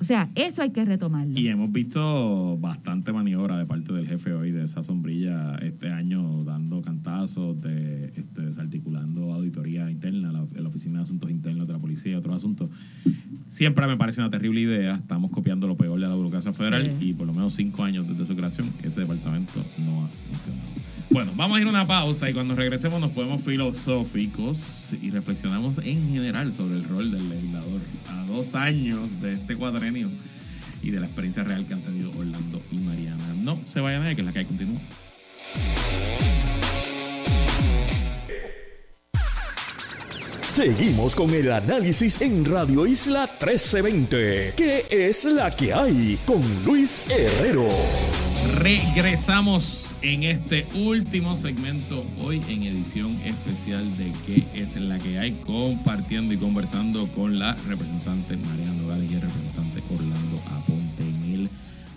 O 0.00 0.04
sea, 0.04 0.30
eso 0.34 0.62
hay 0.62 0.70
que 0.70 0.84
retomarlo. 0.84 1.38
Y 1.38 1.48
hemos 1.48 1.72
visto 1.72 2.56
bastante 2.58 3.12
maniobra 3.12 3.58
de 3.58 3.66
parte 3.66 3.92
del 3.92 4.06
jefe 4.06 4.32
hoy 4.32 4.52
de 4.52 4.64
esa 4.64 4.82
sombrilla 4.82 5.56
este 5.56 5.90
año 5.90 6.44
dando 6.44 6.80
cantazos, 6.82 7.60
de, 7.60 8.12
este, 8.16 8.42
desarticulando 8.42 9.32
auditoría 9.32 9.90
interna, 9.90 10.30
la, 10.30 10.46
la 10.52 10.68
Oficina 10.68 10.98
de 10.98 11.02
Asuntos 11.02 11.30
Internos 11.30 11.66
de 11.66 11.72
la 11.72 11.78
Policía 11.78 12.12
y 12.12 12.14
otros 12.14 12.36
asuntos. 12.36 12.70
Siempre 13.50 13.86
me 13.86 13.96
parece 13.96 14.20
una 14.20 14.30
terrible 14.30 14.60
idea. 14.60 14.94
Estamos 14.94 15.30
copiando 15.30 15.66
lo 15.66 15.76
peor 15.76 15.98
de 16.00 16.06
la 16.06 16.14
burocracia 16.14 16.52
federal 16.52 16.96
y 17.00 17.12
por 17.14 17.26
lo 17.26 17.32
menos 17.32 17.54
cinco 17.54 17.82
años 17.82 18.06
desde 18.06 18.26
su 18.26 18.36
creación 18.36 18.68
ese 18.82 19.00
departamento 19.00 19.54
no 19.78 20.04
ha 20.04 20.08
funcionado. 20.08 20.88
Bueno, 21.10 21.32
vamos 21.34 21.56
a 21.56 21.60
ir 21.60 21.66
a 21.66 21.70
una 21.70 21.86
pausa 21.86 22.28
y 22.28 22.34
cuando 22.34 22.54
regresemos 22.54 23.00
nos 23.00 23.12
podemos 23.12 23.42
filosóficos 23.42 24.62
y 25.00 25.10
reflexionamos 25.10 25.78
en 25.78 26.12
general 26.12 26.52
sobre 26.52 26.76
el 26.76 26.84
rol 26.84 27.10
del 27.10 27.30
legislador 27.30 27.80
a 28.08 28.24
dos 28.26 28.54
años 28.54 29.18
de 29.22 29.32
este 29.32 29.56
cuadrenio 29.56 30.10
y 30.82 30.90
de 30.90 31.00
la 31.00 31.06
experiencia 31.06 31.44
real 31.44 31.66
que 31.66 31.72
han 31.74 31.80
tenido 31.80 32.10
Orlando 32.10 32.62
y 32.70 32.76
Mariana. 32.76 33.34
No 33.40 33.58
se 33.66 33.80
vayan 33.80 34.02
a 34.02 34.04
ver, 34.06 34.16
que 34.16 34.20
es 34.20 34.26
la 34.26 34.32
que 34.32 34.38
hay 34.40 34.44
continúa. 34.44 34.80
Seguimos 40.44 41.14
con 41.14 41.30
el 41.30 41.50
análisis 41.52 42.20
en 42.20 42.44
Radio 42.44 42.86
Isla 42.86 43.30
1320. 43.40 44.52
¿Qué 44.56 44.86
es 44.90 45.24
la 45.24 45.50
que 45.50 45.72
hay? 45.72 46.18
Con 46.26 46.42
Luis 46.64 47.00
Herrero. 47.08 47.68
Regresamos 48.56 49.87
en 50.02 50.22
este 50.22 50.66
último 50.76 51.34
segmento 51.34 52.06
hoy 52.20 52.40
en 52.48 52.62
edición 52.62 53.16
especial 53.24 53.84
de 53.96 54.12
¿Qué 54.26 54.44
es 54.54 54.80
la 54.80 54.98
que 54.98 55.18
hay? 55.18 55.32
Compartiendo 55.44 56.32
y 56.34 56.36
conversando 56.36 57.08
con 57.08 57.38
la 57.38 57.54
representante 57.68 58.36
Mariana 58.36 58.74
Nogales 58.74 59.10
y 59.10 59.14
el 59.14 59.22
representante 59.22 59.82
Orlando 59.92 60.36
Aponte 60.52 61.02
en 61.02 61.34
el 61.34 61.48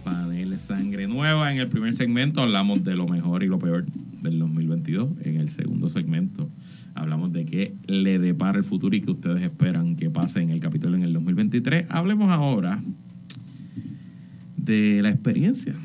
panel 0.03 0.59
Sangre 0.59 1.07
Nueva. 1.07 1.51
En 1.51 1.59
el 1.59 1.67
primer 1.67 1.93
segmento 1.93 2.41
hablamos 2.41 2.83
de 2.83 2.95
lo 2.95 3.07
mejor 3.07 3.43
y 3.43 3.47
lo 3.47 3.59
peor 3.59 3.85
del 4.21 4.39
2022. 4.39 5.09
En 5.23 5.37
el 5.37 5.49
segundo 5.49 5.87
segmento 5.87 6.49
hablamos 6.95 7.31
de 7.33 7.45
qué 7.45 7.75
le 7.85 8.17
depara 8.17 8.57
el 8.57 8.63
futuro 8.63 8.95
y 8.95 9.01
qué 9.01 9.11
ustedes 9.11 9.43
esperan 9.43 9.95
que 9.95 10.09
pase 10.09 10.41
en 10.41 10.49
el 10.49 10.59
capítulo 10.59 10.95
en 10.95 11.03
el 11.03 11.13
2023. 11.13 11.85
Hablemos 11.89 12.31
ahora 12.31 12.81
de 14.57 15.01
la 15.01 15.09
experiencia 15.09 15.75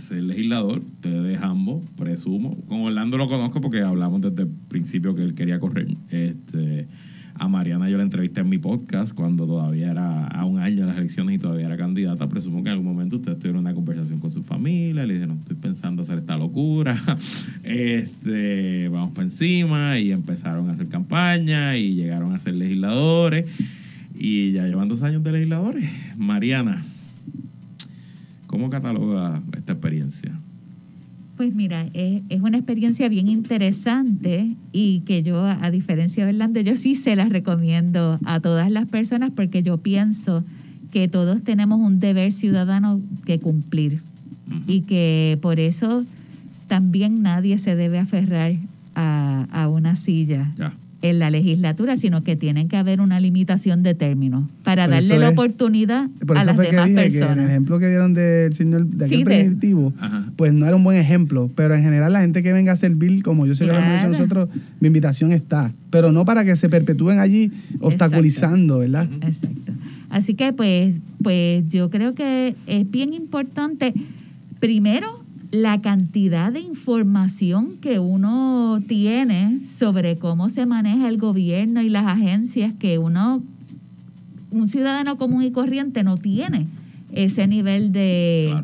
de 0.00 0.06
ser 0.06 0.22
legislador. 0.22 0.78
Ustedes 0.78 1.40
ambos, 1.42 1.84
presumo. 1.96 2.56
Con 2.68 2.82
Orlando 2.82 3.18
lo 3.18 3.28
conozco 3.28 3.60
porque 3.60 3.82
hablamos 3.82 4.20
desde 4.20 4.42
el 4.42 4.48
principio 4.68 5.14
que 5.14 5.22
él 5.22 5.34
quería 5.34 5.60
correr. 5.60 5.88
Este, 6.10 6.86
a 7.34 7.48
Mariana 7.48 7.88
yo 7.88 7.96
la 7.96 8.02
entrevisté 8.02 8.40
en 8.40 8.48
mi 8.48 8.58
podcast 8.58 9.14
cuando 9.14 9.46
todavía 9.46 9.90
era 9.90 10.26
a 10.26 10.44
un 10.44 10.58
año 10.58 10.82
de 10.82 10.86
las 10.86 10.98
elecciones 10.98 11.36
y 11.36 11.38
todavía 11.38 11.66
era 11.66 11.76
candidata. 11.76 12.28
Presumo 12.28 12.62
que 12.62 12.70
en 12.70 12.74
algún 12.74 12.86
momento 12.86 13.16
ustedes 13.16 13.38
tuvieron 13.38 13.60
una 13.60 13.74
conversación 13.74 14.20
con 14.20 14.30
su 14.30 14.42
familia, 14.42 15.06
le 15.06 15.14
dijeron, 15.14 15.38
estoy 15.38 15.56
pensando 15.56 16.02
hacer 16.02 16.18
esta 16.18 16.36
locura, 16.36 17.00
este, 17.62 18.88
vamos 18.88 19.12
para 19.12 19.24
encima 19.24 19.98
y 19.98 20.12
empezaron 20.12 20.68
a 20.68 20.72
hacer 20.72 20.88
campaña 20.88 21.76
y 21.76 21.94
llegaron 21.94 22.34
a 22.34 22.38
ser 22.38 22.54
legisladores 22.54 23.46
y 24.14 24.52
ya 24.52 24.66
llevan 24.66 24.88
dos 24.88 25.02
años 25.02 25.22
de 25.22 25.32
legisladores. 25.32 25.88
Mariana, 26.16 26.84
¿cómo 28.60 28.68
cataloga 28.68 29.40
esta 29.56 29.72
experiencia? 29.72 30.38
Pues 31.38 31.54
mira, 31.54 31.86
es, 31.94 32.22
una 32.42 32.58
experiencia 32.58 33.08
bien 33.08 33.26
interesante 33.26 34.54
y 34.70 35.00
que 35.06 35.22
yo, 35.22 35.46
a 35.46 35.70
diferencia 35.70 36.26
de 36.26 36.32
Orlando, 36.32 36.60
yo 36.60 36.76
sí 36.76 36.94
se 36.94 37.16
las 37.16 37.30
recomiendo 37.30 38.18
a 38.26 38.40
todas 38.40 38.70
las 38.70 38.84
personas 38.84 39.30
porque 39.34 39.62
yo 39.62 39.78
pienso 39.78 40.44
que 40.92 41.08
todos 41.08 41.42
tenemos 41.42 41.80
un 41.80 42.00
deber 42.00 42.32
ciudadano 42.32 43.00
que 43.24 43.38
cumplir 43.38 44.02
y 44.66 44.82
que 44.82 45.38
por 45.40 45.58
eso 45.58 46.04
también 46.68 47.22
nadie 47.22 47.56
se 47.56 47.76
debe 47.76 47.98
aferrar 47.98 48.56
a, 48.94 49.68
una 49.72 49.96
silla 49.96 50.52
en 51.02 51.18
la 51.18 51.30
legislatura, 51.30 51.96
sino 51.96 52.22
que 52.22 52.36
tienen 52.36 52.68
que 52.68 52.76
haber 52.76 53.00
una 53.00 53.20
limitación 53.20 53.82
de 53.82 53.94
términos 53.94 54.44
para 54.62 54.86
darle 54.86 55.18
la 55.18 55.30
oportunidad 55.30 56.08
a 56.28 56.44
las 56.44 56.56
demás 56.56 56.90
personas. 56.90 57.38
el 57.38 57.44
ejemplo 57.46 57.78
que 57.78 57.88
dieron 57.88 58.12
del 58.12 58.54
señor 58.54 58.86
de 58.86 59.06
aquel 59.06 59.24
primitivo, 59.24 59.94
pues 60.36 60.52
no 60.52 60.66
era 60.66 60.76
un 60.76 60.84
buen 60.84 60.98
ejemplo, 60.98 61.50
pero 61.54 61.74
en 61.74 61.82
general 61.82 62.12
la 62.12 62.20
gente 62.20 62.42
que 62.42 62.52
venga 62.52 62.72
a 62.72 62.76
servir, 62.76 63.22
como 63.22 63.46
yo 63.46 63.54
sé 63.54 63.64
que 63.64 63.72
lo 63.72 63.78
hemos 63.78 63.94
dicho 63.94 64.08
nosotros, 64.08 64.48
mi 64.80 64.88
invitación 64.88 65.32
está, 65.32 65.72
pero 65.90 66.12
no 66.12 66.24
para 66.24 66.44
que 66.44 66.54
se 66.56 66.68
perpetúen 66.68 67.18
allí 67.18 67.50
obstaculizando, 67.80 68.78
¿verdad? 68.80 69.08
Exacto. 69.22 69.72
Así 70.10 70.34
que 70.34 70.52
pues, 70.52 70.96
pues 71.22 71.68
yo 71.68 71.88
creo 71.88 72.14
que 72.14 72.56
es 72.66 72.90
bien 72.90 73.14
importante, 73.14 73.94
primero, 74.58 75.19
la 75.50 75.80
cantidad 75.80 76.52
de 76.52 76.60
información 76.60 77.76
que 77.80 77.98
uno 77.98 78.80
tiene 78.86 79.60
sobre 79.74 80.16
cómo 80.16 80.48
se 80.48 80.66
maneja 80.66 81.08
el 81.08 81.18
gobierno 81.18 81.82
y 81.82 81.88
las 81.88 82.06
agencias 82.06 82.72
que 82.78 82.98
uno, 82.98 83.42
un 84.50 84.68
ciudadano 84.68 85.18
común 85.18 85.42
y 85.42 85.50
corriente 85.50 86.04
no 86.04 86.16
tiene 86.16 86.66
ese 87.12 87.48
nivel 87.48 87.90
de, 87.90 88.54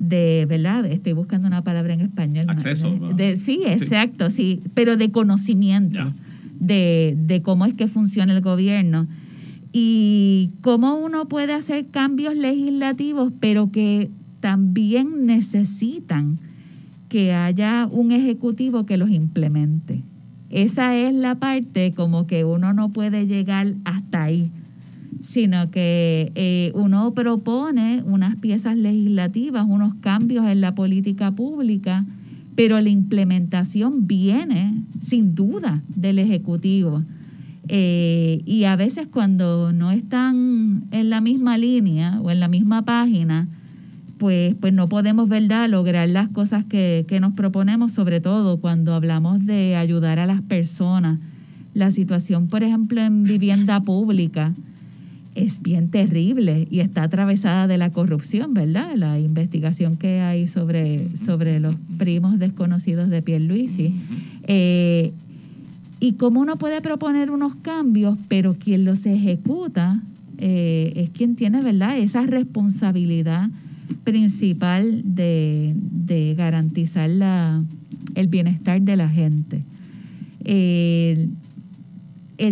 de, 0.00 0.46
¿verdad? 0.48 0.86
Estoy 0.86 1.12
buscando 1.12 1.46
una 1.46 1.62
palabra 1.62 1.94
en 1.94 2.00
español. 2.00 2.46
Acceso. 2.48 2.90
De, 3.16 3.36
sí, 3.36 3.60
exacto, 3.64 4.30
sí, 4.30 4.60
pero 4.74 4.96
de 4.96 5.12
conocimiento 5.12 6.12
de, 6.58 7.14
de 7.16 7.42
cómo 7.42 7.66
es 7.66 7.74
que 7.74 7.86
funciona 7.86 8.32
el 8.32 8.40
gobierno 8.40 9.06
y 9.72 10.50
cómo 10.62 10.96
uno 10.96 11.28
puede 11.28 11.52
hacer 11.52 11.86
cambios 11.88 12.34
legislativos, 12.34 13.32
pero 13.38 13.70
que 13.70 14.10
también 14.46 15.26
necesitan 15.26 16.38
que 17.08 17.34
haya 17.34 17.88
un 17.90 18.12
ejecutivo 18.12 18.86
que 18.86 18.96
los 18.96 19.10
implemente. 19.10 20.02
Esa 20.50 20.94
es 20.94 21.12
la 21.12 21.34
parte 21.34 21.94
como 21.94 22.28
que 22.28 22.44
uno 22.44 22.72
no 22.72 22.90
puede 22.90 23.26
llegar 23.26 23.74
hasta 23.84 24.22
ahí 24.22 24.52
sino 25.22 25.72
que 25.72 26.30
eh, 26.36 26.70
uno 26.76 27.12
propone 27.12 28.04
unas 28.06 28.36
piezas 28.36 28.76
legislativas, 28.76 29.66
unos 29.68 29.94
cambios 29.96 30.46
en 30.46 30.60
la 30.60 30.76
política 30.76 31.32
pública, 31.32 32.04
pero 32.54 32.80
la 32.80 32.90
implementación 32.90 34.06
viene 34.06 34.74
sin 35.00 35.34
duda 35.34 35.82
del 35.88 36.20
Ejecutivo. 36.20 37.02
Eh, 37.66 38.42
y 38.46 38.62
a 38.64 38.76
veces 38.76 39.08
cuando 39.08 39.72
no 39.72 39.90
están 39.90 40.84
en 40.92 41.10
la 41.10 41.20
misma 41.20 41.58
línea 41.58 42.20
o 42.20 42.30
en 42.30 42.38
la 42.38 42.46
misma 42.46 42.82
página, 42.82 43.48
pues, 44.18 44.54
pues 44.60 44.72
no 44.72 44.88
podemos 44.88 45.28
¿verdad? 45.28 45.68
lograr 45.68 46.08
las 46.08 46.28
cosas 46.28 46.64
que, 46.64 47.04
que 47.08 47.20
nos 47.20 47.34
proponemos, 47.34 47.92
sobre 47.92 48.20
todo 48.20 48.58
cuando 48.58 48.94
hablamos 48.94 49.44
de 49.44 49.76
ayudar 49.76 50.18
a 50.18 50.26
las 50.26 50.42
personas. 50.42 51.18
La 51.74 51.90
situación, 51.90 52.48
por 52.48 52.62
ejemplo, 52.62 53.00
en 53.02 53.24
vivienda 53.24 53.80
pública, 53.80 54.54
es 55.36 55.60
bien 55.60 55.90
terrible 55.90 56.66
y 56.70 56.80
está 56.80 57.02
atravesada 57.02 57.66
de 57.66 57.76
la 57.76 57.90
corrupción, 57.90 58.54
¿verdad? 58.54 58.94
La 58.96 59.20
investigación 59.20 59.98
que 59.98 60.20
hay 60.20 60.48
sobre, 60.48 61.14
sobre 61.16 61.60
los 61.60 61.74
primos 61.98 62.38
desconocidos 62.38 63.10
de 63.10 63.20
Pierluisi. 63.20 63.94
Eh, 64.44 65.12
y 66.00 66.12
cómo 66.12 66.40
uno 66.40 66.56
puede 66.56 66.80
proponer 66.80 67.30
unos 67.30 67.54
cambios, 67.56 68.16
pero 68.28 68.54
quien 68.54 68.86
los 68.86 69.04
ejecuta 69.04 70.00
eh, 70.38 70.92
es 70.96 71.10
quien 71.10 71.36
tiene, 71.36 71.60
¿verdad? 71.60 71.98
Esa 71.98 72.22
responsabilidad 72.22 73.50
principal 74.04 75.02
de, 75.04 76.34
garantizar 76.36 77.08
la, 77.10 77.62
el 78.14 78.28
bienestar 78.28 78.80
de 78.82 78.96
la 78.96 79.08
gente. 79.08 79.62
El 80.44 81.30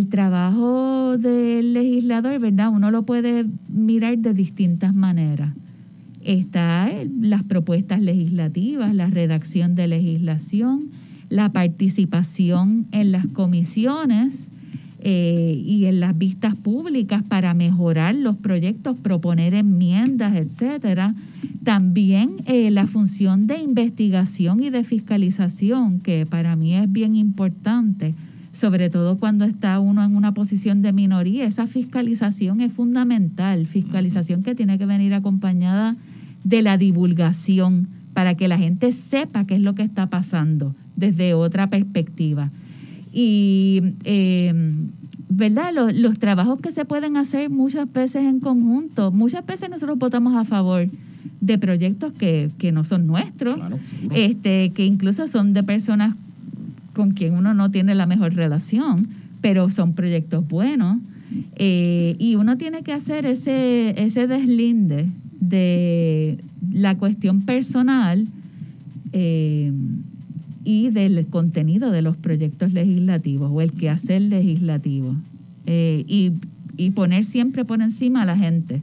trabajo 0.09 1.17
del 1.17 1.73
legislador, 1.73 2.39
¿verdad? 2.39 2.69
Uno 2.69 2.91
lo 2.91 3.03
puede 3.03 3.45
mirar 3.69 4.17
de 4.17 4.33
distintas 4.33 4.95
maneras. 4.95 5.53
Está 6.23 6.91
las 7.21 7.43
propuestas 7.43 8.01
legislativas, 8.01 8.95
la 8.95 9.07
redacción 9.07 9.75
de 9.75 9.87
legislación, 9.87 10.89
la 11.29 11.51
participación 11.51 12.87
en 12.91 13.11
las 13.11 13.27
comisiones 13.27 14.49
eh, 15.07 15.61
y 15.63 15.85
en 15.85 15.99
las 15.99 16.17
vistas 16.17 16.55
públicas 16.55 17.21
para 17.21 17.53
mejorar 17.53 18.15
los 18.15 18.37
proyectos, 18.37 18.97
proponer 18.97 19.53
enmiendas, 19.53 20.35
etcétera. 20.35 21.13
También 21.63 22.37
eh, 22.47 22.71
la 22.71 22.87
función 22.87 23.45
de 23.45 23.59
investigación 23.59 24.63
y 24.63 24.71
de 24.71 24.83
fiscalización, 24.83 25.99
que 25.99 26.25
para 26.25 26.55
mí 26.55 26.73
es 26.73 26.91
bien 26.91 27.15
importante 27.15 28.15
sobre 28.51 28.89
todo 28.89 29.17
cuando 29.19 29.45
está 29.45 29.79
uno 29.79 30.03
en 30.03 30.15
una 30.15 30.33
posición 30.33 30.81
de 30.81 30.91
minoría. 30.91 31.45
Esa 31.45 31.67
fiscalización 31.67 32.61
es 32.61 32.71
fundamental, 32.71 33.67
fiscalización 33.67 34.41
que 34.41 34.55
tiene 34.55 34.79
que 34.79 34.87
venir 34.87 35.13
acompañada 35.13 35.97
de 36.43 36.63
la 36.63 36.77
divulgación 36.79 37.89
para 38.13 38.33
que 38.33 38.47
la 38.47 38.57
gente 38.57 38.91
sepa 38.91 39.45
qué 39.45 39.55
es 39.55 39.61
lo 39.61 39.75
que 39.75 39.83
está 39.83 40.07
pasando 40.07 40.73
desde 40.95 41.35
otra 41.35 41.67
perspectiva. 41.67 42.49
Y, 43.17 43.81
em, 44.03 44.89
¿verdad? 45.29 45.71
Los, 45.93 46.19
trabajos 46.19 46.59
que 46.59 46.73
se 46.73 46.83
pueden 46.83 47.15
hacer 47.15 47.49
muchas 47.49 47.91
veces 47.91 48.23
en 48.23 48.41
conjunto, 48.41 49.13
muchas 49.13 49.45
veces 49.45 49.69
nosotros 49.69 49.97
votamos 49.97 50.35
a 50.35 50.43
favor 50.43 50.85
de 51.39 51.57
proyectos 51.57 52.11
que, 52.11 52.51
que 52.57 52.73
no 52.73 52.83
son 52.83 53.07
nuestros, 53.07 53.57
este, 54.11 54.71
que 54.71 54.85
incluso 54.85 55.29
son 55.29 55.53
de 55.53 55.63
personas 55.63 56.13
con 56.93 57.11
quien 57.11 57.35
uno 57.35 57.53
no 57.53 57.71
tiene 57.71 57.95
la 57.95 58.05
mejor 58.05 58.35
relación, 58.35 59.07
pero 59.39 59.69
son 59.69 59.93
proyectos 59.93 60.45
buenos. 60.45 60.97
Eh, 61.55 62.17
y 62.19 62.35
uno 62.35 62.57
tiene 62.57 62.83
que 62.83 62.91
hacer 62.91 63.25
ese, 63.25 63.95
ese 64.03 64.27
deslinde 64.27 65.07
de 65.39 66.39
la 66.69 66.97
cuestión 66.97 67.43
personal 67.43 68.27
eh, 69.13 69.71
y 70.65 70.89
del 70.89 71.27
contenido 71.27 71.91
de 71.91 72.01
los 72.01 72.17
proyectos 72.17 72.73
legislativos 72.73 73.51
o 73.53 73.61
el 73.61 73.71
quehacer 73.71 74.21
legislativo. 74.23 75.15
Eh, 75.67 76.03
y, 76.07 76.31
y 76.75 76.91
poner 76.91 77.23
siempre 77.23 77.63
por 77.63 77.81
encima 77.81 78.23
a 78.23 78.25
la 78.25 78.37
gente, 78.37 78.81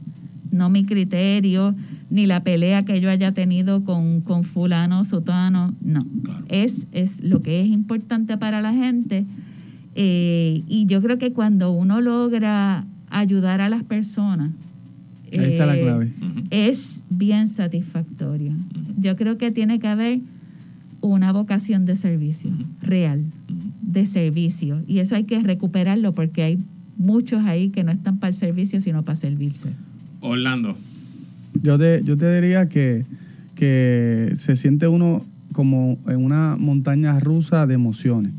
no 0.51 0.69
mi 0.69 0.85
criterio, 0.85 1.75
ni 2.09 2.25
la 2.25 2.43
pelea 2.43 2.83
que 2.83 3.01
yo 3.01 3.09
haya 3.09 3.33
tenido 3.33 3.83
con, 3.83 4.21
con 4.21 4.43
fulano, 4.43 5.03
sotano, 5.03 5.73
no. 5.81 5.99
Es, 6.47 6.87
es 6.91 7.21
lo 7.21 7.41
que 7.41 7.61
es 7.61 7.67
importante 7.67 8.37
para 8.37 8.61
la 8.61 8.73
gente. 8.73 9.25
Eh, 9.95 10.63
y 10.67 10.85
yo 10.85 11.01
creo 11.01 11.17
que 11.17 11.33
cuando 11.33 11.71
uno 11.71 12.01
logra 12.01 12.85
ayudar 13.09 13.61
a 13.61 13.69
las 13.69 13.83
personas, 13.83 14.51
Ahí 15.31 15.53
está 15.53 15.65
la 15.65 15.75
eh, 15.75 15.81
clave. 15.81 16.11
es 16.51 17.03
bien 17.09 17.47
satisfactorio. 17.47 18.53
Yo 18.99 19.15
creo 19.15 19.37
que 19.39 19.49
tiene 19.51 19.79
que 19.79 19.87
haber 19.87 20.19
una 21.07 21.31
vocación 21.33 21.85
de 21.85 21.95
servicio 21.95 22.49
real, 22.81 23.23
de 23.81 24.05
servicio. 24.05 24.81
Y 24.87 24.99
eso 24.99 25.15
hay 25.15 25.25
que 25.25 25.41
recuperarlo 25.41 26.13
porque 26.15 26.43
hay 26.43 26.59
muchos 26.97 27.43
ahí 27.43 27.69
que 27.69 27.83
no 27.83 27.91
están 27.91 28.19
para 28.19 28.29
el 28.29 28.35
servicio, 28.35 28.81
sino 28.81 29.03
para 29.03 29.17
servirse. 29.17 29.69
Orlando. 30.21 30.77
Yo 31.61 31.77
te, 31.77 32.01
yo 32.03 32.17
te 32.17 32.33
diría 32.33 32.69
que, 32.69 33.05
que 33.55 34.33
se 34.37 34.55
siente 34.55 34.87
uno 34.87 35.25
como 35.51 35.99
en 36.07 36.23
una 36.23 36.55
montaña 36.57 37.19
rusa 37.19 37.67
de 37.67 37.75
emociones. 37.75 38.31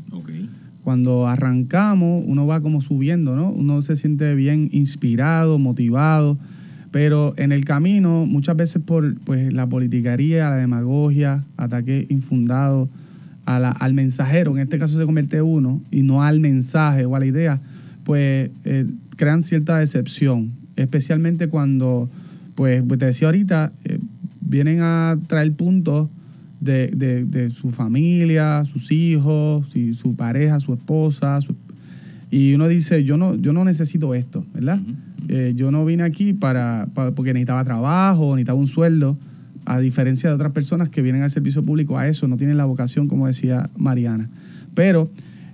Cuando 0.83 1.27
arrancamos, 1.27 2.23
uno 2.27 2.45
va 2.45 2.61
como 2.61 2.79
subiendo, 2.79 3.35
¿no? 3.35 3.49
Uno 3.49 3.81
se 3.81 3.95
siente 3.95 4.35
bien 4.35 4.69
inspirado, 4.71 5.57
motivado, 5.57 6.37
pero 6.95 7.33
en 7.35 7.51
el 7.51 7.65
camino, 7.65 8.25
muchas 8.25 8.55
veces 8.55 8.81
por 8.81 9.19
pues, 9.25 9.51
la 9.51 9.67
politicaría, 9.67 10.49
la 10.49 10.55
demagogia, 10.55 11.43
ataque 11.57 12.05
infundado 12.07 12.87
a 13.43 13.59
la, 13.59 13.71
al 13.71 13.93
mensajero, 13.93 14.55
en 14.55 14.59
este 14.63 14.79
caso 14.79 14.97
se 14.97 15.05
convierte 15.05 15.41
uno, 15.41 15.81
y 15.91 16.03
no 16.03 16.23
al 16.23 16.39
mensaje 16.39 17.03
o 17.03 17.13
a 17.17 17.19
la 17.19 17.25
idea, 17.25 17.59
pues 18.05 18.49
eh, 18.63 18.85
crean 19.17 19.43
cierta 19.43 19.77
decepción, 19.77 20.53
especialmente 20.77 21.49
cuando 21.49 22.09
pues, 22.55 22.81
pues, 22.87 22.97
te 22.97 23.07
decía 23.07 23.27
ahorita, 23.27 23.73
eh, 23.83 23.99
vienen 24.39 24.79
a 24.79 25.17
traer 25.27 25.51
puntos 25.51 26.07
de, 26.61 26.87
de, 26.87 27.49
su 27.49 27.71
familia, 27.71 28.63
sus 28.63 28.89
hijos, 28.93 29.67
su 29.97 30.15
pareja, 30.15 30.61
su 30.61 30.73
esposa, 30.73 31.41
y 32.35 32.53
uno 32.53 32.67
dice, 32.67 33.05
yo 33.05 33.15
no, 33.15 33.35
yo 33.35 33.53
no 33.53 33.63
necesito 33.63 34.13
esto, 34.13 34.45
¿verdad? 34.53 34.81
Eh, 35.29 35.53
yo 35.55 35.71
no 35.71 35.85
vine 35.85 36.03
aquí 36.03 36.33
para, 36.33 36.85
porque 36.93 37.31
necesitaba 37.31 37.63
trabajo, 37.63 38.35
necesitaba 38.35 38.59
un 38.59 38.67
sueldo, 38.67 39.17
a 39.63 39.79
diferencia 39.79 40.27
de 40.27 40.35
otras 40.35 40.51
personas 40.51 40.89
que 40.89 41.01
vienen 41.01 41.23
al 41.23 41.31
servicio 41.31 41.63
público 41.63 41.97
a 41.97 42.09
eso, 42.09 42.27
no 42.27 42.35
tienen 42.35 42.57
la 42.57 42.65
vocación, 42.65 43.07
como 43.07 43.25
decía 43.25 43.69
Mariana. 43.77 44.27
Pero 44.73 45.09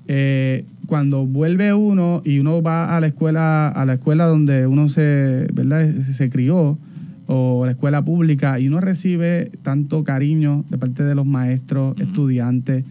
eh, 0.08 0.66
cuando 0.88 1.28
vuelve 1.28 1.72
uno 1.72 2.24
y 2.26 2.40
uno 2.40 2.64
va 2.64 2.98
a 2.98 3.00
la 3.00 3.06
escuela, 3.06 3.68
a 3.68 3.86
la 3.86 3.94
escuela 3.94 4.26
donde 4.26 4.66
uno 4.66 4.90
se, 4.90 5.50
¿verdad? 5.54 6.02
se 6.02 6.32
crió, 6.32 6.80
o 7.28 7.64
la 7.64 7.74
escuela 7.74 8.04
pública 8.04 8.60
y 8.60 8.68
uno 8.68 8.82
recibe 8.82 9.52
tanto 9.62 10.04
cariño 10.04 10.66
de 10.72 10.80
parte 10.80 11.04
de 11.04 11.14
los 11.14 11.28
maestros, 11.28 11.96
estudiantes, 12.02 12.86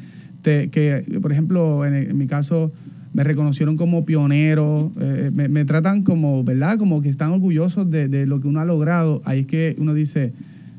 que 0.44 1.18
por 1.20 1.32
ejemplo 1.32 1.84
en, 1.84 2.16
mi 2.16 2.28
caso 2.28 2.70
me 3.20 3.24
reconocieron 3.24 3.76
como 3.76 4.06
pionero, 4.06 4.90
eh, 4.98 5.30
me, 5.30 5.64
tratan 5.66 6.04
como, 6.04 6.42
¿verdad? 6.42 6.78
Como 6.78 7.02
que 7.02 7.10
están 7.10 7.32
orgullosos 7.32 7.90
de, 7.90 8.26
lo 8.26 8.40
que 8.40 8.48
uno 8.48 8.60
ha 8.60 8.64
logrado. 8.64 9.20
Ahí 9.26 9.40
es 9.40 9.46
que 9.46 9.76
uno 9.78 9.92
dice, 9.92 10.32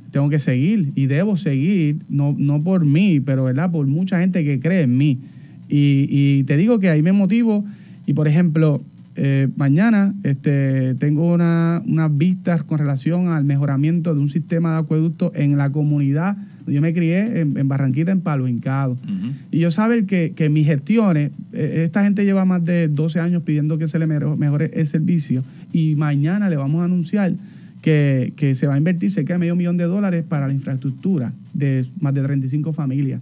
tengo 0.10 0.28
que 0.28 0.39
seguir 0.39 0.92
y 0.96 1.06
debo 1.06 1.38
seguir, 1.38 1.98
no, 2.10 2.36
no 2.36 2.64
por 2.64 2.84
mí, 2.84 3.20
pero 3.20 3.44
¿verdad? 3.44 3.70
Por 3.70 3.86
mucha 3.86 4.20
gente 4.20 4.44
que 4.44 4.60
cree 4.60 4.82
en 4.82 4.98
mí. 4.98 5.20
Y, 5.70 6.08
y 6.10 6.44
te 6.46 6.58
digo 6.58 6.80
que 6.80 6.89
ahí 6.89 7.04
me 7.04 7.12
motivo 7.12 7.64
y 8.08 8.14
por 8.14 8.28
ejemplo, 8.28 8.82
eh, 9.16 9.49
mañana 9.55 10.14
este, 10.24 10.95
tengo 10.95 11.34
unas 11.34 12.18
vistas 12.18 12.64
con 12.64 12.80
relación 12.80 13.30
al 13.30 13.43
mejoramiento 13.43 14.14
de 14.14 14.22
un 14.22 14.30
sistema 14.30 14.74
de 14.74 14.80
acueducto 14.80 15.32
en 15.36 15.57
la 15.57 15.72
comunidad. 15.72 16.38
Yo 16.68 16.82
me 16.82 16.93
crié 16.93 17.41
en, 17.41 17.68
Barranquita, 17.68 18.12
en 18.12 18.22
Palo 18.22 18.47
Hincado. 18.47 18.97
Y 19.51 19.59
yo 19.59 19.72
saber 19.72 20.05
que, 20.05 20.34
que 20.34 20.49
mis 20.49 20.68
gestiones, 20.68 21.32
eh, 21.51 21.84
esta 21.86 22.03
gente 22.03 22.24
lleva 22.24 22.45
más 22.45 22.64
de 22.64 22.88
12 22.88 23.20
años 23.20 23.43
pidiendo 23.43 23.78
que 23.78 23.88
se 23.88 23.99
le 23.99 24.07
mejore 24.07 24.72
el 24.74 24.88
servicio 24.88 25.43
y 25.74 25.95
mañana 25.95 26.49
le 26.49 26.57
vamos 26.57 26.82
a 26.82 26.86
anunciar 26.86 27.34
que, 27.82 28.34
que, 28.36 28.56
se 28.56 28.68
va 28.68 28.76
a 28.76 28.78
invertir 28.78 29.10
cerca 29.10 29.34
de 29.34 29.40
medio 29.40 29.56
millón 29.56 29.78
de 29.78 29.86
dólares 29.86 30.24
para 30.28 30.48
la 30.48 30.54
infraestructura 30.54 31.34
de 31.54 31.86
más 32.00 32.14
de 32.14 32.22
35 32.22 32.74
familias. 32.74 33.22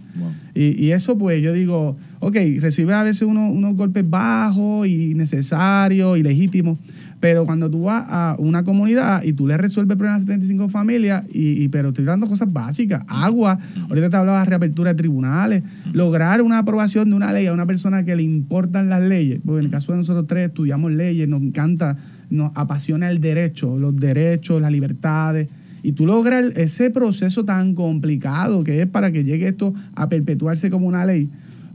Y, 0.54 0.84
y, 0.84 0.92
eso 0.92 1.16
pues 1.16 1.42
yo 1.42 1.52
digo, 1.52 1.96
ok, 2.20 2.36
recibe 2.60 2.92
a 2.92 3.02
veces 3.02 3.22
uno, 3.22 3.50
unos 3.50 3.74
golpes 3.74 4.08
bajos 4.08 4.86
y 4.86 5.14
necesarios 5.14 6.18
y 6.18 6.22
legítimos, 6.22 6.78
pero 7.20 7.44
cuando 7.44 7.70
tú 7.70 7.82
vas 7.82 8.04
a 8.08 8.36
una 8.38 8.64
comunidad 8.64 9.22
y 9.22 9.34
tú 9.34 9.46
le 9.46 9.56
resuelves 9.58 9.96
problemas 9.96 10.22
a 10.22 10.24
35 10.24 10.70
familias, 10.70 11.22
y, 11.32 11.68
pero 11.68 11.90
estoy 11.90 12.06
dando 12.06 12.26
cosas 12.26 12.50
básicas, 12.50 13.04
agua, 13.08 13.58
ahorita 13.88 14.08
te 14.08 14.16
hablaba 14.16 14.40
de 14.40 14.46
reapertura 14.46 14.94
de 14.94 14.96
tribunales, 14.96 15.62
lograr 15.92 16.40
una 16.40 16.58
aprobación 16.58 17.10
de 17.10 17.16
una 17.16 17.32
ley 17.32 17.46
a 17.46 17.52
una 17.52 17.66
persona 17.66 18.04
que 18.04 18.16
le 18.16 18.22
importan 18.22 18.88
las 18.88 19.02
leyes, 19.02 19.40
porque 19.44 19.60
en 19.60 19.66
el 19.66 19.70
caso 19.70 19.92
de 19.92 19.98
nosotros 19.98 20.26
tres 20.26 20.48
estudiamos 20.48 20.92
leyes, 20.92 21.28
nos 21.28 21.42
encanta 21.42 21.98
nos 22.30 22.52
apasiona 22.54 23.10
el 23.10 23.20
derecho, 23.20 23.78
los 23.78 23.94
derechos, 23.96 24.60
las 24.60 24.72
libertades. 24.72 25.48
Y 25.82 25.92
tú 25.92 26.06
logras 26.06 26.52
ese 26.56 26.90
proceso 26.90 27.44
tan 27.44 27.74
complicado 27.74 28.64
que 28.64 28.80
es 28.82 28.86
para 28.86 29.10
que 29.10 29.24
llegue 29.24 29.48
esto 29.48 29.74
a 29.94 30.08
perpetuarse 30.08 30.70
como 30.70 30.86
una 30.86 31.04
ley, 31.04 31.28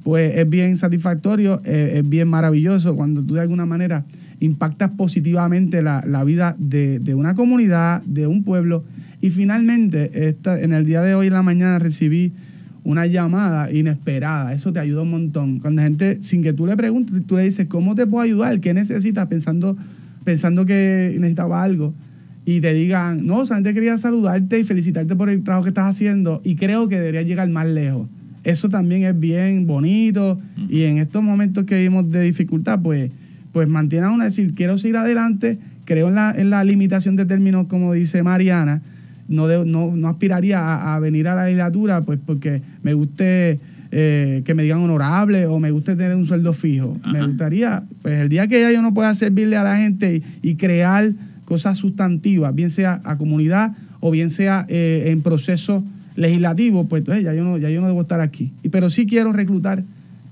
pues 0.03 0.37
es 0.37 0.47
bien 0.47 0.77
satisfactorio, 0.77 1.61
eh, 1.65 1.93
es 1.95 2.07
bien 2.07 2.27
maravilloso 2.27 2.95
cuando 2.95 3.23
tú 3.23 3.33
de 3.33 3.41
alguna 3.41 3.65
manera 3.65 4.05
impactas 4.39 4.91
positivamente 4.91 5.81
la, 5.81 6.23
vida 6.23 6.55
de, 6.59 7.01
una 7.15 7.35
comunidad, 7.35 8.03
de 8.03 8.27
un 8.27 8.43
pueblo. 8.43 8.83
Y 9.21 9.31
finalmente, 9.31 10.27
esta, 10.29 10.59
en 10.59 10.73
el 10.73 10.85
día 10.85 11.01
de 11.01 11.15
hoy 11.15 11.27
en 11.27 11.33
la 11.33 11.41
mañana 11.41 11.79
recibí 11.79 12.33
una 12.83 13.07
llamada 13.07 13.71
inesperada. 13.71 14.53
Eso 14.53 14.71
te 14.71 14.79
ayuda 14.79 15.01
un 15.01 15.09
montón. 15.09 15.59
Cuando 15.59 15.81
la 15.81 15.87
gente, 15.87 16.21
sin 16.21 16.43
que 16.43 16.53
tú 16.53 16.67
le 16.67 16.77
preguntes, 16.77 17.25
tú 17.25 17.35
le 17.37 17.43
dices, 17.43 17.65
¿cómo 17.67 17.95
te 17.95 18.05
puedo 18.05 18.23
ayudar? 18.23 18.59
¿Qué 18.59 18.73
necesitas? 18.73 19.27
Pensando 19.27 19.75
pensando 20.25 20.65
que 20.65 21.15
necesitaba 21.17 21.63
algo 21.63 21.93
y 22.45 22.59
te 22.59 22.73
digan, 22.73 23.25
no, 23.25 23.45
solamente 23.45 23.73
quería 23.73 23.97
saludarte 23.97 24.59
y 24.59 24.63
felicitarte 24.63 25.15
por 25.15 25.29
el 25.29 25.43
trabajo 25.43 25.63
que 25.63 25.69
estás 25.69 25.89
haciendo 25.89 26.41
y 26.43 26.55
creo 26.55 26.89
que 26.89 26.99
debería 26.99 27.21
llegar 27.21 27.47
más 27.49 27.67
lejos. 27.67 28.09
Eso 28.43 28.69
también 28.69 29.03
es 29.03 29.17
bien 29.17 29.65
bonito 29.65 30.39
y 30.69 30.83
en 30.83 30.97
estos 30.97 31.23
momentos 31.23 31.63
que 31.65 31.77
vivimos 31.77 32.11
de 32.11 32.21
dificultad, 32.21 32.79
pues, 32.81 33.11
pues 33.53 33.67
mantiene 33.67 34.05
a 34.05 34.11
uno 34.11 34.21
a 34.21 34.25
decir, 34.25 34.53
quiero 34.53 34.77
seguir 34.77 34.97
adelante, 34.97 35.57
creo 35.85 36.09
en 36.09 36.15
la, 36.15 36.35
en 36.37 36.49
la 36.49 36.63
limitación 36.63 37.15
de 37.15 37.25
términos, 37.25 37.67
como 37.67 37.93
dice 37.93 38.21
Mariana, 38.21 38.81
no, 39.27 39.47
no, 39.65 39.95
no 39.95 40.07
aspiraría 40.07 40.59
a, 40.59 40.95
a, 40.95 40.99
venir 40.99 41.27
a 41.27 41.33
la 41.33 41.45
legislatura, 41.45 42.01
pues 42.01 42.19
porque 42.23 42.61
me 42.83 42.93
guste 42.93 43.59
eh, 43.97 44.41
que 44.43 44.53
me 44.53 44.63
digan 44.63 44.81
honorable 44.81 45.45
o 45.45 45.57
me 45.57 45.71
gusta 45.71 45.95
tener 45.95 46.17
un 46.17 46.25
sueldo 46.25 46.51
fijo. 46.51 46.99
Me 47.13 47.25
gustaría, 47.25 47.83
pues 48.01 48.19
el 48.19 48.27
día 48.27 48.45
que 48.45 48.59
ya 48.59 48.69
yo 48.69 48.81
no 48.81 48.93
pueda 48.93 49.15
servirle 49.15 49.55
a 49.55 49.63
la 49.63 49.77
gente 49.77 50.21
y, 50.41 50.55
crear 50.55 51.13
cosas 51.45 51.77
sustantivas, 51.77 52.53
bien 52.53 52.71
sea 52.71 52.99
a 53.05 53.17
comunidad 53.17 53.71
o 54.01 54.11
bien 54.11 54.31
sea 54.31 54.65
eh, 54.67 55.05
en 55.07 55.21
proceso 55.21 55.81
legislativo, 56.17 56.89
pues 56.89 57.05
ya, 57.05 57.33
yo 57.33 57.45
no, 57.45 57.57
ya 57.57 57.69
yo 57.69 57.79
no 57.79 57.87
debo 57.87 58.01
estar 58.01 58.19
aquí. 58.19 58.51
Y, 58.63 58.67
pero 58.67 58.89
sí 58.89 59.05
quiero 59.05 59.31
reclutar, 59.31 59.85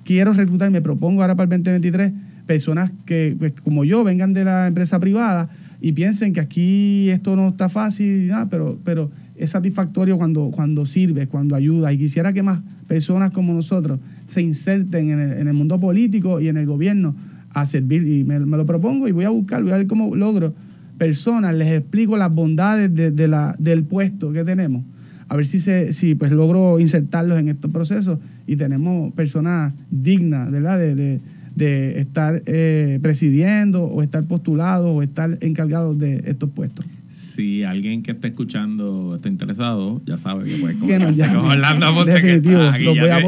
quiero 0.03 0.34
reclutar, 0.34 0.70
me 0.70 0.82
propongo 0.82 1.22
ahora 1.22 1.36
para 1.36 1.55
el 1.55 1.64
2023, 1.64 2.11
personas 2.45 2.91
que, 3.05 3.34
pues, 3.39 3.53
como 3.64 3.86
yo, 3.86 4.03
vengan 4.03 4.34
de 4.34 4.43
la 4.43 4.68
empresa 4.68 4.99
privada 4.99 5.47
y 5.80 5.93
piensen 5.93 6.34
que 6.34 6.41
aquí 6.41 7.09
esto 7.11 7.38
no 7.38 7.47
está 7.47 7.70
fácil, 7.70 8.28
nada, 8.28 8.47
pero, 8.49 8.78
pero 8.84 9.09
es 9.43 9.51
satisfactorio 9.51 10.17
cuando, 10.17 10.51
cuando 10.51 10.85
sirve, 10.85 11.27
cuando 11.27 11.55
ayuda. 11.55 11.91
Y 11.91 11.97
quisiera 11.97 12.33
que 12.33 12.43
más 12.43 12.61
personas 12.87 13.31
como 13.31 13.53
nosotros 13.53 13.99
se 14.27 14.41
inserten 14.41 15.09
en 15.09 15.47
el, 15.47 15.53
mundo 15.53 15.79
político 15.79 16.39
y 16.39 16.47
en 16.47 16.57
el 16.57 16.65
gobierno 16.65 17.15
a 17.51 17.65
servir. 17.65 18.07
Y 18.07 18.23
me, 18.23 18.39
lo 18.39 18.65
propongo 18.65 19.07
y 19.07 19.11
voy 19.11 19.25
a 19.25 19.29
buscar, 19.29 19.61
voy 19.61 19.71
a 19.71 19.77
ver 19.77 19.87
cómo 19.87 20.15
logro 20.15 20.53
personas, 20.97 21.55
les 21.55 21.67
explico 21.69 22.15
las 22.17 22.33
bondades 22.33 22.93
de, 22.93 23.27
la, 23.27 23.55
del 23.59 23.83
puesto 23.83 24.31
que 24.31 24.43
tenemos. 24.43 24.83
A 25.27 25.35
ver 25.35 25.45
si, 25.45 25.59
se, 25.59 25.91
si 25.93 26.15
pues 26.15 26.31
logro 26.31 26.79
insertarlos 26.79 27.39
en 27.39 27.49
estos 27.49 27.71
procesos 27.71 28.19
y 28.47 28.55
tenemos 28.55 29.13
personas 29.13 29.73
dignas, 29.89 30.51
¿verdad? 30.51 30.77
De, 30.77 31.19
de, 31.55 31.99
estar 31.99 32.41
eh, 32.45 32.99
presidiendo 33.01 33.83
o 33.83 34.01
estar 34.01 34.23
postulados 34.23 34.87
o 34.87 35.01
estar 35.01 35.37
encargados 35.41 35.97
de 35.99 36.23
estos 36.25 36.49
puestos 36.49 36.85
si 37.34 37.63
alguien 37.63 38.03
que 38.03 38.11
está 38.11 38.27
escuchando 38.27 39.15
está 39.15 39.27
interesado, 39.27 40.01
ya 40.05 40.17
sabe 40.17 40.45
que 40.45 40.57
puede 40.57 40.77
comunicarse 40.77 41.36
con 41.36 41.45
Orlando 41.45 42.05
que 42.05 42.41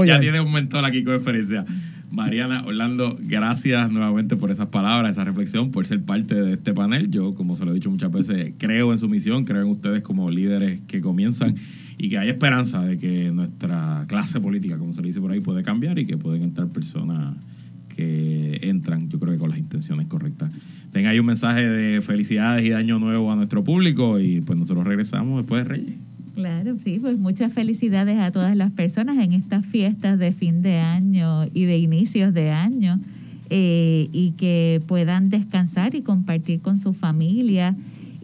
ya, 0.05 0.19
tiene 0.19 0.39
un 0.39 0.51
mentor 0.51 0.85
aquí 0.85 1.03
con 1.03 1.15
experiencia. 1.15 1.65
Mariana, 2.11 2.63
Orlando, 2.65 3.17
gracias 3.19 3.91
nuevamente 3.91 4.35
por 4.35 4.51
esas 4.51 4.67
palabras, 4.67 5.11
esa 5.11 5.23
reflexión, 5.23 5.71
por 5.71 5.85
ser 5.85 6.01
parte 6.03 6.35
de 6.35 6.53
este 6.53 6.73
panel. 6.73 7.09
Yo, 7.09 7.33
como 7.33 7.55
se 7.55 7.65
lo 7.65 7.71
he 7.71 7.73
dicho 7.73 7.89
muchas 7.89 8.11
veces, 8.11 8.53
creo 8.57 8.93
en 8.93 8.99
su 8.99 9.09
misión, 9.09 9.43
creo 9.43 9.63
en 9.63 9.67
ustedes 9.67 10.01
como 10.01 10.29
líderes 10.29 10.79
que 10.87 11.01
comienzan 11.01 11.55
y 11.97 12.09
que 12.09 12.17
hay 12.17 12.29
esperanza 12.29 12.81
de 12.83 12.97
que 12.97 13.31
nuestra 13.31 14.05
clase 14.07 14.39
política, 14.39 14.77
como 14.77 14.93
se 14.93 15.01
le 15.01 15.09
dice 15.09 15.19
por 15.19 15.31
ahí, 15.31 15.39
puede 15.39 15.63
cambiar 15.63 15.97
y 15.99 16.05
que 16.05 16.15
pueden 16.15 16.43
entrar 16.43 16.67
personas 16.67 17.35
que 17.95 18.59
entran, 18.63 19.09
yo 19.09 19.19
creo 19.19 19.33
que 19.33 19.39
con 19.39 19.49
las 19.49 19.59
intenciones 19.59 20.07
correctas. 20.07 20.51
Tenga 20.91 21.09
ahí 21.09 21.19
un 21.19 21.25
mensaje 21.25 21.67
de 21.67 22.01
felicidades 22.01 22.65
y 22.65 22.69
de 22.69 22.75
año 22.75 22.99
nuevo 22.99 23.31
a 23.31 23.35
nuestro 23.35 23.63
público 23.63 24.19
y 24.19 24.41
pues 24.41 24.57
nosotros 24.57 24.85
regresamos 24.85 25.39
después 25.39 25.63
de 25.63 25.69
Reyes. 25.69 25.95
Claro, 26.35 26.75
sí, 26.83 26.99
pues 26.99 27.17
muchas 27.17 27.53
felicidades 27.53 28.17
a 28.17 28.31
todas 28.31 28.57
las 28.57 28.71
personas 28.71 29.17
en 29.17 29.31
estas 29.33 29.65
fiestas 29.65 30.19
de 30.19 30.33
fin 30.33 30.61
de 30.61 30.77
año 30.77 31.45
y 31.53 31.63
de 31.63 31.77
inicios 31.77 32.33
de 32.33 32.51
año 32.51 32.99
eh, 33.49 34.09
y 34.11 34.31
que 34.31 34.81
puedan 34.85 35.29
descansar 35.29 35.95
y 35.95 36.01
compartir 36.01 36.59
con 36.61 36.77
su 36.77 36.93
familia 36.93 37.75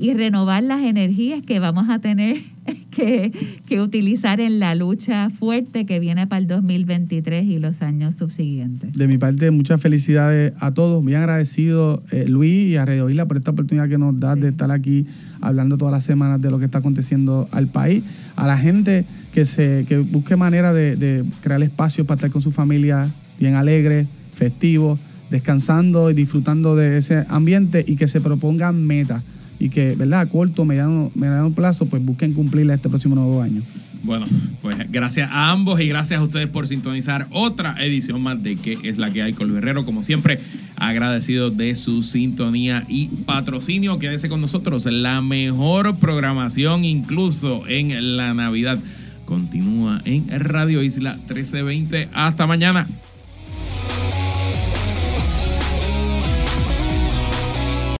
y 0.01 0.13
renovar 0.13 0.63
las 0.63 0.81
energías 0.81 1.45
que 1.45 1.59
vamos 1.59 1.87
a 1.87 1.99
tener 1.99 2.37
que, 2.89 3.31
que, 3.67 3.81
utilizar 3.81 4.41
en 4.41 4.59
la 4.59 4.73
lucha 4.73 5.29
fuerte 5.29 5.85
que 5.85 5.99
viene 5.99 6.25
para 6.25 6.39
el 6.39 6.47
2023 6.47 7.45
y 7.45 7.59
los 7.59 7.83
años 7.83 8.15
subsiguientes. 8.15 8.93
De 8.93 9.07
mi 9.07 9.19
parte, 9.19 9.51
muchas 9.51 9.79
felicidades 9.79 10.53
a 10.59 10.71
todos. 10.71 11.03
Muy 11.03 11.13
agradecido, 11.13 12.01
eh, 12.09 12.25
Luis 12.27 12.69
y 12.69 12.77
a 12.77 12.85
Radio 12.85 13.11
Isla, 13.11 13.27
por 13.27 13.37
esta 13.37 13.51
oportunidad 13.51 13.87
que 13.89 13.99
nos 13.99 14.19
da 14.19 14.35
de 14.35 14.49
estar 14.49 14.71
aquí 14.71 15.05
hablando 15.39 15.77
todas 15.77 15.91
las 15.91 16.03
semanas 16.03 16.41
de 16.41 16.49
lo 16.49 16.57
que 16.57 16.65
está 16.65 16.79
aconteciendo 16.79 17.47
al 17.51 17.67
país. 17.67 18.03
A 18.35 18.47
la 18.47 18.57
gente 18.57 19.05
que, 19.31 19.45
se, 19.45 19.85
que 19.87 19.99
busque 19.99 20.35
manera 20.35 20.73
de, 20.73 20.95
de 20.95 21.25
crear 21.41 21.61
espacios 21.61 22.07
para 22.07 22.15
estar 22.15 22.31
con 22.31 22.41
su 22.41 22.51
familia 22.51 23.11
bien 23.39 23.53
alegre, 23.53 24.07
festivo, 24.33 24.97
descansando 25.29 26.09
y 26.09 26.15
disfrutando 26.15 26.75
de 26.75 26.97
ese 26.97 27.23
ambiente 27.29 27.85
y 27.87 27.97
que 27.97 28.07
se 28.07 28.19
propongan 28.19 28.83
metas 28.87 29.21
y 29.61 29.69
que, 29.69 29.93
¿verdad? 29.93 30.21
A 30.21 30.25
corto, 30.25 30.65
mediano, 30.65 31.11
mediano 31.13 31.51
plazo, 31.51 31.85
pues 31.85 32.03
busquen 32.03 32.33
cumplirla 32.33 32.73
este 32.73 32.89
próximo 32.89 33.13
nuevo 33.13 33.43
año. 33.43 33.61
Bueno, 34.01 34.25
pues 34.59 34.75
gracias 34.91 35.29
a 35.31 35.51
ambos 35.51 35.79
y 35.79 35.87
gracias 35.87 36.19
a 36.19 36.23
ustedes 36.23 36.47
por 36.47 36.67
sintonizar 36.67 37.27
otra 37.29 37.75
edición 37.79 38.23
más 38.23 38.41
de 38.41 38.55
que 38.55 38.79
es 38.81 38.97
la 38.97 39.11
que 39.11 39.21
hay 39.21 39.33
con 39.33 39.47
Luis 39.47 39.59
Herrero. 39.59 39.85
Como 39.85 40.01
siempre, 40.01 40.39
agradecido 40.75 41.51
de 41.51 41.75
su 41.75 42.01
sintonía 42.01 42.85
y 42.87 43.09
patrocinio. 43.09 43.99
Quédese 43.99 44.29
con 44.29 44.41
nosotros. 44.41 44.87
La 44.87 45.21
mejor 45.21 45.95
programación, 45.97 46.83
incluso 46.83 47.67
en 47.67 48.17
la 48.17 48.33
Navidad, 48.33 48.79
continúa 49.25 50.01
en 50.05 50.27
Radio 50.39 50.81
Isla 50.81 51.13
1320. 51.17 52.09
Hasta 52.11 52.47
mañana. 52.47 52.87